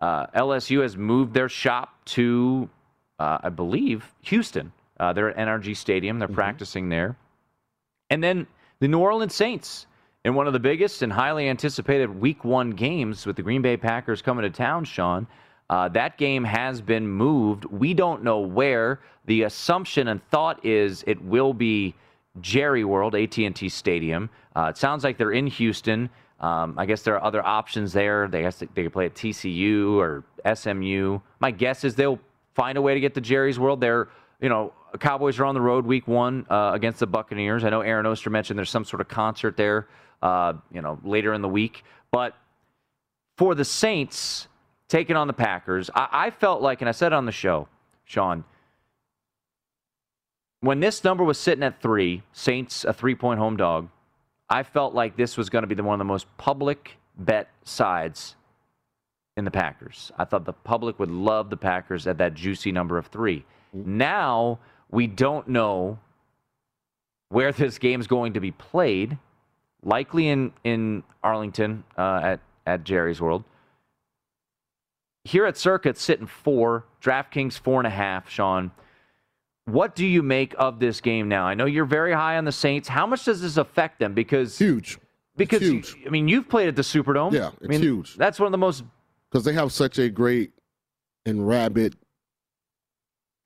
uh, 0.00 0.26
LSU 0.28 0.82
has 0.82 0.96
moved 0.96 1.32
their 1.32 1.48
shop 1.48 1.94
to, 2.04 2.68
uh, 3.18 3.38
I 3.42 3.48
believe, 3.48 4.12
Houston. 4.22 4.72
Uh, 5.00 5.12
they're 5.12 5.30
at 5.30 5.36
NRG 5.36 5.76
Stadium. 5.76 6.18
They're 6.18 6.28
practicing 6.28 6.88
there. 6.88 7.16
And 8.10 8.22
then 8.22 8.46
the 8.80 8.88
New 8.88 8.98
Orleans 8.98 9.34
Saints 9.34 9.86
in 10.24 10.34
one 10.34 10.46
of 10.46 10.52
the 10.52 10.60
biggest 10.60 11.02
and 11.02 11.12
highly 11.12 11.48
anticipated 11.48 12.20
Week 12.20 12.44
One 12.44 12.70
games 12.70 13.26
with 13.26 13.36
the 13.36 13.42
Green 13.42 13.62
Bay 13.62 13.76
Packers 13.76 14.22
coming 14.22 14.42
to 14.42 14.50
town. 14.50 14.84
Sean, 14.84 15.26
uh, 15.70 15.88
that 15.88 16.18
game 16.18 16.44
has 16.44 16.80
been 16.80 17.08
moved. 17.08 17.64
We 17.64 17.94
don't 17.94 18.22
know 18.22 18.40
where. 18.40 19.00
The 19.24 19.44
assumption 19.44 20.08
and 20.08 20.22
thought 20.30 20.64
is 20.64 21.04
it 21.06 21.22
will 21.24 21.54
be 21.54 21.94
Jerry 22.40 22.84
World, 22.84 23.14
AT&T 23.14 23.68
Stadium. 23.68 24.30
Uh, 24.56 24.66
it 24.70 24.76
sounds 24.76 25.04
like 25.04 25.18
they're 25.18 25.32
in 25.32 25.46
Houston. 25.46 26.08
Um, 26.40 26.74
I 26.76 26.86
guess 26.86 27.02
there 27.02 27.14
are 27.14 27.24
other 27.24 27.44
options 27.44 27.92
there. 27.92 28.26
They 28.28 28.42
guess 28.42 28.56
they 28.56 28.82
could 28.82 28.92
play 28.92 29.06
at 29.06 29.14
TCU 29.14 29.96
or 29.96 30.24
SMU. 30.54 31.20
My 31.40 31.50
guess 31.50 31.84
is 31.84 31.94
they'll 31.94 32.18
find 32.54 32.76
a 32.76 32.82
way 32.82 32.94
to 32.94 33.00
get 33.00 33.14
to 33.14 33.20
Jerry's 33.20 33.58
World. 33.58 33.80
They're, 33.80 34.08
you 34.40 34.48
know, 34.48 34.72
Cowboys 34.98 35.38
are 35.38 35.44
on 35.44 35.54
the 35.54 35.60
road 35.60 35.86
week 35.86 36.08
one 36.08 36.46
uh, 36.50 36.72
against 36.74 37.00
the 37.00 37.06
Buccaneers. 37.06 37.64
I 37.64 37.70
know 37.70 37.80
Aaron 37.80 38.06
Oster 38.06 38.30
mentioned 38.30 38.58
there's 38.58 38.70
some 38.70 38.84
sort 38.84 39.00
of 39.00 39.08
concert 39.08 39.56
there, 39.56 39.88
uh, 40.20 40.54
you 40.72 40.82
know, 40.82 40.98
later 41.04 41.32
in 41.32 41.42
the 41.42 41.48
week. 41.48 41.84
But 42.10 42.36
for 43.38 43.54
the 43.54 43.64
Saints 43.64 44.48
taking 44.88 45.16
on 45.16 45.28
the 45.28 45.32
Packers, 45.32 45.90
I, 45.94 46.08
I 46.12 46.30
felt 46.30 46.60
like, 46.60 46.82
and 46.82 46.88
I 46.88 46.92
said 46.92 47.12
on 47.12 47.24
the 47.24 47.32
show, 47.32 47.68
Sean, 48.04 48.44
when 50.62 50.78
this 50.80 51.04
number 51.04 51.24
was 51.24 51.38
sitting 51.38 51.64
at 51.64 51.82
three, 51.82 52.22
Saints 52.32 52.84
a 52.84 52.92
three 52.92 53.14
point 53.14 53.38
home 53.38 53.56
dog, 53.56 53.88
I 54.48 54.62
felt 54.62 54.94
like 54.94 55.16
this 55.16 55.36
was 55.36 55.50
going 55.50 55.62
to 55.64 55.66
be 55.66 55.74
the 55.74 55.82
one 55.82 55.94
of 55.94 55.98
the 55.98 56.04
most 56.04 56.26
public 56.38 56.96
bet 57.18 57.48
sides 57.64 58.36
in 59.36 59.44
the 59.44 59.50
Packers. 59.50 60.12
I 60.16 60.24
thought 60.24 60.44
the 60.44 60.52
public 60.52 60.98
would 60.98 61.10
love 61.10 61.50
the 61.50 61.56
Packers 61.56 62.06
at 62.06 62.18
that 62.18 62.34
juicy 62.34 62.70
number 62.70 62.96
of 62.96 63.06
3 63.08 63.44
Now 63.72 64.58
we 64.90 65.06
don't 65.06 65.48
know 65.48 65.98
where 67.28 67.50
this 67.50 67.78
game's 67.78 68.06
going 68.06 68.34
to 68.34 68.40
be 68.40 68.52
played. 68.52 69.18
Likely 69.82 70.28
in 70.28 70.52
in 70.62 71.02
Arlington 71.24 71.82
uh, 71.98 72.20
at 72.22 72.40
at 72.66 72.84
Jerry's 72.84 73.20
World. 73.20 73.42
Here 75.24 75.44
at 75.44 75.56
Circa, 75.56 75.94
sitting 75.96 76.26
four. 76.26 76.84
DraftKings 77.02 77.58
four 77.58 77.80
and 77.80 77.86
a 77.86 77.90
half. 77.90 78.30
Sean, 78.30 78.70
what 79.66 79.94
do 79.94 80.04
you 80.06 80.22
make 80.22 80.54
of 80.58 80.80
this 80.80 81.00
game 81.00 81.28
now? 81.28 81.44
I 81.44 81.54
know 81.54 81.66
you're 81.66 81.84
very 81.84 82.12
high 82.12 82.36
on 82.36 82.44
the 82.44 82.52
Saints. 82.52 82.88
How 82.88 83.06
much 83.06 83.24
does 83.24 83.40
this 83.40 83.56
affect 83.56 84.00
them? 84.00 84.14
Because 84.14 84.58
huge. 84.58 84.98
Because 85.36 85.60
huge. 85.60 85.96
I 86.06 86.10
mean, 86.10 86.28
you've 86.28 86.48
played 86.48 86.68
at 86.68 86.76
the 86.76 86.82
Superdome. 86.82 87.32
Yeah, 87.32 87.48
I 87.48 87.52
it's 87.60 87.68
mean, 87.68 87.80
huge. 87.80 88.16
That's 88.16 88.38
one 88.38 88.46
of 88.46 88.52
the 88.52 88.58
most 88.58 88.84
because 89.30 89.44
they 89.44 89.52
have 89.54 89.72
such 89.72 89.98
a 89.98 90.10
great 90.10 90.52
and 91.24 91.46
rabid 91.46 91.96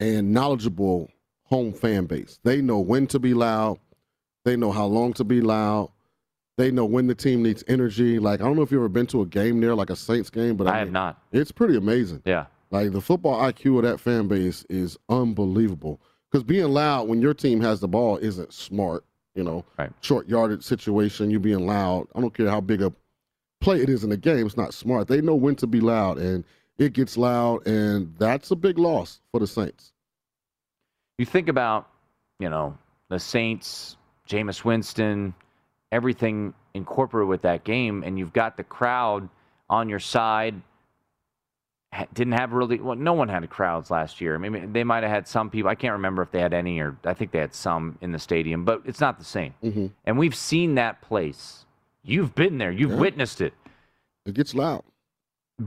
and 0.00 0.32
knowledgeable 0.32 1.10
home 1.44 1.72
fan 1.72 2.06
base. 2.06 2.40
They 2.42 2.60
know 2.60 2.80
when 2.80 3.06
to 3.08 3.18
be 3.18 3.34
loud. 3.34 3.78
They 4.44 4.56
know 4.56 4.72
how 4.72 4.86
long 4.86 5.12
to 5.14 5.24
be 5.24 5.40
loud. 5.40 5.90
They 6.56 6.70
know 6.70 6.86
when 6.86 7.06
the 7.06 7.14
team 7.14 7.42
needs 7.42 7.62
energy. 7.68 8.18
Like 8.18 8.40
I 8.40 8.44
don't 8.44 8.56
know 8.56 8.62
if 8.62 8.72
you've 8.72 8.80
ever 8.80 8.88
been 8.88 9.06
to 9.08 9.22
a 9.22 9.26
game 9.26 9.60
there, 9.60 9.74
like 9.74 9.90
a 9.90 9.96
Saints 9.96 10.30
game, 10.30 10.56
but 10.56 10.66
I, 10.66 10.76
I 10.76 10.78
have 10.78 10.88
mean, 10.88 10.94
not. 10.94 11.22
It's 11.30 11.52
pretty 11.52 11.76
amazing. 11.76 12.22
Yeah. 12.24 12.46
Like 12.70 12.92
the 12.92 13.00
football 13.00 13.40
IQ 13.40 13.76
of 13.76 13.82
that 13.84 14.00
fan 14.00 14.26
base 14.26 14.64
is 14.68 14.96
unbelievable. 15.08 16.00
Because 16.30 16.44
being 16.44 16.68
loud 16.68 17.08
when 17.08 17.20
your 17.20 17.34
team 17.34 17.60
has 17.60 17.80
the 17.80 17.88
ball 17.88 18.16
isn't 18.18 18.52
smart. 18.52 19.04
You 19.34 19.44
know, 19.44 19.64
right. 19.78 19.90
short 20.00 20.28
yardage 20.28 20.62
situation, 20.62 21.30
you 21.30 21.38
being 21.38 21.66
loud. 21.66 22.08
I 22.14 22.20
don't 22.20 22.32
care 22.32 22.48
how 22.48 22.62
big 22.62 22.80
a 22.80 22.90
play 23.60 23.82
it 23.82 23.90
is 23.90 24.02
in 24.02 24.10
the 24.10 24.16
game. 24.16 24.46
It's 24.46 24.56
not 24.56 24.72
smart. 24.72 25.08
They 25.08 25.20
know 25.20 25.34
when 25.34 25.56
to 25.56 25.66
be 25.66 25.80
loud, 25.80 26.16
and 26.18 26.42
it 26.78 26.94
gets 26.94 27.16
loud, 27.16 27.66
and 27.66 28.14
that's 28.18 28.50
a 28.50 28.56
big 28.56 28.78
loss 28.78 29.20
for 29.30 29.40
the 29.40 29.46
Saints. 29.46 29.92
You 31.18 31.26
think 31.26 31.48
about, 31.48 31.88
you 32.38 32.48
know, 32.48 32.76
the 33.08 33.18
Saints, 33.18 33.96
Jameis 34.28 34.64
Winston, 34.64 35.34
everything 35.92 36.54
incorporated 36.74 37.28
with 37.28 37.42
that 37.42 37.64
game, 37.64 38.02
and 38.02 38.18
you've 38.18 38.32
got 38.32 38.56
the 38.56 38.64
crowd 38.64 39.28
on 39.68 39.88
your 39.88 40.00
side. 40.00 40.54
Didn't 42.12 42.34
have 42.34 42.52
really 42.52 42.78
well. 42.78 42.94
No 42.96 43.14
one 43.14 43.28
had 43.28 43.48
crowds 43.48 43.90
last 43.90 44.20
year. 44.20 44.38
Maybe 44.38 44.66
they 44.66 44.84
might 44.84 45.02
have 45.02 45.10
had 45.10 45.26
some 45.26 45.48
people. 45.48 45.70
I 45.70 45.74
can't 45.74 45.92
remember 45.92 46.20
if 46.22 46.30
they 46.30 46.40
had 46.40 46.52
any, 46.52 46.78
or 46.80 46.96
I 47.04 47.14
think 47.14 47.30
they 47.30 47.38
had 47.38 47.54
some 47.54 47.96
in 48.02 48.12
the 48.12 48.18
stadium, 48.18 48.64
but 48.64 48.82
it's 48.84 49.00
not 49.00 49.18
the 49.18 49.24
same. 49.24 49.54
Mm-hmm. 49.64 49.86
And 50.04 50.18
we've 50.18 50.34
seen 50.34 50.74
that 50.74 51.00
place. 51.00 51.64
You've 52.02 52.34
been 52.34 52.58
there. 52.58 52.70
You've 52.70 52.90
Yeah. 52.90 52.96
witnessed 52.98 53.40
it. 53.40 53.54
It 54.26 54.34
gets 54.34 54.54
loud. 54.54 54.82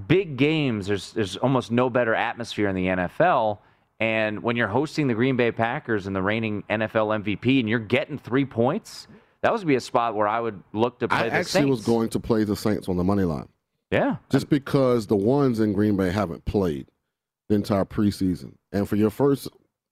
Big 0.08 0.38
games. 0.38 0.86
There's 0.86 1.14
there's 1.14 1.36
almost 1.38 1.72
no 1.72 1.90
better 1.90 2.14
atmosphere 2.14 2.68
in 2.70 2.76
the 2.76 2.88
NFL. 2.88 3.60
And 4.00 4.44
when 4.44 4.56
you're 4.56 4.68
hosting 4.68 5.08
the 5.08 5.16
Green 5.16 5.36
Bay 5.36 5.52
Packers 5.52 6.06
and 6.06 6.16
the 6.16 6.22
reigning 6.22 6.64
NFL 6.70 7.24
MVP, 7.24 7.60
and 7.60 7.68
you're 7.68 7.80
getting 7.80 8.18
three 8.20 8.46
points, 8.46 9.08
that 9.42 9.52
would 9.52 9.66
be 9.66 9.76
a 9.76 9.82
spot 9.82 10.14
where 10.16 10.28
I 10.28 10.40
would 10.40 10.62
look 10.74 11.00
to 11.00 11.08
play 11.08 11.18
I 11.18 11.30
the 11.30 11.36
actually 11.36 11.44
Saints. 11.62 11.70
was 11.70 11.86
going 11.86 12.10
to 12.10 12.20
play 12.20 12.44
the 12.44 12.56
Saints 12.56 12.88
on 12.88 12.98
the 12.98 13.04
money 13.04 13.24
line. 13.24 13.48
Yeah. 13.92 14.18
Just 14.30 14.50
because 14.50 15.08
the 15.08 15.16
ones 15.16 15.60
in 15.60 15.74
Green 15.74 15.96
Bay 15.98 16.12
haven't 16.12 16.46
played 16.46 16.88
the 17.48 17.56
entire 17.56 17.86
preseason. 17.86 18.54
And 18.72 18.88
for 18.88 18.96
your 18.96 19.10
first, 19.10 19.48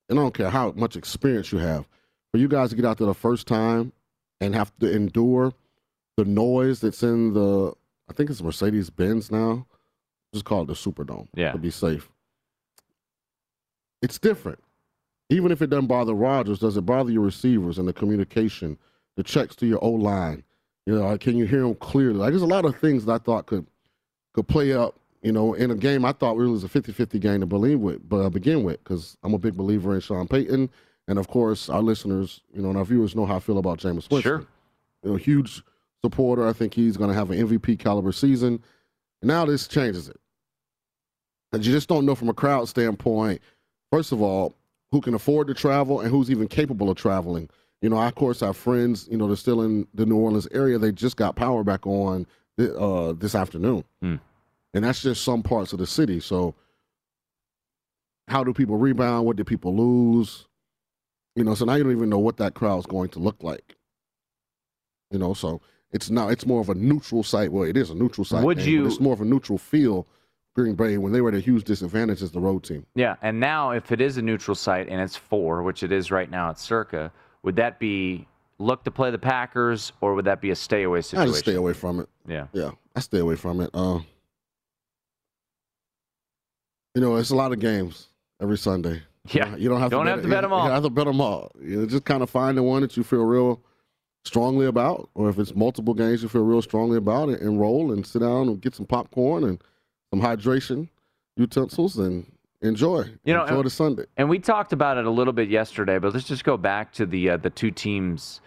and 0.09 0.19
I 0.19 0.21
don't 0.21 0.33
care 0.33 0.49
how 0.49 0.71
much 0.75 0.95
experience 0.95 1.51
you 1.51 1.57
have, 1.57 1.87
for 2.31 2.37
you 2.37 2.47
guys 2.47 2.69
to 2.69 2.75
get 2.75 2.85
out 2.85 2.97
there 2.97 3.07
the 3.07 3.13
first 3.13 3.47
time 3.47 3.91
and 4.39 4.53
have 4.53 4.71
to 4.79 4.91
endure 4.91 5.53
the 6.17 6.25
noise 6.25 6.79
that's 6.81 7.01
in 7.01 7.33
the, 7.33 7.73
I 8.09 8.13
think 8.13 8.29
it's 8.29 8.41
Mercedes 8.41 8.89
Benz 8.89 9.31
now, 9.31 9.65
just 10.33 10.45
call 10.45 10.61
it 10.63 10.67
the 10.67 10.73
Superdome 10.73 11.27
Yeah. 11.35 11.51
to 11.53 11.57
be 11.57 11.71
safe. 11.71 12.09
It's 14.01 14.19
different. 14.19 14.59
Even 15.29 15.51
if 15.51 15.61
it 15.61 15.69
doesn't 15.69 15.87
bother 15.87 16.13
Rodgers, 16.13 16.59
does 16.59 16.77
it 16.77 16.85
bother 16.85 17.11
your 17.11 17.23
receivers 17.23 17.77
and 17.77 17.87
the 17.87 17.93
communication, 17.93 18.77
the 19.15 19.23
checks 19.23 19.55
to 19.57 19.65
your 19.65 19.83
O 19.83 19.89
line? 19.89 20.43
You 20.85 20.95
know, 20.95 21.07
like, 21.07 21.21
can 21.21 21.35
you 21.35 21.45
hear 21.45 21.61
them 21.61 21.75
clearly? 21.75 22.19
Like, 22.19 22.29
there's 22.29 22.43
a 22.43 22.45
lot 22.45 22.63
of 22.65 22.77
things 22.77 23.05
that 23.05 23.13
I 23.13 23.17
thought 23.17 23.45
could 23.47 23.65
could 24.37 24.47
play 24.47 24.73
up. 24.73 24.95
You 25.23 25.31
know, 25.31 25.55
in 25.55 25.71
a 25.71 25.75
game 25.75 26.05
I 26.05 26.11
thought 26.11 26.39
it 26.39 26.47
was 26.47 26.63
a 26.63 26.69
50-50 26.69 27.19
game 27.19 27.39
to 27.39 27.47
believe 27.47 27.79
with, 27.79 28.07
but 28.07 28.17
uh, 28.17 28.29
begin 28.29 28.63
with, 28.63 28.81
because 28.83 29.17
I'm 29.23 29.33
a 29.33 29.39
big 29.39 29.57
believer 29.57 29.95
in 29.95 29.99
Sean 29.99 30.27
Payton, 30.27 30.69
and 31.07 31.19
of 31.19 31.27
course 31.27 31.69
our 31.69 31.81
listeners, 31.81 32.41
you 32.53 32.61
know, 32.61 32.69
and 32.69 32.77
our 32.77 32.85
viewers 32.85 33.15
know 33.15 33.25
how 33.25 33.37
I 33.37 33.39
feel 33.39 33.57
about 33.57 33.79
Jameis 33.79 34.09
Winston. 34.09 34.21
Sure. 34.21 34.45
You 35.03 35.11
know, 35.11 35.15
huge 35.15 35.63
supporter. 36.03 36.47
I 36.47 36.53
think 36.53 36.75
he's 36.75 36.97
going 36.97 37.09
to 37.09 37.15
have 37.15 37.31
an 37.31 37.47
MVP 37.47 37.79
caliber 37.79 38.11
season. 38.11 38.61
Now 39.23 39.43
this 39.45 39.67
changes 39.67 40.07
it. 40.07 40.19
And 41.51 41.65
you 41.65 41.71
just 41.71 41.89
don't 41.89 42.05
know 42.05 42.13
from 42.13 42.29
a 42.29 42.33
crowd 42.33 42.69
standpoint, 42.69 43.41
first 43.91 44.11
of 44.11 44.21
all, 44.21 44.55
who 44.91 45.01
can 45.01 45.15
afford 45.15 45.47
to 45.47 45.55
travel 45.55 45.99
and 45.99 46.11
who's 46.11 46.29
even 46.29 46.47
capable 46.47 46.89
of 46.91 46.95
traveling. 46.95 47.49
You 47.81 47.89
know, 47.89 47.97
I, 47.97 48.07
of 48.07 48.15
course, 48.15 48.41
have 48.41 48.55
friends, 48.55 49.07
you 49.09 49.17
know, 49.17 49.27
they're 49.27 49.35
still 49.35 49.61
in 49.61 49.87
the 49.95 50.05
New 50.05 50.17
Orleans 50.17 50.47
area. 50.51 50.77
They 50.77 50.91
just 50.91 51.17
got 51.17 51.35
power 51.35 51.63
back 51.63 51.87
on 51.87 52.27
uh, 52.59 53.13
this 53.13 53.35
afternoon. 53.35 53.83
Hmm. 54.01 54.15
And 54.77 54.85
that's 54.85 55.01
just 55.01 55.23
some 55.23 55.41
parts 55.41 55.73
of 55.73 55.79
the 55.79 55.87
city. 55.87 56.19
So, 56.19 56.53
how 58.27 58.43
do 58.43 58.53
people 58.53 58.77
rebound? 58.77 59.25
What 59.25 59.35
do 59.35 59.43
people 59.43 59.75
lose? 59.75 60.45
You 61.35 61.43
know, 61.43 61.55
so 61.55 61.65
now 61.65 61.73
you 61.73 61.83
don't 61.83 61.93
even 61.93 62.09
know 62.09 62.19
what 62.19 62.37
that 62.37 62.53
crowd's 62.53 62.85
going 62.85 63.09
to 63.09 63.19
look 63.19 63.41
like. 63.41 63.75
You 65.09 65.17
know, 65.17 65.33
so 65.33 65.61
it's 65.91 66.11
not. 66.11 66.31
It's 66.31 66.45
more 66.45 66.61
of 66.61 66.69
a 66.69 66.75
neutral 66.75 67.23
site. 67.23 67.51
Well, 67.51 67.63
it 67.63 67.75
is 67.75 67.89
a 67.89 67.95
neutral 67.95 68.23
site. 68.23 68.43
Would 68.43 68.59
game, 68.59 68.69
you- 68.69 68.85
It's 68.85 68.99
more 68.99 69.13
of 69.13 69.21
a 69.21 69.25
neutral 69.25 69.57
feel. 69.57 70.05
Green 70.55 70.75
Bay 70.75 70.97
when 70.99 71.11
they 71.11 71.21
were 71.21 71.29
at 71.29 71.35
a 71.35 71.39
huge 71.39 71.63
disadvantage 71.63 72.21
as 72.21 72.31
the 72.31 72.39
road 72.39 72.63
team. 72.63 72.85
Yeah, 72.95 73.15
and 73.23 73.39
now 73.39 73.71
if 73.71 73.91
it 73.91 73.99
is 74.01 74.17
a 74.17 74.21
neutral 74.23 74.53
site 74.55 74.89
and 74.89 74.99
it's 75.01 75.15
four, 75.15 75.61
which 75.63 75.81
it 75.83 75.91
is 75.91 76.09
right 76.11 76.29
now 76.29 76.49
at 76.51 76.59
Circa, 76.59 77.11
would 77.43 77.55
that 77.57 77.79
be 77.79 78.27
look 78.59 78.83
to 78.83 78.89
play 78.91 79.09
the 79.11 79.19
Packers 79.19 79.91
or 80.01 80.13
would 80.15 80.25
that 80.25 80.39
be 80.41 80.49
a 80.51 80.55
stay 80.55 80.81
away 80.83 81.01
situation? 81.01 81.29
I 81.29 81.31
just 81.31 81.41
stay 81.41 81.53
away 81.55 81.73
from 81.73 81.99
it. 81.99 82.09
Yeah. 82.27 82.47
Yeah, 82.53 82.71
I 82.95 83.01
stay 83.01 83.19
away 83.19 83.35
from 83.35 83.61
it. 83.61 83.69
Uh, 83.71 83.99
you 86.95 87.01
know, 87.01 87.15
it's 87.15 87.29
a 87.29 87.35
lot 87.35 87.51
of 87.51 87.59
games 87.59 88.07
every 88.41 88.57
Sunday. 88.57 89.01
Yeah, 89.31 89.55
you 89.55 89.67
don't 89.67 89.79
have 89.81 89.91
don't 89.91 90.05
to 90.05 90.11
have 90.11 90.19
bet, 90.21 90.23
to 90.23 90.29
bet 90.29 90.41
them 90.43 90.53
all. 90.53 90.65
You 90.65 90.71
have 90.71 90.83
to 90.83 90.89
bet 90.89 91.05
them 91.05 91.19
all. 91.21 91.51
You 91.61 91.81
know, 91.81 91.85
just 91.85 92.05
kind 92.05 92.23
of 92.23 92.29
find 92.29 92.57
the 92.57 92.63
one 92.63 92.81
that 92.81 92.95
you 92.95 93.03
feel 93.03 93.23
real 93.23 93.61
strongly 94.23 94.65
about, 94.67 95.09
or 95.15 95.29
if 95.29 95.37
it's 95.37 95.53
multiple 95.55 95.93
games 95.93 96.23
you 96.23 96.29
feel 96.29 96.43
real 96.43 96.61
strongly 96.61 96.97
about, 96.97 97.29
and, 97.29 97.41
and 97.41 97.59
roll 97.59 97.91
and 97.91 98.05
sit 98.05 98.19
down 98.19 98.47
and 98.47 98.61
get 98.61 98.73
some 98.75 98.85
popcorn 98.85 99.43
and 99.43 99.61
some 100.11 100.21
hydration 100.21 100.87
utensils 101.35 101.97
and 101.97 102.25
enjoy. 102.61 103.03
You 103.25 103.33
know, 103.33 103.43
enjoy 103.43 103.55
and- 103.57 103.65
the 103.65 103.69
Sunday. 103.69 104.05
And 104.15 104.29
we 104.29 104.39
talked 104.39 104.71
about 104.73 104.97
it 104.97 105.05
a 105.05 105.11
little 105.11 105.33
bit 105.33 105.49
yesterday, 105.49 105.99
but 105.99 106.13
let's 106.13 106.25
just 106.25 106.43
go 106.43 106.55
back 106.57 106.93
to 106.93 107.05
the 107.05 107.31
uh, 107.31 107.37
the 107.37 107.49
two 107.49 107.71
teams 107.71 108.39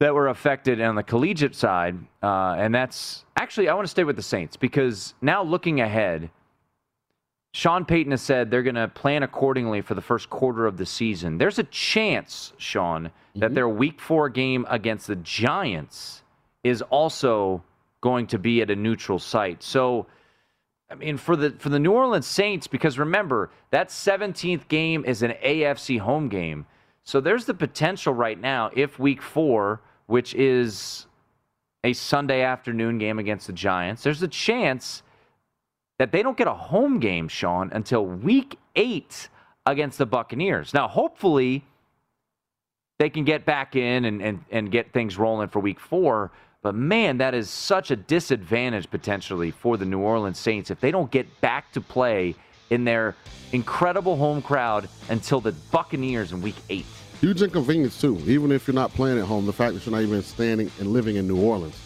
that 0.00 0.14
were 0.14 0.28
affected 0.28 0.80
on 0.80 0.94
the 0.94 1.02
collegiate 1.02 1.54
side, 1.54 1.96
uh, 2.22 2.54
and 2.58 2.74
that's 2.74 3.24
actually 3.36 3.68
I 3.68 3.74
want 3.74 3.84
to 3.84 3.90
stay 3.90 4.04
with 4.04 4.16
the 4.16 4.22
Saints 4.22 4.56
because 4.56 5.14
now 5.20 5.42
looking 5.42 5.80
ahead, 5.80 6.30
Sean 7.52 7.84
Payton 7.84 8.12
has 8.12 8.22
said 8.22 8.50
they're 8.50 8.62
going 8.62 8.74
to 8.74 8.88
plan 8.88 9.22
accordingly 9.22 9.80
for 9.80 9.94
the 9.94 10.02
first 10.02 10.28
quarter 10.28 10.66
of 10.66 10.76
the 10.76 10.86
season. 10.86 11.38
There's 11.38 11.58
a 11.58 11.64
chance, 11.64 12.52
Sean, 12.58 13.10
that 13.34 13.46
mm-hmm. 13.46 13.54
their 13.54 13.68
Week 13.68 14.00
Four 14.00 14.28
game 14.28 14.66
against 14.68 15.06
the 15.06 15.16
Giants 15.16 16.22
is 16.62 16.82
also 16.82 17.62
going 18.00 18.26
to 18.28 18.38
be 18.38 18.60
at 18.62 18.70
a 18.70 18.76
neutral 18.76 19.18
site. 19.18 19.62
So. 19.62 20.06
I 20.90 20.94
mean, 20.94 21.18
for 21.18 21.36
the 21.36 21.50
for 21.50 21.68
the 21.68 21.78
New 21.78 21.92
Orleans 21.92 22.26
Saints, 22.26 22.66
because 22.66 22.98
remember 22.98 23.50
that 23.72 23.90
17th 23.90 24.68
game 24.68 25.04
is 25.04 25.22
an 25.22 25.34
AFC 25.44 25.98
home 25.98 26.30
game, 26.30 26.64
so 27.02 27.20
there's 27.20 27.44
the 27.44 27.52
potential 27.52 28.14
right 28.14 28.40
now 28.40 28.70
if 28.74 28.98
Week 28.98 29.20
Four, 29.20 29.82
which 30.06 30.34
is 30.34 31.06
a 31.84 31.92
Sunday 31.92 32.42
afternoon 32.42 32.98
game 32.98 33.18
against 33.18 33.46
the 33.46 33.52
Giants, 33.52 34.02
there's 34.02 34.22
a 34.22 34.28
chance 34.28 35.02
that 35.98 36.12
they 36.12 36.22
don't 36.22 36.36
get 36.36 36.46
a 36.46 36.54
home 36.54 37.00
game, 37.00 37.28
Sean, 37.28 37.70
until 37.72 38.06
Week 38.06 38.58
Eight 38.76 39.28
against 39.66 39.98
the 39.98 40.06
Buccaneers. 40.06 40.72
Now, 40.72 40.88
hopefully, 40.88 41.64
they 42.98 43.10
can 43.10 43.24
get 43.24 43.44
back 43.44 43.76
in 43.76 44.04
and 44.04 44.22
and, 44.22 44.44
and 44.50 44.70
get 44.70 44.92
things 44.92 45.18
rolling 45.18 45.48
for 45.48 45.60
Week 45.60 45.80
Four. 45.80 46.30
But 46.62 46.74
man, 46.74 47.18
that 47.18 47.34
is 47.34 47.48
such 47.48 47.90
a 47.92 47.96
disadvantage 47.96 48.90
potentially 48.90 49.52
for 49.52 49.76
the 49.76 49.84
New 49.84 50.00
Orleans 50.00 50.38
Saints 50.38 50.70
if 50.70 50.80
they 50.80 50.90
don't 50.90 51.10
get 51.10 51.40
back 51.40 51.70
to 51.72 51.80
play 51.80 52.34
in 52.70 52.84
their 52.84 53.14
incredible 53.52 54.16
home 54.16 54.42
crowd 54.42 54.88
until 55.08 55.40
the 55.40 55.52
Buccaneers 55.70 56.32
in 56.32 56.42
week 56.42 56.56
eight. 56.68 56.84
Huge 57.20 57.42
inconvenience 57.42 58.00
too. 58.00 58.20
Even 58.26 58.52
if 58.52 58.66
you're 58.66 58.74
not 58.74 58.92
playing 58.92 59.18
at 59.18 59.24
home, 59.24 59.46
the 59.46 59.52
fact 59.52 59.74
that 59.74 59.86
you're 59.86 59.94
not 59.94 60.02
even 60.02 60.22
standing 60.22 60.70
and 60.78 60.92
living 60.92 61.16
in 61.16 61.26
New 61.26 61.40
Orleans, 61.40 61.80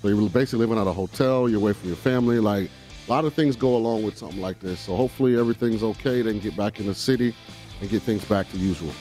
so 0.00 0.08
you're 0.08 0.28
basically 0.30 0.60
living 0.60 0.78
at 0.78 0.86
a 0.86 0.92
hotel. 0.92 1.48
You're 1.48 1.60
away 1.60 1.72
from 1.72 1.88
your 1.88 1.96
family. 1.96 2.38
Like 2.38 2.70
a 3.06 3.10
lot 3.10 3.24
of 3.24 3.34
things 3.34 3.56
go 3.56 3.76
along 3.76 4.02
with 4.02 4.16
something 4.16 4.40
like 4.40 4.60
this. 4.60 4.80
So 4.80 4.96
hopefully 4.96 5.38
everything's 5.38 5.82
okay. 5.82 6.22
They 6.22 6.32
can 6.32 6.40
get 6.40 6.56
back 6.56 6.80
in 6.80 6.86
the 6.86 6.94
city 6.94 7.34
and 7.80 7.90
get 7.90 8.02
things 8.02 8.24
back 8.24 8.50
to 8.50 8.58
usual. 8.58 8.92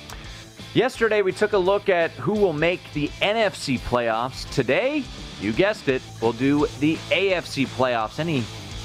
Yesterday, 0.74 1.22
we 1.22 1.34
took 1.34 1.54
a 1.54 1.58
look 1.58 1.90
at 1.90 2.12
who 2.12 2.32
will 2.32 2.54
make 2.54 2.80
the 2.94 3.10
NFC 3.22 3.78
playoffs. 3.80 4.50
Today, 4.52 5.04
you 5.42 5.52
guessed 5.52 5.90
it, 5.90 6.02
we'll 6.22 6.32
do 6.32 6.66
the 6.80 6.96
AFC 7.10 7.68
playoffs. 7.68 8.20
Any 8.20 8.44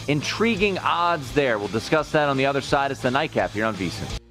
intriguing 0.08 0.78
odds 0.78 1.32
there? 1.32 1.58
We'll 1.58 1.68
discuss 1.68 2.10
that 2.12 2.28
on 2.28 2.36
the 2.36 2.46
other 2.46 2.60
side. 2.60 2.90
It's 2.90 3.02
the 3.02 3.10
nightcap 3.10 3.52
here 3.52 3.66
on 3.66 3.74
VSiN. 3.76 4.25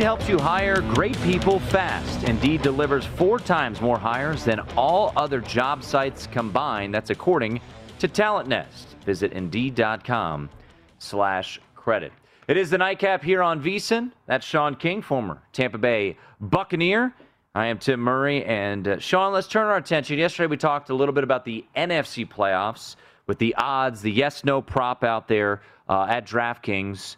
Indeed 0.00 0.06
helps 0.06 0.28
you 0.30 0.38
hire 0.38 0.80
great 0.80 1.20
people 1.20 1.60
fast. 1.60 2.24
Indeed 2.26 2.62
delivers 2.62 3.04
four 3.04 3.38
times 3.38 3.82
more 3.82 3.98
hires 3.98 4.44
than 4.44 4.60
all 4.74 5.12
other 5.14 5.42
job 5.42 5.84
sites 5.84 6.26
combined. 6.26 6.94
That's 6.94 7.10
according 7.10 7.60
to 7.98 8.08
Talent 8.08 8.48
Nest. 8.48 8.96
Visit 9.04 9.34
Indeed.com 9.34 10.48
slash 10.96 11.60
credit. 11.74 12.14
It 12.48 12.56
is 12.56 12.70
the 12.70 12.78
nightcap 12.78 13.22
here 13.22 13.42
on 13.42 13.62
VSiN. 13.62 14.12
That's 14.24 14.46
Sean 14.46 14.74
King, 14.74 15.02
former 15.02 15.42
Tampa 15.52 15.76
Bay 15.76 16.16
Buccaneer. 16.40 17.14
I 17.54 17.66
am 17.66 17.76
Tim 17.76 18.00
Murray. 18.00 18.42
And 18.46 18.88
uh, 18.88 18.98
Sean, 19.00 19.34
let's 19.34 19.48
turn 19.48 19.66
our 19.66 19.76
attention. 19.76 20.18
Yesterday 20.18 20.46
we 20.46 20.56
talked 20.56 20.88
a 20.88 20.94
little 20.94 21.12
bit 21.12 21.24
about 21.24 21.44
the 21.44 21.62
NFC 21.76 22.26
playoffs 22.26 22.96
with 23.26 23.36
the 23.36 23.54
odds, 23.56 24.00
the 24.00 24.10
yes-no 24.10 24.62
prop 24.62 25.04
out 25.04 25.28
there 25.28 25.60
uh, 25.90 26.06
at 26.08 26.26
DraftKings 26.26 27.16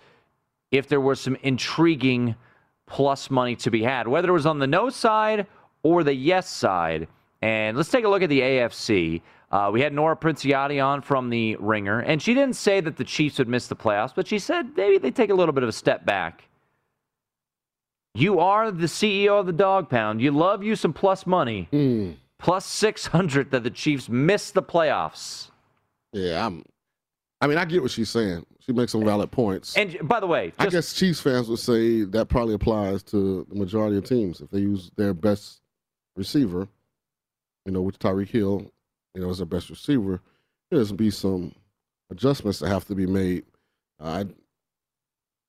if 0.73 0.89
there 0.89 1.01
were 1.01 1.15
some 1.15 1.37
intriguing 1.45 2.35
plus 2.93 3.31
money 3.31 3.57
to 3.57 3.71
be 3.71 3.83
had, 3.83 4.07
whether 4.07 4.29
it 4.29 4.33
was 4.33 4.45
on 4.45 4.59
the 4.59 4.67
no 4.67 4.91
side 4.91 5.47
or 5.83 6.05
the 6.05 6.15
yes 6.15 6.49
side. 6.49 7.09
And 7.41 7.77
let's 7.77 7.89
take 7.89 8.05
a 8.05 8.09
look 8.09 8.23
at 8.23 8.29
the 8.29 8.41
AFC. 8.41 9.23
Uh, 9.51 9.71
we 9.73 9.81
had 9.81 9.95
Nora 9.95 10.15
Princiotti 10.15 10.85
on 10.85 11.01
from 11.01 11.31
the 11.31 11.57
Ringer, 11.57 12.01
and 12.01 12.21
she 12.23 12.35
didn't 12.35 12.55
say 12.55 12.81
that 12.83 12.97
the 12.97 13.05
Chiefs 13.05 13.39
would 13.39 13.49
miss 13.49 13.67
the 13.67 13.75
playoffs, 13.75 14.15
but 14.15 14.29
she 14.29 14.39
said 14.39 14.77
maybe 14.77 14.99
they 14.99 15.11
take 15.11 15.31
a 15.31 15.35
little 15.35 15.55
bit 15.55 15.63
of 15.63 15.69
a 15.71 15.73
step 15.73 16.05
back. 16.05 16.49
You 18.15 18.41
are 18.41 18.71
the 18.71 18.87
CEO 18.87 19.41
of 19.41 19.47
the 19.47 19.53
Dog 19.55 19.89
Pound. 19.89 20.21
You 20.21 20.31
love 20.31 20.63
you 20.63 20.77
some 20.77 20.93
plus 20.93 21.27
money. 21.27 21.69
Plus 22.39 22.67
600 22.67 23.51
that 23.53 23.63
the 23.63 23.71
Chiefs 23.71 24.11
miss 24.11 24.51
the 24.51 24.63
playoffs. 24.63 25.51
Yeah, 26.13 26.47
I'm. 26.47 26.63
I 27.41 27.47
mean, 27.47 27.57
I 27.57 27.65
get 27.65 27.81
what 27.81 27.91
she's 27.91 28.11
saying. 28.11 28.45
She 28.65 28.73
makes 28.73 28.93
some 28.93 29.05
valid 29.05 29.31
points. 29.31 29.77
And 29.77 29.97
by 30.09 30.21
the 30.21 30.27
way, 30.27 30.53
I 30.59 30.67
guess 30.69 30.93
Chiefs 30.93 31.21
fans 31.21 31.49
would 31.49 31.59
say 31.59 32.05
that 32.05 32.29
probably 32.29 32.55
applies 32.55 33.03
to 33.05 33.45
the 33.49 33.55
majority 33.57 33.97
of 33.97 34.05
teams 34.05 34.41
if 34.41 34.51
they 34.51 34.61
use 34.61 34.91
their 34.97 35.15
best 35.15 35.61
receiver, 36.17 36.69
you 37.67 37.73
know, 37.73 37.83
which 37.83 37.99
Tyreek 37.99 38.29
Hill, 38.29 38.71
you 39.15 39.21
know, 39.21 39.31
is 39.31 39.39
their 39.39 39.47
best 39.47 39.69
receiver. 39.69 40.21
There's 40.71 40.93
be 40.93 41.11
some 41.11 41.55
adjustments 42.11 42.61
that 42.61 42.69
have 42.69 42.87
to 42.87 42.95
be 42.95 43.07
made. 43.07 43.45
I 43.99 44.27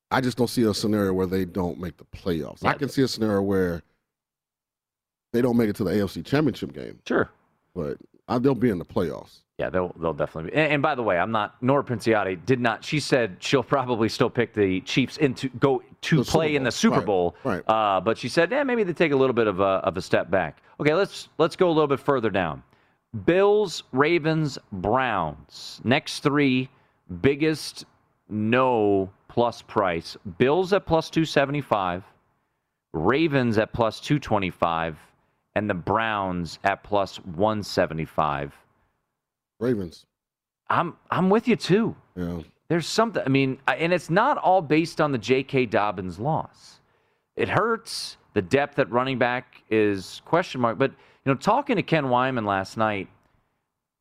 I 0.10 0.22
just 0.22 0.38
don't 0.38 0.50
see 0.50 0.64
a 0.64 0.74
scenario 0.74 1.14
where 1.14 1.28
they 1.28 1.46
don't 1.46 1.80
make 1.80 1.98
the 1.98 2.06
playoffs. 2.06 2.66
I 2.66 2.74
can 2.74 2.90
see 2.90 3.04
a 3.04 3.08
scenario 3.08 3.42
where 3.42 3.84
they 5.34 5.42
don't 5.42 5.58
make 5.58 5.70
it 5.70 5.76
to 5.78 5.84
the 5.84 5.92
AFC 5.92 6.26
Championship 6.26 6.74
game. 6.74 7.00
Sure. 7.08 7.30
But 7.76 7.98
uh, 8.28 8.40
they'll 8.40 8.56
be 8.56 8.70
in 8.70 8.80
the 8.80 8.86
playoffs. 8.86 9.43
Yeah, 9.60 9.70
they'll 9.70 9.94
they'll 10.00 10.14
definitely 10.14 10.52
be. 10.52 10.58
And, 10.58 10.74
and 10.74 10.82
by 10.82 10.96
the 10.96 11.04
way, 11.04 11.18
I'm 11.20 11.32
not 11.32 11.62
Nora 11.62 11.84
Princiotti 11.84 12.44
did 12.46 12.60
not. 12.60 12.84
She 12.84 13.00
said 13.00 13.38
she'll 13.40 13.62
probably 13.64 14.10
still 14.10 14.30
pick 14.30 14.54
the 14.54 14.82
Chiefs 14.82 15.18
into 15.18 15.48
go 15.50 15.84
to 16.02 16.18
The 16.18 16.24
play 16.24 16.56
in 16.56 16.64
the 16.64 16.72
Super 16.72 16.98
Right, 16.98 17.06
Bowl. 17.06 17.36
right. 17.44 17.62
Uh, 17.68 18.02
but 18.02 18.18
she 18.18 18.28
said, 18.30 18.52
yeah, 18.52 18.64
maybe 18.64 18.84
they 18.84 18.94
take 18.94 19.12
a 19.12 19.16
little 19.16 19.34
bit 19.36 19.46
of 19.48 19.60
a 19.60 19.64
of 19.64 19.96
a 19.96 20.02
step 20.02 20.32
back. 20.32 20.64
Okay, 20.80 20.94
let's 20.96 21.30
let's 21.38 21.56
go 21.56 21.68
a 21.68 21.72
little 21.72 21.88
bit 21.88 22.00
further 22.00 22.32
down. 22.32 22.64
Bills, 23.26 23.84
Ravens, 23.92 24.58
Browns. 24.72 25.80
Next 25.84 26.22
three 26.24 26.68
biggest 27.22 27.86
no 28.30 29.08
plus 29.28 29.62
price. 29.62 30.18
Bills 30.40 30.74
at 30.74 30.88
plus 30.88 31.12
275, 31.12 32.04
Ravens 32.94 33.60
at 33.60 33.72
plus 33.72 34.00
225, 34.00 34.98
and 35.56 35.70
the 35.70 35.74
Browns 35.76 36.58
at 36.64 36.84
plus 36.84 37.18
175. 37.18 38.52
Ravens. 39.64 40.06
I'm 40.70 40.96
I'm 41.12 41.30
with 41.30 41.48
you 41.48 41.56
too. 41.56 41.96
Yeah. 42.16 42.42
There's 42.70 42.88
something. 42.88 43.22
I 43.26 43.30
mean, 43.30 43.60
and 43.68 43.94
it's 43.94 44.10
not 44.10 44.38
all 44.38 44.62
based 44.62 45.00
on 45.02 45.12
the 45.12 45.18
J.K. 45.18 45.68
Dobbins 45.68 46.20
loss. 46.20 46.80
It 47.36 47.50
hurts. 47.50 48.18
The 48.34 48.42
depth 48.42 48.80
at 48.80 48.90
running 48.92 49.20
back 49.20 49.64
is 49.70 50.22
question 50.26 50.60
mark. 50.62 50.78
But 50.80 50.92
you 50.92 51.32
know, 51.32 51.36
talking 51.36 51.76
to 51.76 51.84
Ken 51.84 52.10
Wyman 52.10 52.46
last 52.46 52.78
night, 52.78 53.08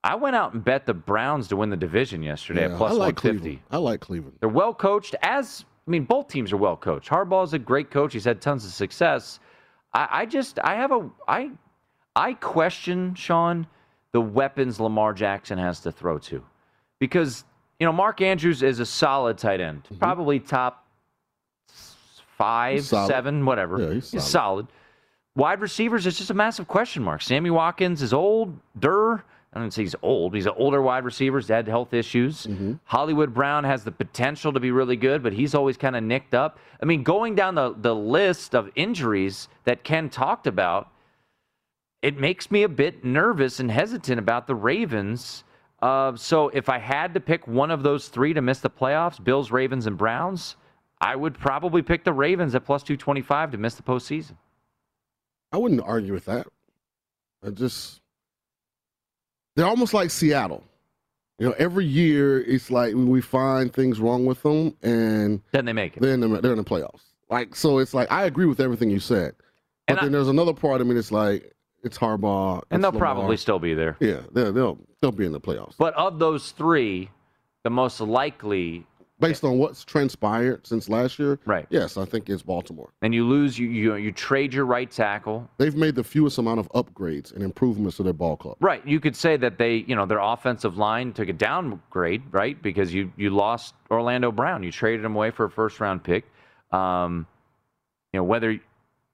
I 0.05 0.15
went 0.15 0.37
out 0.37 0.55
and 0.55 0.65
bet 0.65 0.87
the 0.87 0.95
Browns 0.95 1.49
to 1.49 1.57
win 1.57 1.69
the 1.71 1.77
division 1.77 2.23
yesterday 2.23 2.63
Yeah, 2.63 2.73
at 2.73 2.79
plus 2.79 2.93
I 2.93 2.95
like 2.95 3.17
150. 3.17 3.41
Cleveland. 3.41 3.61
I 3.71 3.77
like 3.77 4.01
Cleveland. 4.01 4.37
They're 4.41 4.49
well 4.49 4.73
coached. 4.73 5.15
As 5.23 5.65
I 5.87 5.91
mean, 5.91 6.05
both 6.05 6.29
teams 6.29 6.53
are 6.53 6.57
well 6.57 6.77
coached. 6.77 7.09
Harbaugh's 7.11 7.53
a 7.53 7.59
great 7.59 7.91
coach. 7.91 8.13
He's 8.15 8.25
had 8.25 8.41
tons 8.41 8.65
of 8.65 8.73
success. 8.73 9.39
I, 9.93 10.09
I 10.11 10.27
just 10.27 10.59
I 10.65 10.75
have 10.77 10.93
a 10.93 11.11
I 11.29 11.51
I 12.17 12.35
question 12.35 13.15
Sean 13.15 13.67
the 14.13 14.21
weapons 14.21 14.79
Lamar 14.81 15.13
Jackson 15.13 15.59
has 15.59 15.81
to 15.81 15.93
throw 15.93 16.19
to, 16.19 16.43
because 16.99 17.45
you 17.81 17.87
know 17.87 17.93
Mark 17.93 18.21
Andrews 18.21 18.63
is 18.63 18.79
a 18.81 18.87
solid 18.87 19.39
tight 19.39 19.61
end, 19.61 19.83
probably 19.99 20.39
top 20.41 20.87
five, 22.39 22.81
Mm-hmm. 22.81 23.07
Seven, 23.07 23.45
whatever. 23.47 23.81
Yeah, 23.81 23.95
he's 23.95 24.09
solid. 24.09 24.23
solid. 24.23 24.67
Wide 25.37 25.61
receivers, 25.61 26.07
it's 26.07 26.19
just 26.19 26.31
a 26.31 26.35
massive 26.35 26.69
question 26.69 27.03
mark. 27.03 27.23
Sammy 27.23 27.51
Watkins 27.51 28.03
is 28.03 28.13
old. 28.13 28.55
Durr, 28.79 29.23
I 29.55 29.59
don't 29.59 29.71
say 29.73 29.83
he's 29.83 29.95
old. 30.03 30.35
He's 30.35 30.45
an 30.47 30.53
older 30.57 30.83
wide 30.83 31.05
receiver. 31.05 31.39
He's 31.39 31.49
had 31.49 31.67
health 31.67 31.95
issues. 31.95 32.47
Mm-hmm. 32.47 32.75
Hollywood 32.85 33.33
Brown 33.33 33.65
has 33.65 33.83
the 33.85 33.93
potential 33.93 34.53
to 34.53 34.61
be 34.61 34.71
really 34.73 34.97
good, 34.97 35.23
but 35.23 35.33
he's 35.33 35.55
always 35.55 35.77
kind 35.79 35.97
of 35.97 36.03
nicked 36.03 36.35
up. 36.35 36.59
I 36.83 36.85
mean, 36.85 37.03
going 37.03 37.35
down 37.35 37.55
the, 37.55 37.75
the 37.79 37.95
list 37.95 38.55
of 38.55 38.69
injuries 38.75 39.49
that 39.65 39.85
Ken 39.85 40.11
talked 40.11 40.47
about, 40.47 40.89
it 42.03 42.19
makes 42.19 42.51
me 42.51 42.65
a 42.65 42.69
bit 42.69 43.05
nervous 43.05 43.61
and 43.61 43.71
hesitant 43.71 44.19
about 44.19 44.47
the 44.47 44.55
Ravens 44.55 45.45
Uh, 45.81 46.15
so 46.15 46.49
if 46.51 46.69
I 46.69 46.79
had 46.79 47.13
to 47.15 47.21
pick 47.21 47.49
one 47.49 47.71
of 47.73 47.83
those 47.83 48.07
three 48.09 48.33
to 48.35 48.41
miss 48.41 48.61
the 48.61 48.71
playoffs, 48.71 49.23
Bills, 49.23 49.51
Ravens, 49.51 49.87
and 49.87 49.99
Browns, 49.99 50.55
I 51.01 51.17
would 51.17 51.37
probably 51.37 51.83
pick 51.83 52.05
the 52.05 52.13
Ravens 52.13 52.55
at 52.55 52.65
plus 52.65 52.85
225 52.85 53.51
to 53.51 53.59
miss 53.59 53.75
the 53.75 53.83
postseason. 53.83 54.37
I 55.51 55.57
wouldn't 55.57 55.81
argue 55.83 56.13
with 56.13 56.27
that. 56.27 56.47
I 57.45 57.51
just 57.51 58.01
they're 59.57 59.67
almost 59.67 59.93
like 59.93 60.11
Seattle. 60.11 60.63
You 61.41 61.49
know, 61.49 61.55
every 61.59 61.85
year 61.85 62.41
it's 62.41 62.71
like 62.71 62.95
we 62.95 63.21
find 63.21 63.73
things 63.73 63.99
wrong 63.99 64.25
with 64.25 64.41
them, 64.45 64.77
and 64.83 65.43
then 65.51 65.65
they 65.65 65.73
make 65.73 65.97
it. 65.97 66.01
They're 66.01 66.15
in 66.15 66.21
the, 66.21 66.41
they're 66.41 66.53
in 66.53 66.59
the 66.59 66.65
playoffs. 66.65 67.03
Like 67.29 67.57
so, 67.57 67.79
it's 67.79 67.93
like 67.93 68.11
I 68.13 68.27
agree 68.27 68.47
with 68.47 68.61
everything 68.61 68.89
you 68.91 69.01
said, 69.01 69.35
but 69.89 69.97
then 70.03 70.13
there's 70.13 70.29
another 70.29 70.55
part 70.55 70.81
of 70.81 70.87
me 70.87 70.95
that's 70.95 71.11
like 71.11 71.53
it's 71.83 71.99
Harbaugh, 71.99 72.63
And 72.71 72.79
it's 72.79 72.83
they'll 72.83 72.93
Lamar. 72.93 73.15
probably 73.15 73.37
still 73.37 73.59
be 73.59 73.75
there. 73.75 73.97
yeah, 74.01 74.21
they'll 74.33 74.53
they'll 74.53 74.79
they'll 75.01 75.13
be 75.13 75.27
in 75.27 75.33
the 75.33 75.41
playoffs 75.41 75.75
But 75.79 75.95
of 75.95 76.19
those 76.19 76.51
three, 76.53 77.11
the 77.65 77.71
most 77.71 78.01
likely, 78.01 78.87
based 79.21 79.45
on 79.45 79.59
what's 79.59 79.85
transpired 79.85 80.67
since 80.67 80.89
last 80.89 81.19
year. 81.19 81.39
Right. 81.45 81.67
Yes, 81.71 81.97
I 81.97 82.05
think 82.05 82.29
it's 82.29 82.43
Baltimore. 82.43 82.91
and 83.03 83.15
you 83.15 83.25
lose, 83.27 83.59
you 83.59 83.69
you, 83.69 83.95
you 83.97 84.11
trade 84.13 84.53
your 84.55 84.65
right 84.65 84.91
tackle. 84.91 85.49
They've 85.59 85.75
made 85.77 85.95
the 85.95 86.03
fewest 86.05 86.39
amount 86.39 86.59
of 86.61 86.69
upgrades 86.71 87.33
and 87.33 87.43
improvements 87.43 87.97
to 87.99 88.03
their 88.03 88.13
ball 88.13 88.37
club. 88.37 88.57
Right. 88.61 88.85
You 88.87 88.99
could 89.01 89.15
say 89.17 89.37
that 89.37 89.59
they, 89.59 89.85
you 89.87 89.95
know, 89.95 90.07
their 90.07 90.19
offensive 90.21 90.77
line 90.77 91.13
took 91.13 91.29
a 91.29 91.33
downgrade, 91.33 92.23
right? 92.33 92.61
Because 92.61 92.93
you 92.93 93.13
you 93.17 93.31
lost 93.31 93.75
Orlando 93.91 94.33
Brown. 94.33 94.63
You 94.65 94.73
traded 94.73 95.05
him 95.05 95.15
away 95.15 95.31
for 95.31 95.45
a 95.47 95.51
first 95.51 95.79
round 95.81 96.03
pick. 96.05 96.25
Um, 96.73 97.27
you 98.13 98.19
know, 98.19 98.25
whether 98.25 98.59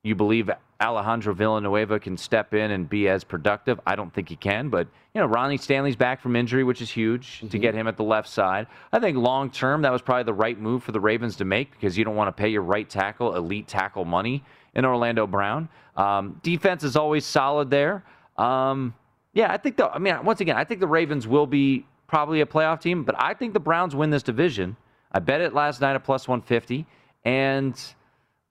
you 0.09 0.14
believe 0.14 0.50
Alejandro 0.80 1.34
Villanueva 1.34 2.00
can 2.00 2.16
step 2.16 2.54
in 2.54 2.70
and 2.70 2.88
be 2.88 3.09
as 3.09 3.24
productive, 3.24 3.80
I 3.86 3.96
don't 3.96 4.12
think 4.12 4.28
he 4.28 4.36
can. 4.36 4.68
But 4.68 4.86
you 5.14 5.20
know, 5.20 5.26
Ronnie 5.26 5.56
Stanley's 5.56 5.96
back 5.96 6.20
from 6.20 6.36
injury, 6.36 6.64
which 6.64 6.80
is 6.80 6.90
huge 6.90 7.44
to 7.50 7.59
get 7.59 7.74
him 7.74 7.86
at 7.86 7.96
the 7.96 8.04
left 8.04 8.28
side. 8.28 8.66
I 8.92 9.00
think 9.00 9.16
long 9.16 9.50
term 9.50 9.82
that 9.82 9.92
was 9.92 10.02
probably 10.02 10.24
the 10.24 10.34
right 10.34 10.59
move 10.59 10.82
for 10.82 10.92
the 10.92 11.00
Ravens 11.00 11.36
to 11.36 11.44
make 11.44 11.72
because 11.72 11.98
you 11.98 12.04
don't 12.04 12.16
want 12.16 12.34
to 12.34 12.40
pay 12.40 12.48
your 12.48 12.62
right 12.62 12.88
tackle 12.88 13.36
elite 13.36 13.68
tackle 13.68 14.04
money 14.04 14.44
in 14.74 14.84
Orlando 14.84 15.26
Brown. 15.26 15.68
Um, 15.96 16.40
defense 16.42 16.84
is 16.84 16.96
always 16.96 17.26
solid 17.26 17.70
there. 17.70 18.04
Um, 18.36 18.94
yeah, 19.34 19.52
I 19.52 19.56
think 19.56 19.76
the. 19.76 19.90
I 19.90 19.98
mean, 19.98 20.24
once 20.24 20.40
again, 20.40 20.56
I 20.56 20.64
think 20.64 20.80
the 20.80 20.86
Ravens 20.86 21.26
will 21.26 21.46
be 21.46 21.84
probably 22.06 22.40
a 22.40 22.46
playoff 22.46 22.80
team, 22.80 23.04
but 23.04 23.14
I 23.20 23.34
think 23.34 23.52
the 23.52 23.61
Browns 23.61 23.94
win 23.94 24.11
this 24.11 24.22
division. 24.22 24.76
I 25.12 25.18
bet 25.18 25.40
it 25.40 25.54
last 25.54 25.80
night 25.80 25.94
at 25.94 26.04
plus 26.04 26.28
150, 26.28 26.86
and 27.24 27.78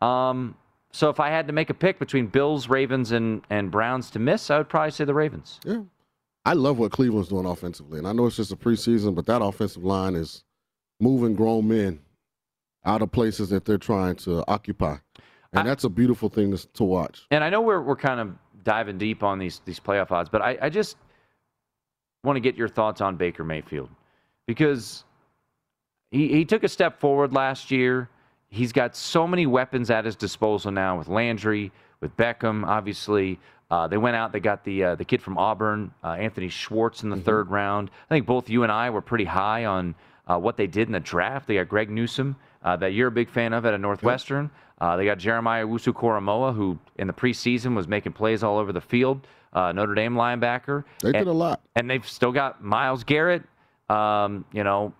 um, 0.01 0.55
so 0.91 1.09
if 1.09 1.19
I 1.19 1.29
had 1.29 1.47
to 1.47 1.53
make 1.53 1.69
a 1.69 1.73
pick 1.73 1.99
between 1.99 2.27
Bills, 2.27 2.69
Ravens, 2.69 3.11
and 3.11 3.41
and 3.49 3.71
Browns 3.71 4.09
to 4.11 4.19
miss, 4.19 4.49
I 4.49 4.57
would 4.57 4.69
probably 4.69 4.91
say 4.91 5.05
the 5.05 5.13
Ravens. 5.13 5.59
Yeah. 5.65 5.81
I 6.45 6.53
love 6.53 6.79
what 6.79 6.93
Cleveland's 6.93 7.27
doing 7.27 7.45
offensively. 7.45 7.97
And 7.97 8.07
I 8.07 8.13
know 8.13 8.25
it's 8.25 8.37
just 8.37 8.53
a 8.53 8.55
preseason, 8.55 9.13
but 9.13 9.25
that 9.25 9.41
offensive 9.41 9.83
line 9.83 10.15
is 10.15 10.45
moving 11.01 11.35
grown 11.35 11.67
men 11.67 11.99
out 12.85 13.01
of 13.01 13.11
places 13.11 13.49
that 13.49 13.65
they're 13.65 13.77
trying 13.77 14.15
to 14.15 14.45
occupy. 14.47 14.95
And 15.53 15.67
that's 15.67 15.83
a 15.83 15.89
beautiful 15.89 16.29
thing 16.29 16.55
to, 16.55 16.67
to 16.73 16.83
watch. 16.83 17.25
And 17.31 17.43
I 17.43 17.49
know 17.49 17.61
we're 17.61 17.81
we're 17.81 17.95
kind 17.95 18.19
of 18.19 18.33
diving 18.63 18.97
deep 18.97 19.23
on 19.23 19.39
these 19.39 19.61
these 19.65 19.79
playoff 19.79 20.11
odds, 20.11 20.29
but 20.29 20.41
I, 20.41 20.57
I 20.61 20.69
just 20.69 20.97
want 22.23 22.35
to 22.35 22.41
get 22.41 22.55
your 22.55 22.67
thoughts 22.67 23.01
on 23.01 23.15
Baker 23.15 23.43
Mayfield 23.43 23.89
because 24.45 25.03
he 26.11 26.27
he 26.29 26.45
took 26.45 26.63
a 26.63 26.69
step 26.69 26.99
forward 26.99 27.33
last 27.33 27.71
year. 27.71 28.09
He's 28.49 28.71
got 28.71 28.95
so 28.95 29.27
many 29.27 29.45
weapons 29.45 29.89
at 29.91 30.05
his 30.05 30.15
disposal 30.15 30.71
now 30.71 30.97
with 30.97 31.07
Landry, 31.07 31.71
with 32.01 32.15
Beckham, 32.17 32.65
obviously. 32.65 33.39
Uh, 33.69 33.87
they 33.87 33.97
went 33.97 34.15
out. 34.15 34.31
They 34.31 34.39
got 34.39 34.63
the 34.63 34.83
uh, 34.83 34.95
the 34.95 35.03
kid 35.03 35.21
from 35.21 35.37
Auburn, 35.37 35.91
uh, 36.03 36.11
Anthony 36.13 36.47
Schwartz, 36.47 37.03
in 37.03 37.09
the 37.09 37.17
third 37.17 37.49
round. 37.49 37.91
I 38.09 38.13
think 38.15 38.25
both 38.25 38.49
you 38.49 38.63
and 38.63 38.71
I 38.71 38.89
were 38.89 39.01
pretty 39.01 39.25
high 39.25 39.65
on 39.65 39.93
uh, 40.27 40.37
what 40.37 40.55
they 40.55 40.67
did 40.67 40.87
in 40.87 40.93
the 40.93 41.01
draft. 41.01 41.47
They 41.47 41.55
got 41.55 41.67
Greg 41.67 41.89
Newsome, 41.89 42.37
uh, 42.63 42.77
that 42.77 42.93
you're 42.93 43.09
a 43.09 43.11
big 43.11 43.29
fan 43.29 43.51
of 43.51 43.65
at 43.65 43.73
a 43.73 43.77
Northwestern. 43.77 44.49
Uh, 44.79 44.95
they 44.95 45.03
got 45.05 45.17
Jeremiah 45.17 45.65
Owusu-Koramoah, 45.65 46.55
who 46.55 46.77
in 46.97 47.07
the 47.07 47.13
preseason 47.13 47.75
was 47.75 47.87
making 47.87 48.13
plays 48.13 48.43
all 48.43 48.57
over 48.57 48.71
the 48.71 48.79
field. 48.79 49.25
Uh, 49.51 49.71
Notre 49.73 49.95
Dame 49.95 50.13
linebacker. 50.13 50.83
They 51.01 51.11
did 51.11 51.21
And- 51.21 51.27
a 51.29 51.33
lot. 51.33 51.61
and 51.75 51.89
they've 51.89 52.07
still 52.07 52.31
got 52.31 52.63
Myles 52.63 53.03
Garrett. 53.03 53.43
Um, 53.89 54.45
you 54.53 54.63
know, 54.63 54.93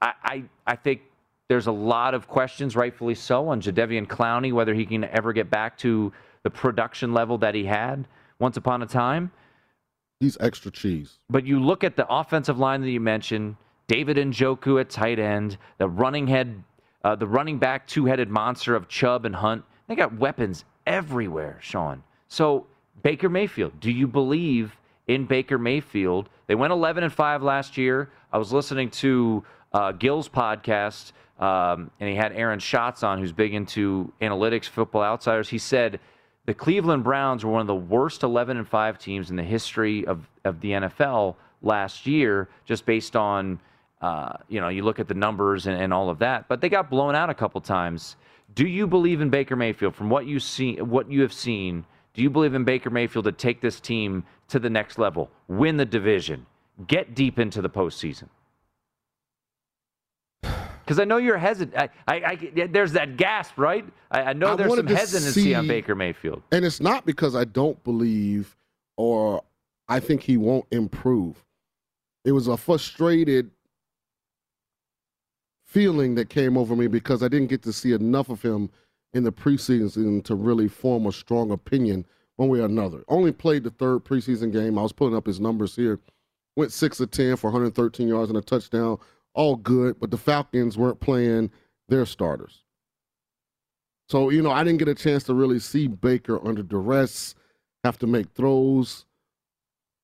I, 0.00 0.12
I 0.24 0.44
I 0.66 0.76
think 0.76 1.00
there's 1.48 1.66
a 1.66 1.72
lot 1.72 2.14
of 2.14 2.28
questions, 2.28 2.76
rightfully 2.76 3.14
so, 3.14 3.48
on 3.48 3.60
Jadeveon 3.60 4.06
Clowney 4.06 4.52
whether 4.52 4.74
he 4.74 4.84
can 4.84 5.04
ever 5.04 5.32
get 5.32 5.50
back 5.50 5.78
to 5.78 6.12
the 6.42 6.50
production 6.50 7.12
level 7.12 7.38
that 7.38 7.54
he 7.54 7.64
had 7.64 8.06
once 8.38 8.56
upon 8.56 8.82
a 8.82 8.86
time. 8.86 9.30
He's 10.20 10.36
extra 10.40 10.70
cheese. 10.70 11.18
But 11.30 11.46
you 11.46 11.60
look 11.60 11.84
at 11.84 11.96
the 11.96 12.06
offensive 12.08 12.58
line 12.58 12.82
that 12.82 12.90
you 12.90 13.00
mentioned, 13.00 13.56
David 13.86 14.16
Njoku 14.18 14.80
at 14.80 14.90
tight 14.90 15.18
end, 15.18 15.56
the 15.78 15.88
running 15.88 16.26
head, 16.26 16.62
uh, 17.02 17.16
the 17.16 17.26
running 17.26 17.58
back 17.58 17.86
two-headed 17.86 18.28
monster 18.28 18.74
of 18.74 18.88
Chubb 18.88 19.24
and 19.24 19.34
Hunt. 19.34 19.64
They 19.86 19.94
got 19.94 20.16
weapons 20.18 20.64
everywhere, 20.86 21.58
Sean. 21.62 22.02
So 22.28 22.66
Baker 23.02 23.28
Mayfield, 23.28 23.80
do 23.80 23.90
you 23.90 24.06
believe 24.06 24.76
in 25.06 25.24
Baker 25.24 25.56
Mayfield? 25.56 26.28
They 26.46 26.54
went 26.54 26.72
11 26.72 27.04
and 27.04 27.12
five 27.12 27.42
last 27.42 27.78
year. 27.78 28.10
I 28.32 28.38
was 28.38 28.52
listening 28.52 28.90
to 28.90 29.44
uh, 29.72 29.92
Gill's 29.92 30.28
podcast, 30.28 31.12
um, 31.38 31.90
and 32.00 32.08
he 32.08 32.16
had 32.16 32.32
Aaron 32.32 32.58
Schatz 32.58 33.02
on, 33.02 33.18
who's 33.18 33.32
big 33.32 33.54
into 33.54 34.12
analytics, 34.20 34.64
football 34.64 35.02
outsiders. 35.02 35.48
He 35.48 35.58
said 35.58 36.00
the 36.46 36.54
Cleveland 36.54 37.04
Browns 37.04 37.44
were 37.44 37.52
one 37.52 37.60
of 37.60 37.66
the 37.66 37.74
worst 37.74 38.22
11 38.22 38.56
and 38.56 38.66
5 38.66 38.98
teams 38.98 39.30
in 39.30 39.36
the 39.36 39.42
history 39.42 40.06
of, 40.06 40.26
of 40.44 40.60
the 40.60 40.70
NFL 40.70 41.36
last 41.62 42.06
year, 42.06 42.48
just 42.64 42.86
based 42.86 43.16
on, 43.16 43.60
uh, 44.00 44.32
you 44.48 44.60
know, 44.60 44.68
you 44.68 44.82
look 44.82 44.98
at 44.98 45.08
the 45.08 45.14
numbers 45.14 45.66
and, 45.66 45.80
and 45.80 45.92
all 45.92 46.08
of 46.08 46.18
that. 46.20 46.48
But 46.48 46.60
they 46.60 46.68
got 46.68 46.88
blown 46.88 47.14
out 47.14 47.30
a 47.30 47.34
couple 47.34 47.60
times. 47.60 48.16
Do 48.54 48.66
you 48.66 48.86
believe 48.86 49.20
in 49.20 49.28
Baker 49.28 49.56
Mayfield 49.56 49.94
from 49.94 50.08
what 50.08 50.26
you 50.26 50.40
see, 50.40 50.80
what 50.80 51.10
you 51.10 51.20
have 51.20 51.32
seen? 51.32 51.84
Do 52.14 52.22
you 52.22 52.30
believe 52.30 52.54
in 52.54 52.64
Baker 52.64 52.90
Mayfield 52.90 53.26
to 53.26 53.32
take 53.32 53.60
this 53.60 53.78
team 53.78 54.24
to 54.48 54.58
the 54.58 54.70
next 54.70 54.98
level, 54.98 55.30
win 55.46 55.76
the 55.76 55.84
division, 55.84 56.46
get 56.86 57.14
deep 57.14 57.38
into 57.38 57.60
the 57.60 57.70
postseason? 57.70 58.28
Because 60.88 61.00
I 61.00 61.04
know 61.04 61.18
you're 61.18 61.36
hesitant. 61.36 61.76
I, 61.76 61.90
I, 62.08 62.38
I, 62.56 62.66
there's 62.68 62.92
that 62.92 63.18
gasp, 63.18 63.58
right? 63.58 63.84
I, 64.10 64.22
I 64.22 64.32
know 64.32 64.56
there's 64.56 64.74
some 64.74 64.86
hesitancy 64.86 65.54
on 65.54 65.68
Baker 65.68 65.94
Mayfield. 65.94 66.42
And 66.50 66.64
it's 66.64 66.80
not 66.80 67.04
because 67.04 67.36
I 67.36 67.44
don't 67.44 67.84
believe 67.84 68.56
or 68.96 69.44
I 69.86 70.00
think 70.00 70.22
he 70.22 70.38
won't 70.38 70.64
improve. 70.70 71.44
It 72.24 72.32
was 72.32 72.48
a 72.48 72.56
frustrated 72.56 73.50
feeling 75.66 76.14
that 76.14 76.30
came 76.30 76.56
over 76.56 76.74
me 76.74 76.86
because 76.86 77.22
I 77.22 77.28
didn't 77.28 77.48
get 77.48 77.62
to 77.64 77.72
see 77.74 77.92
enough 77.92 78.30
of 78.30 78.40
him 78.40 78.70
in 79.12 79.24
the 79.24 79.32
preseason 79.32 80.24
to 80.24 80.34
really 80.34 80.68
form 80.68 81.04
a 81.04 81.12
strong 81.12 81.50
opinion 81.50 82.06
one 82.36 82.48
way 82.48 82.60
or 82.60 82.64
another. 82.64 83.04
Only 83.08 83.32
played 83.32 83.64
the 83.64 83.70
third 83.72 84.06
preseason 84.06 84.50
game. 84.50 84.78
I 84.78 84.82
was 84.82 84.92
pulling 84.94 85.14
up 85.14 85.26
his 85.26 85.38
numbers 85.38 85.76
here. 85.76 86.00
Went 86.56 86.72
6 86.72 87.00
of 87.00 87.10
10 87.10 87.36
for 87.36 87.48
113 87.48 88.08
yards 88.08 88.30
and 88.30 88.38
a 88.38 88.40
touchdown. 88.40 88.98
All 89.38 89.54
good, 89.54 90.00
but 90.00 90.10
the 90.10 90.16
Falcons 90.18 90.76
weren't 90.76 90.98
playing 90.98 91.52
their 91.88 92.04
starters. 92.04 92.64
So, 94.08 94.30
you 94.30 94.42
know, 94.42 94.50
I 94.50 94.64
didn't 94.64 94.80
get 94.80 94.88
a 94.88 94.96
chance 94.96 95.22
to 95.24 95.34
really 95.34 95.60
see 95.60 95.86
Baker 95.86 96.44
under 96.44 96.64
duress, 96.64 97.36
have 97.84 97.98
to 97.98 98.08
make 98.08 98.32
throws, 98.34 99.06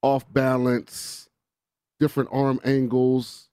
off 0.02 0.24
balance, 0.32 1.28
different 1.98 2.28
arm 2.30 2.60
angles. 2.64 3.48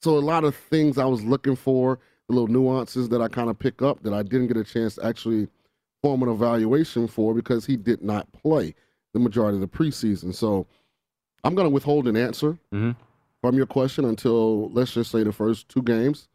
So, 0.00 0.16
a 0.16 0.20
lot 0.20 0.44
of 0.44 0.56
things 0.56 0.96
I 0.96 1.04
was 1.04 1.22
looking 1.22 1.54
for, 1.54 1.98
the 2.26 2.34
little 2.34 2.48
nuances 2.48 3.10
that 3.10 3.20
I 3.20 3.28
kind 3.28 3.50
of 3.50 3.58
pick 3.58 3.82
up 3.82 4.02
that 4.04 4.14
I 4.14 4.22
didn't 4.22 4.46
get 4.46 4.56
a 4.56 4.64
chance 4.64 4.94
to 4.94 5.04
actually 5.04 5.48
form 6.02 6.22
an 6.22 6.30
evaluation 6.30 7.08
for 7.08 7.34
because 7.34 7.66
he 7.66 7.76
did 7.76 8.00
not 8.00 8.32
play 8.32 8.74
the 9.12 9.20
majority 9.20 9.56
of 9.56 9.60
the 9.60 9.68
preseason. 9.68 10.34
So, 10.34 10.66
I'm 11.44 11.54
going 11.54 11.66
to 11.66 11.74
withhold 11.74 12.08
an 12.08 12.16
answer 12.16 12.56
Mm-hmm. 12.72 12.92
From 13.40 13.56
your 13.56 13.66
question 13.66 14.04
until, 14.04 14.70
let's 14.70 14.92
just 14.92 15.10
say, 15.10 15.22
the 15.22 15.32
first 15.32 15.68
two 15.68 15.82
games. 15.82 16.28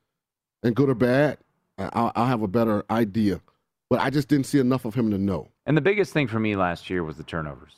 And 0.64 0.76
good 0.76 0.89
or 0.89 0.95
bad, 0.95 1.38
I- 1.78 1.89
I'll, 1.93 2.12
I'll 2.16 2.26
have 2.28 2.41
a 2.41 2.47
better 2.47 2.84
idea. 2.89 3.41
But 3.89 3.99
I 3.99 4.10
just 4.10 4.28
didn't 4.28 4.45
see 4.45 4.60
enough 4.60 4.86
of 4.86 4.95
him 4.95 5.12
to 5.12 5.18
know. 5.18 5.49
And 5.66 5.78
the 5.78 5.82
biggest 5.82 6.14
thing 6.14 6.28
for 6.28 6.39
me 6.39 6.56
last 6.56 6.89
year 6.89 7.04
was 7.04 7.18
the 7.18 7.24
turnovers. 7.24 7.74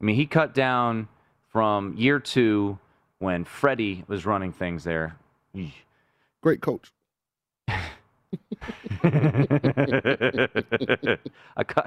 I 0.00 0.04
mean, 0.04 0.16
he 0.16 0.26
cut 0.26 0.54
down 0.54 1.08
from 1.48 1.94
year 1.96 2.18
two 2.20 2.78
when 3.18 3.44
Freddie 3.44 4.04
was 4.08 4.26
running 4.26 4.52
things 4.52 4.84
there. 4.84 5.16
Great 6.42 6.60
coach. 6.60 6.92
I 9.04 10.48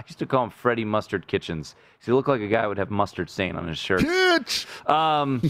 used 0.08 0.20
to 0.20 0.26
call 0.26 0.46
him 0.46 0.50
Freddie 0.50 0.86
Mustard 0.86 1.28
Kitchens. 1.28 1.76
He 2.04 2.12
looked 2.12 2.28
like 2.28 2.42
a 2.42 2.48
guy 2.48 2.64
who 2.64 2.70
would 2.70 2.78
have 2.78 2.92
mustard 2.92 3.30
stain 3.30 3.56
on 3.56 3.68
his 3.68 3.78
shirt. 3.78 4.02
Kitch! 4.02 4.68
Um, 4.88 5.42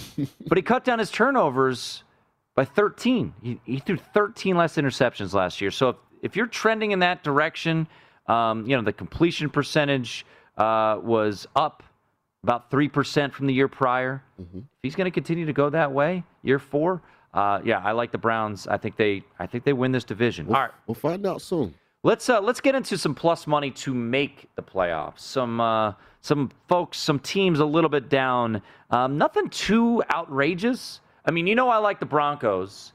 but 0.48 0.58
he 0.58 0.62
cut 0.62 0.84
down 0.84 1.00
his 1.00 1.12
turnovers 1.12 2.04
by 2.56 2.66
13. 2.66 3.34
He, 3.42 3.60
he 3.66 3.80
threw 3.80 3.98
13 3.98 4.56
less 4.56 4.76
interceptions 4.76 5.34
last 5.34 5.62
year. 5.62 5.72
So 5.72 5.90
if, 5.90 5.96
if 6.22 6.36
you're 6.36 6.48
trending 6.48 6.92
in 6.92 7.00
that 7.00 7.24
direction, 7.24 7.88
um, 8.28 8.66
you 8.66 8.76
know, 8.76 8.82
the 8.82 8.94
completion 8.94 9.50
percentage 9.50 10.26
uh, 10.58 11.00
was 11.02 11.48
up 11.56 11.84
about 12.44 12.72
3% 12.72 13.34
from 13.34 13.48
the 13.48 13.54
year 13.54 13.68
prior. 13.68 14.24
Mm-hmm. 14.42 14.60
If 14.60 14.64
he's 14.82 14.96
going 14.96 15.06
to 15.06 15.12
continue 15.12 15.46
to 15.46 15.54
go 15.54 15.70
that 15.70 15.92
way, 15.92 16.24
year 16.44 16.60
four, 16.60 17.02
uh, 17.34 17.62
yeah, 17.64 17.80
I 17.80 17.92
like 17.92 18.12
the 18.12 18.18
Browns. 18.18 18.68
I 18.68 18.78
think 18.78 18.98
they, 18.98 19.24
I 19.40 19.48
think 19.48 19.64
they 19.64 19.74
win 19.74 19.92
this 19.92 20.04
division. 20.04 20.48
We'll, 20.48 20.56
All 20.56 20.62
right, 20.64 20.72
we'll 20.88 20.96
find 20.96 21.26
out 21.26 21.42
soon. 21.42 21.74
let's 22.04 22.30
uh, 22.30 22.42
let's 22.42 22.60
get 22.62 22.76
into 22.76 22.98
some 22.98 23.16
plus 23.16 23.48
money 23.48 23.72
to 23.72 23.94
make 23.94 24.50
the 24.56 24.64
playoffs. 24.64 25.20
Some 25.20 25.62
uh, 25.62 25.94
some 26.22 26.52
folks, 26.68 26.98
some 26.98 27.20
teams 27.20 27.60
a 27.60 27.66
little 27.66 27.90
bit 27.90 28.10
down. 28.10 28.62
Um, 28.90 29.18
nothing 29.18 29.50
too 29.50 30.04
outrageous. 30.14 31.00
I 31.26 31.32
mean, 31.32 31.48
you 31.48 31.56
know, 31.56 31.70
I 31.70 31.78
like 31.78 32.00
the 32.00 32.06
Broncos, 32.06 32.94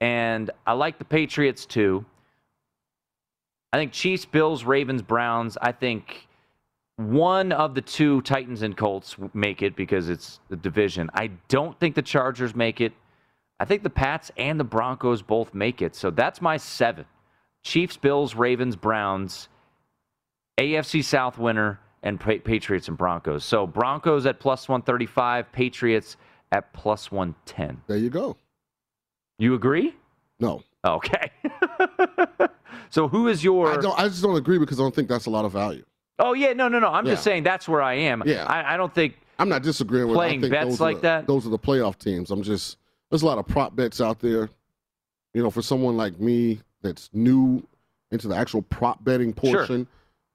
and 0.00 0.50
I 0.66 0.72
like 0.72 0.98
the 0.98 1.04
Patriots 1.04 1.64
too. 1.66 2.04
I 3.72 3.78
think 3.78 3.92
Chiefs, 3.92 4.24
Bills, 4.24 4.64
Ravens, 4.64 5.02
Browns. 5.02 5.58
I 5.60 5.72
think 5.72 6.26
one 6.96 7.52
of 7.52 7.74
the 7.74 7.82
two 7.82 8.22
Titans 8.22 8.62
and 8.62 8.74
Colts 8.76 9.16
make 9.34 9.60
it 9.62 9.76
because 9.76 10.08
it's 10.08 10.40
the 10.48 10.56
division. 10.56 11.10
I 11.12 11.30
don't 11.48 11.78
think 11.78 11.94
the 11.94 12.02
Chargers 12.02 12.54
make 12.54 12.80
it. 12.80 12.92
I 13.58 13.64
think 13.64 13.82
the 13.82 13.90
Pats 13.90 14.30
and 14.36 14.60
the 14.60 14.64
Broncos 14.64 15.22
both 15.22 15.54
make 15.54 15.80
it. 15.80 15.94
So 15.94 16.10
that's 16.10 16.40
my 16.40 16.56
seven. 16.56 17.06
Chiefs, 17.62 17.96
Bills, 17.96 18.34
Ravens, 18.34 18.76
Browns, 18.76 19.48
AFC 20.58 21.02
South 21.02 21.38
winner, 21.38 21.80
and 22.02 22.20
Patriots 22.20 22.88
and 22.88 22.96
Broncos. 22.96 23.44
So 23.44 23.66
Broncos 23.66 24.26
at 24.26 24.38
plus 24.38 24.68
135, 24.68 25.50
Patriots 25.50 26.16
at 26.52 26.72
plus 26.72 27.10
110. 27.10 27.82
There 27.88 27.96
you 27.96 28.10
go. 28.10 28.36
You 29.38 29.54
agree? 29.54 29.94
No. 30.38 30.62
Okay. 30.84 31.30
so 32.90 33.08
who 33.08 33.28
is 33.28 33.42
your. 33.42 33.72
I 33.72 33.80
don't. 33.80 33.98
I 33.98 34.06
just 34.08 34.22
don't 34.22 34.36
agree 34.36 34.58
because 34.58 34.78
I 34.78 34.82
don't 34.82 34.94
think 34.94 35.08
that's 35.08 35.26
a 35.26 35.30
lot 35.30 35.44
of 35.44 35.52
value. 35.52 35.84
Oh, 36.18 36.32
yeah, 36.32 36.52
no, 36.52 36.68
no, 36.68 36.78
no. 36.78 36.88
I'm 36.88 37.04
just 37.04 37.22
saying 37.22 37.42
that's 37.42 37.68
where 37.68 37.82
I 37.82 37.94
am. 37.94 38.22
Yeah. 38.24 38.44
I, 38.44 38.74
I 38.74 38.76
don't 38.76 38.94
think. 38.94 39.18
I'm 39.38 39.48
not 39.50 39.62
disagreeing 39.62 40.06
with 40.06 40.14
Playing 40.16 40.38
I 40.38 40.42
think 40.42 40.52
bets 40.52 40.68
those 40.70 40.80
like 40.80 40.96
the- 40.96 41.02
that? 41.02 41.26
Those 41.26 41.46
are 41.46 41.50
the 41.50 41.58
playoff 41.58 41.98
teams. 41.98 42.30
I'm 42.30 42.42
just 42.42 42.78
there's 43.10 43.22
a 43.22 43.26
lot 43.26 43.38
of 43.38 43.46
prop 43.46 43.74
bets 43.76 44.00
out 44.00 44.20
there. 44.20 44.48
You 45.34 45.42
know, 45.42 45.50
for 45.50 45.62
someone 45.62 45.96
like 45.96 46.18
me 46.18 46.60
that's 46.82 47.10
new 47.12 47.62
into 48.10 48.28
the 48.28 48.34
actual 48.36 48.62
prop 48.62 49.02
betting 49.04 49.34
Sure. 49.42 49.58
portion, 49.66 49.86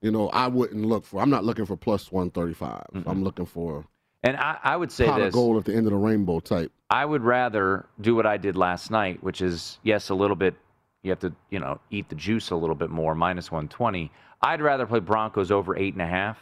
you 0.01 0.11
know, 0.11 0.29
I 0.29 0.47
wouldn't 0.47 0.85
look 0.85 1.05
for. 1.05 1.21
I'm 1.21 1.29
not 1.29 1.43
looking 1.43 1.65
for 1.65 1.75
plus 1.77 2.11
135. 2.11 3.03
I'm 3.07 3.23
looking 3.23 3.45
for 3.45 3.85
And 4.23 4.37
I, 4.37 4.57
I 4.63 4.75
would 4.77 4.91
say 4.91 5.05
this. 5.15 5.33
gold 5.33 5.57
at 5.57 5.65
the 5.65 5.73
end 5.75 5.87
of 5.87 5.91
the 5.91 5.97
rainbow 5.97 6.39
type. 6.39 6.71
I 6.89 7.05
would 7.05 7.23
rather 7.23 7.85
do 7.99 8.13
what 8.15 8.25
I 8.27 8.37
did 8.37 8.55
last 8.55 8.91
night, 8.91 9.23
which 9.23 9.41
is 9.41 9.79
yes, 9.83 10.09
a 10.09 10.13
little 10.15 10.35
bit. 10.35 10.53
You 11.03 11.09
have 11.09 11.19
to, 11.21 11.33
you 11.49 11.59
know, 11.59 11.79
eat 11.89 12.09
the 12.09 12.15
juice 12.15 12.51
a 12.51 12.55
little 12.55 12.75
bit 12.75 12.91
more, 12.91 13.15
minus 13.15 13.49
120. 13.51 14.11
I'd 14.43 14.61
rather 14.61 14.85
play 14.85 14.99
Broncos 14.99 15.49
over 15.49 15.75
eight 15.77 15.93
and 15.93 16.01
a 16.01 16.07
half 16.07 16.37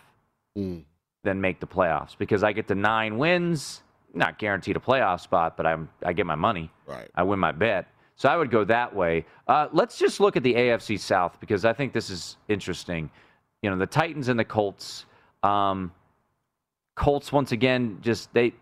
Mm. 0.58 0.84
than 1.24 1.40
make 1.40 1.60
the 1.62 1.68
playoffs 1.68 2.18
because 2.18 2.44
I 2.44 2.52
get 2.54 2.68
to 2.70 2.76
nine 2.76 3.18
wins, 3.20 3.84
not 4.14 4.40
guaranteed 4.40 4.76
a 4.76 4.80
playoff 4.80 5.22
spot, 5.22 5.58
but 5.58 5.66
I'm 5.66 5.90
I 6.04 6.14
get 6.14 6.26
my 6.26 6.36
money. 6.36 6.72
Right. 6.88 7.10
I 7.16 7.24
win 7.24 7.40
my 7.40 7.52
bet. 7.52 7.88
So 8.16 8.28
I 8.28 8.36
would 8.36 8.52
go 8.52 8.66
that 8.66 8.94
way. 8.94 9.26
Uh, 9.48 9.68
let's 9.72 9.98
just 9.98 10.20
look 10.20 10.36
at 10.36 10.44
the 10.44 10.54
AFC 10.54 11.00
South 11.00 11.40
because 11.40 11.64
I 11.64 11.72
think 11.72 11.94
this 11.94 12.10
is 12.10 12.36
interesting. 12.50 13.10
You 13.62 13.70
know, 13.70 13.78
the 13.78 13.88
Titans 13.88 14.28
and 14.28 14.38
the 14.38 14.44
Colts. 14.44 15.06
Um, 15.42 15.94
Colts 16.96 17.32
once 17.32 17.54
again 17.54 18.00
just 18.02 18.34
they 18.34 18.54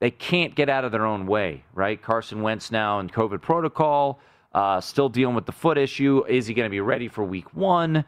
they 0.00 0.10
can't 0.10 0.54
get 0.54 0.68
out 0.68 0.84
of 0.84 0.92
their 0.92 1.06
own 1.06 1.26
way, 1.26 1.64
right? 1.72 2.02
Carson 2.02 2.42
Wentz 2.42 2.70
now 2.70 2.98
in 2.98 3.08
COVID 3.08 3.40
protocol, 3.40 4.18
uh, 4.52 4.80
still 4.80 5.08
dealing 5.08 5.34
with 5.34 5.46
the 5.46 5.52
foot 5.52 5.78
issue. 5.78 6.24
Is 6.28 6.46
he 6.46 6.54
going 6.54 6.66
to 6.66 6.70
be 6.70 6.80
ready 6.80 7.08
for 7.08 7.24
Week 7.24 7.54
One? 7.54 8.04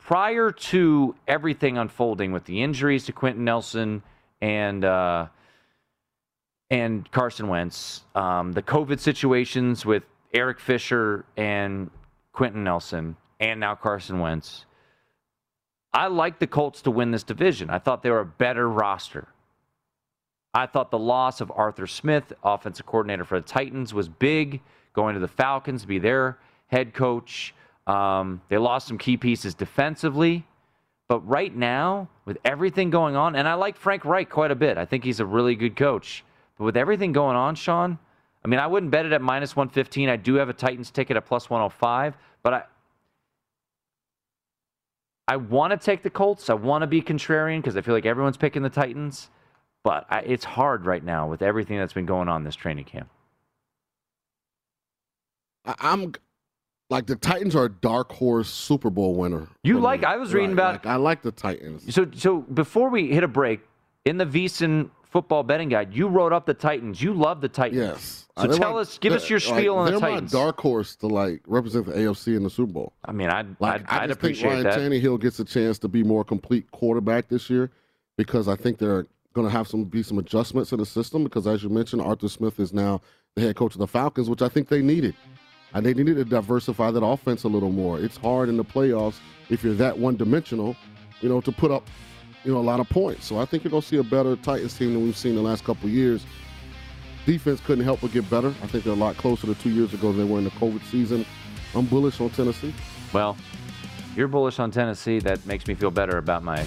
Prior 0.00 0.50
to 0.50 1.14
everything 1.28 1.78
unfolding 1.78 2.32
with 2.32 2.44
the 2.44 2.62
injuries 2.62 3.04
to 3.04 3.12
Quenton 3.12 3.44
Nelson 3.44 4.02
and 4.40 4.84
uh, 4.84 5.26
and 6.70 7.10
Carson 7.10 7.48
Wentz, 7.48 8.04
um, 8.14 8.52
the 8.52 8.62
COVID 8.62 8.98
situations 8.98 9.84
with 9.84 10.04
Eric 10.32 10.60
Fisher 10.60 11.24
and 11.36 11.90
Quenton 12.32 12.64
Nelson, 12.64 13.16
and 13.40 13.60
now 13.60 13.74
Carson 13.74 14.20
Wentz. 14.20 14.66
I 15.92 16.06
like 16.06 16.38
the 16.38 16.46
Colts 16.46 16.82
to 16.82 16.90
win 16.90 17.10
this 17.10 17.24
division. 17.24 17.68
I 17.68 17.78
thought 17.78 18.02
they 18.02 18.10
were 18.10 18.20
a 18.20 18.26
better 18.26 18.68
roster. 18.68 19.28
I 20.54 20.66
thought 20.66 20.90
the 20.90 20.98
loss 20.98 21.40
of 21.40 21.52
Arthur 21.54 21.86
Smith, 21.86 22.32
offensive 22.42 22.86
coordinator 22.86 23.24
for 23.24 23.40
the 23.40 23.46
Titans, 23.46 23.92
was 23.92 24.08
big. 24.08 24.60
Going 24.92 25.14
to 25.14 25.20
the 25.20 25.28
Falcons 25.28 25.82
to 25.82 25.88
be 25.88 25.98
their 25.98 26.38
head 26.66 26.94
coach. 26.94 27.54
Um, 27.90 28.40
they 28.48 28.56
lost 28.56 28.86
some 28.86 28.98
key 28.98 29.16
pieces 29.16 29.54
defensively. 29.54 30.46
But 31.08 31.26
right 31.28 31.54
now, 31.54 32.08
with 32.24 32.38
everything 32.44 32.90
going 32.90 33.16
on, 33.16 33.34
and 33.34 33.48
I 33.48 33.54
like 33.54 33.76
Frank 33.76 34.04
Reich 34.04 34.30
quite 34.30 34.52
a 34.52 34.54
bit. 34.54 34.78
I 34.78 34.84
think 34.84 35.02
he's 35.02 35.18
a 35.18 35.26
really 35.26 35.56
good 35.56 35.74
coach. 35.74 36.22
But 36.56 36.66
with 36.66 36.76
everything 36.76 37.10
going 37.10 37.36
on, 37.36 37.56
Sean, 37.56 37.98
I 38.44 38.48
mean, 38.48 38.60
I 38.60 38.68
wouldn't 38.68 38.92
bet 38.92 39.06
it 39.06 39.12
at 39.12 39.20
minus 39.20 39.56
115. 39.56 40.08
I 40.08 40.14
do 40.14 40.34
have 40.34 40.48
a 40.48 40.52
Titans 40.52 40.92
ticket 40.92 41.16
at 41.16 41.26
plus 41.26 41.50
105, 41.50 42.16
but 42.44 42.54
I, 42.54 42.62
I 45.26 45.36
want 45.36 45.72
to 45.72 45.76
take 45.76 46.04
the 46.04 46.10
Colts. 46.10 46.48
I 46.48 46.54
want 46.54 46.82
to 46.82 46.86
be 46.86 47.02
contrarian 47.02 47.58
because 47.58 47.76
I 47.76 47.80
feel 47.80 47.94
like 47.94 48.06
everyone's 48.06 48.36
picking 48.36 48.62
the 48.62 48.70
Titans. 48.70 49.30
But 49.82 50.06
I, 50.10 50.20
it's 50.20 50.44
hard 50.44 50.86
right 50.86 51.02
now 51.02 51.26
with 51.26 51.42
everything 51.42 51.76
that's 51.78 51.92
been 51.92 52.06
going 52.06 52.28
on 52.28 52.44
this 52.44 52.54
training 52.54 52.84
camp. 52.84 53.08
I'm 55.64 56.12
like 56.90 57.06
the 57.06 57.16
Titans 57.16 57.54
are 57.56 57.64
a 57.66 57.68
dark 57.70 58.12
horse 58.12 58.48
Super 58.50 58.90
Bowl 58.90 59.14
winner. 59.14 59.48
You 59.62 59.78
like- 59.80 60.00
me. 60.00 60.06
I 60.06 60.16
was 60.16 60.34
reading 60.34 60.50
Right, 60.50 60.54
about- 60.54 60.84
like, 60.84 60.86
I 60.86 60.96
like 60.96 61.22
the 61.22 61.32
Titans. 61.32 61.92
So, 61.94 62.06
so 62.14 62.38
before 62.40 62.90
we 62.90 63.08
hit 63.12 63.22
a 63.24 63.28
break, 63.28 63.60
in 64.04 64.16
the 64.18 64.26
VSiN 64.26 64.90
football 65.04 65.42
betting 65.42 65.68
guide, 65.68 65.94
you 65.94 66.08
wrote 66.08 66.32
up 66.32 66.46
the 66.46 66.54
Titans. 66.54 67.00
You 67.02 67.12
love 67.14 67.40
the 67.40 67.48
Titans. 67.48 67.80
Yes. 67.80 68.26
So 68.38 68.46
They're 68.46 68.56
tell 68.58 68.72
my- 68.74 68.80
us, 68.80 68.98
give 68.98 69.12
us 69.12 69.28
your 69.28 69.38
spiel 69.40 69.74
like, 69.76 69.86
on 69.88 69.92
the 69.94 70.00
Titans. 70.00 70.32
they're 70.32 70.40
my 70.40 70.44
dark 70.46 70.60
horse 70.60 70.96
to 70.96 71.06
like 71.06 71.42
represent 71.46 71.86
the 71.86 71.92
AFC 71.92 72.34
in 72.36 72.42
the 72.42 72.50
Super 72.50 72.72
Bowl. 72.72 72.92
I 73.04 73.12
mean, 73.12 73.28
I'd, 73.28 73.54
Like, 73.60 73.82
I'd, 73.82 73.86
I 74.00 74.02
I'd 74.04 74.06
just 74.08 74.18
appreciate 74.18 74.50
think 74.50 74.62
that. 74.64 74.76
Ryan 74.76 74.92
Tannehill 74.92 75.20
gets 75.20 75.38
a 75.40 75.44
chance 75.44 75.78
to 75.80 75.88
be 75.88 76.02
more 76.02 76.24
complete 76.24 76.70
quarterback 76.70 77.28
this 77.28 77.50
year 77.50 77.70
because 78.16 78.48
I 78.48 78.56
think 78.56 78.78
they're 78.78 79.06
going 79.34 79.46
to 79.46 79.52
have 79.52 79.68
some 79.68 79.84
be 79.84 80.02
some 80.02 80.18
adjustments 80.18 80.72
in 80.72 80.78
the 80.78 80.86
system 80.86 81.22
because, 81.24 81.46
as 81.46 81.62
you 81.62 81.68
mentioned, 81.68 82.02
Arthur 82.02 82.28
Smith 82.28 82.58
is 82.58 82.72
now 82.72 83.00
the 83.36 83.42
head 83.42 83.54
coach 83.56 83.74
of 83.74 83.78
the 83.78 83.86
Falcons, 83.86 84.28
which 84.30 84.42
I 84.42 84.48
think 84.48 84.68
they 84.68 84.80
needed. 84.82 85.14
And 85.74 85.86
they 85.86 85.94
needed 85.94 86.16
to 86.16 86.24
diversify 86.24 86.90
that 86.90 87.04
offense 87.04 87.44
a 87.44 87.48
little 87.48 87.70
more. 87.70 88.00
It's 88.00 88.16
hard 88.16 88.48
in 88.48 88.56
the 88.56 88.64
playoffs 88.64 89.16
if 89.48 89.62
you're 89.62 89.74
that 89.74 89.96
one 89.96 90.16
dimensional, 90.16 90.76
you 91.20 91.28
know, 91.28 91.40
to 91.40 91.52
put 91.52 91.70
up, 91.70 91.88
you 92.44 92.52
know, 92.52 92.58
a 92.58 92.62
lot 92.62 92.80
of 92.80 92.88
points. 92.88 93.26
So 93.26 93.38
I 93.38 93.44
think 93.44 93.64
you're 93.64 93.80
to 93.80 93.86
see 93.86 93.98
a 93.98 94.02
better 94.02 94.36
Titans 94.36 94.76
team 94.76 94.94
than 94.94 95.02
we've 95.02 95.16
seen 95.16 95.34
the 95.34 95.42
last 95.42 95.64
couple 95.64 95.88
years. 95.88 96.24
Defense 97.26 97.60
couldn't 97.60 97.84
help 97.84 98.00
but 98.00 98.12
get 98.12 98.28
better. 98.28 98.48
I 98.62 98.66
think 98.66 98.84
they're 98.84 98.92
a 98.92 98.96
lot 98.96 99.16
closer 99.16 99.46
to 99.46 99.54
two 99.54 99.70
years 99.70 99.94
ago 99.94 100.12
than 100.12 100.26
they 100.26 100.32
were 100.32 100.38
in 100.38 100.44
the 100.44 100.50
COVID 100.52 100.82
season. 100.90 101.24
I'm 101.74 101.86
bullish 101.86 102.20
on 102.20 102.30
Tennessee. 102.30 102.74
Well, 103.12 103.36
you're 104.16 104.28
bullish 104.28 104.58
on 104.58 104.70
Tennessee. 104.70 105.20
That 105.20 105.44
makes 105.46 105.66
me 105.66 105.74
feel 105.74 105.90
better 105.90 106.18
about 106.18 106.42
my 106.42 106.64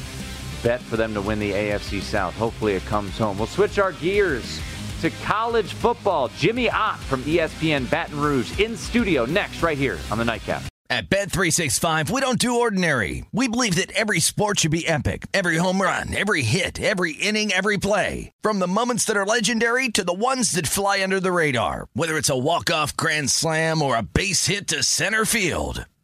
bet 0.62 0.80
for 0.82 0.96
them 0.96 1.14
to 1.14 1.22
win 1.22 1.40
the 1.40 1.52
AFC 1.52 2.02
South. 2.02 2.34
Hopefully, 2.36 2.74
it 2.74 2.86
comes 2.86 3.18
home. 3.18 3.38
We'll 3.38 3.48
switch 3.48 3.80
our 3.80 3.92
gears 3.94 4.62
to 5.04 5.10
college 5.26 5.74
football. 5.74 6.30
Jimmy 6.38 6.70
Ott 6.70 6.98
from 7.00 7.22
ESPN 7.24 7.90
Baton 7.92 8.20
Rouge 8.20 8.58
in 8.60 8.78
studio 8.78 9.26
next, 9.26 9.62
right 9.62 9.78
here 9.78 10.00
on 10.10 10.18
the 10.18 10.26
Nightcap. 10.26 10.64
At 10.90 11.10
Bet365, 11.10 12.10
we 12.10 12.22
don't 12.22 12.38
do 12.38 12.60
ordinary. 12.60 13.26
We 13.32 13.48
believe 13.48 13.76
that 13.76 13.92
every 13.94 14.20
sport 14.20 14.60
should 14.60 14.72
be 14.72 14.88
epic. 14.88 15.26
Every 15.34 15.58
home 15.58 15.82
run, 15.82 16.14
every 16.14 16.44
hit, 16.44 16.80
every 16.80 17.14
inning, 17.14 17.52
every 17.52 17.78
play. 17.78 18.32
From 18.42 18.60
the 18.60 18.68
moments 18.68 19.06
that 19.06 19.18
are 19.18 19.26
legendary 19.26 19.90
to 19.90 20.04
the 20.04 20.14
ones 20.14 20.52
that 20.52 20.68
fly 20.68 21.02
under 21.02 21.20
the 21.20 21.32
radar. 21.32 21.88
Whether 21.94 22.18
it's 22.18 22.30
a 22.30 22.38
walk-off 22.38 22.96
grand 22.96 23.32
slam 23.32 23.82
or 23.82 23.98
a 23.98 24.04
base 24.04 24.46
hit 24.46 24.68
to 24.68 24.84
center 24.84 25.26
field. 25.26 25.86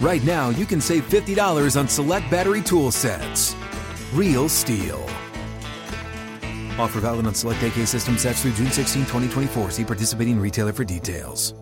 right 0.00 0.24
now 0.24 0.50
you 0.50 0.66
can 0.66 0.80
save 0.80 1.08
$50 1.08 1.78
on 1.78 1.88
select 1.88 2.30
battery 2.30 2.62
tool 2.62 2.90
sets. 2.90 3.54
Real 4.12 4.48
STIHL. 4.48 5.02
Offer 6.78 7.00
valid 7.00 7.26
on 7.26 7.34
select 7.34 7.62
AK 7.62 7.86
system 7.86 8.18
sets 8.18 8.42
through 8.42 8.52
June 8.52 8.70
16, 8.70 9.02
2024. 9.02 9.70
See 9.70 9.84
participating 9.84 10.38
retailer 10.38 10.72
for 10.72 10.84
details. 10.84 11.54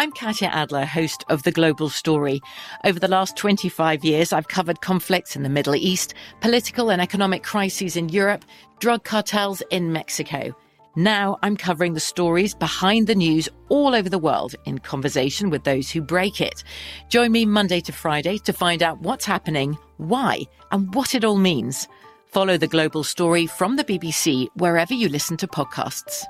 I'm 0.00 0.12
Katya 0.12 0.48
Adler, 0.48 0.86
host 0.86 1.24
of 1.28 1.42
The 1.42 1.52
Global 1.52 1.90
Story. 1.90 2.40
Over 2.86 2.98
the 2.98 3.06
last 3.06 3.36
25 3.36 4.02
years, 4.02 4.32
I've 4.32 4.48
covered 4.48 4.80
conflicts 4.80 5.36
in 5.36 5.42
the 5.42 5.50
Middle 5.50 5.74
East, 5.74 6.14
political 6.40 6.90
and 6.90 7.02
economic 7.02 7.42
crises 7.42 7.96
in 7.96 8.08
Europe, 8.08 8.42
drug 8.78 9.04
cartels 9.04 9.62
in 9.68 9.92
Mexico. 9.92 10.56
Now 10.96 11.38
I'm 11.42 11.56
covering 11.56 11.94
the 11.94 12.00
stories 12.00 12.54
behind 12.54 13.06
the 13.06 13.14
news 13.14 13.48
all 13.68 13.94
over 13.94 14.08
the 14.08 14.18
world 14.18 14.56
in 14.64 14.78
conversation 14.78 15.48
with 15.48 15.62
those 15.62 15.88
who 15.90 16.02
break 16.02 16.40
it. 16.40 16.64
Join 17.08 17.30
me 17.30 17.46
Monday 17.46 17.80
to 17.82 17.92
Friday 17.92 18.38
to 18.38 18.52
find 18.52 18.82
out 18.82 19.00
what's 19.00 19.24
happening, 19.24 19.78
why, 19.98 20.42
and 20.72 20.92
what 20.92 21.14
it 21.14 21.24
all 21.24 21.36
means. 21.36 21.86
Follow 22.26 22.56
the 22.56 22.66
global 22.66 23.04
story 23.04 23.46
from 23.46 23.76
the 23.76 23.84
BBC 23.84 24.48
wherever 24.54 24.92
you 24.92 25.08
listen 25.08 25.36
to 25.36 25.46
podcasts. 25.46 26.24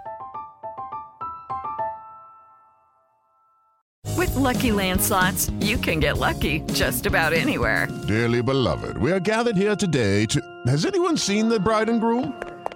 With 4.16 4.34
Lucky 4.34 4.72
Land 4.72 5.00
slots, 5.00 5.50
you 5.61 5.78
can 5.78 6.00
get 6.00 6.18
lucky 6.18 6.61
just 6.72 7.06
about 7.06 7.32
anywhere. 7.32 7.88
Dearly 8.06 8.42
beloved, 8.42 8.98
we 8.98 9.11
are 9.11 9.20
gathered 9.20 9.56
here 9.56 9.76
today 9.76 10.26
to. 10.26 10.40
Has 10.66 10.84
anyone 10.84 11.16
seen 11.16 11.48
the 11.48 11.58
bride 11.58 11.88
and 11.88 12.00
groom? 12.00 12.34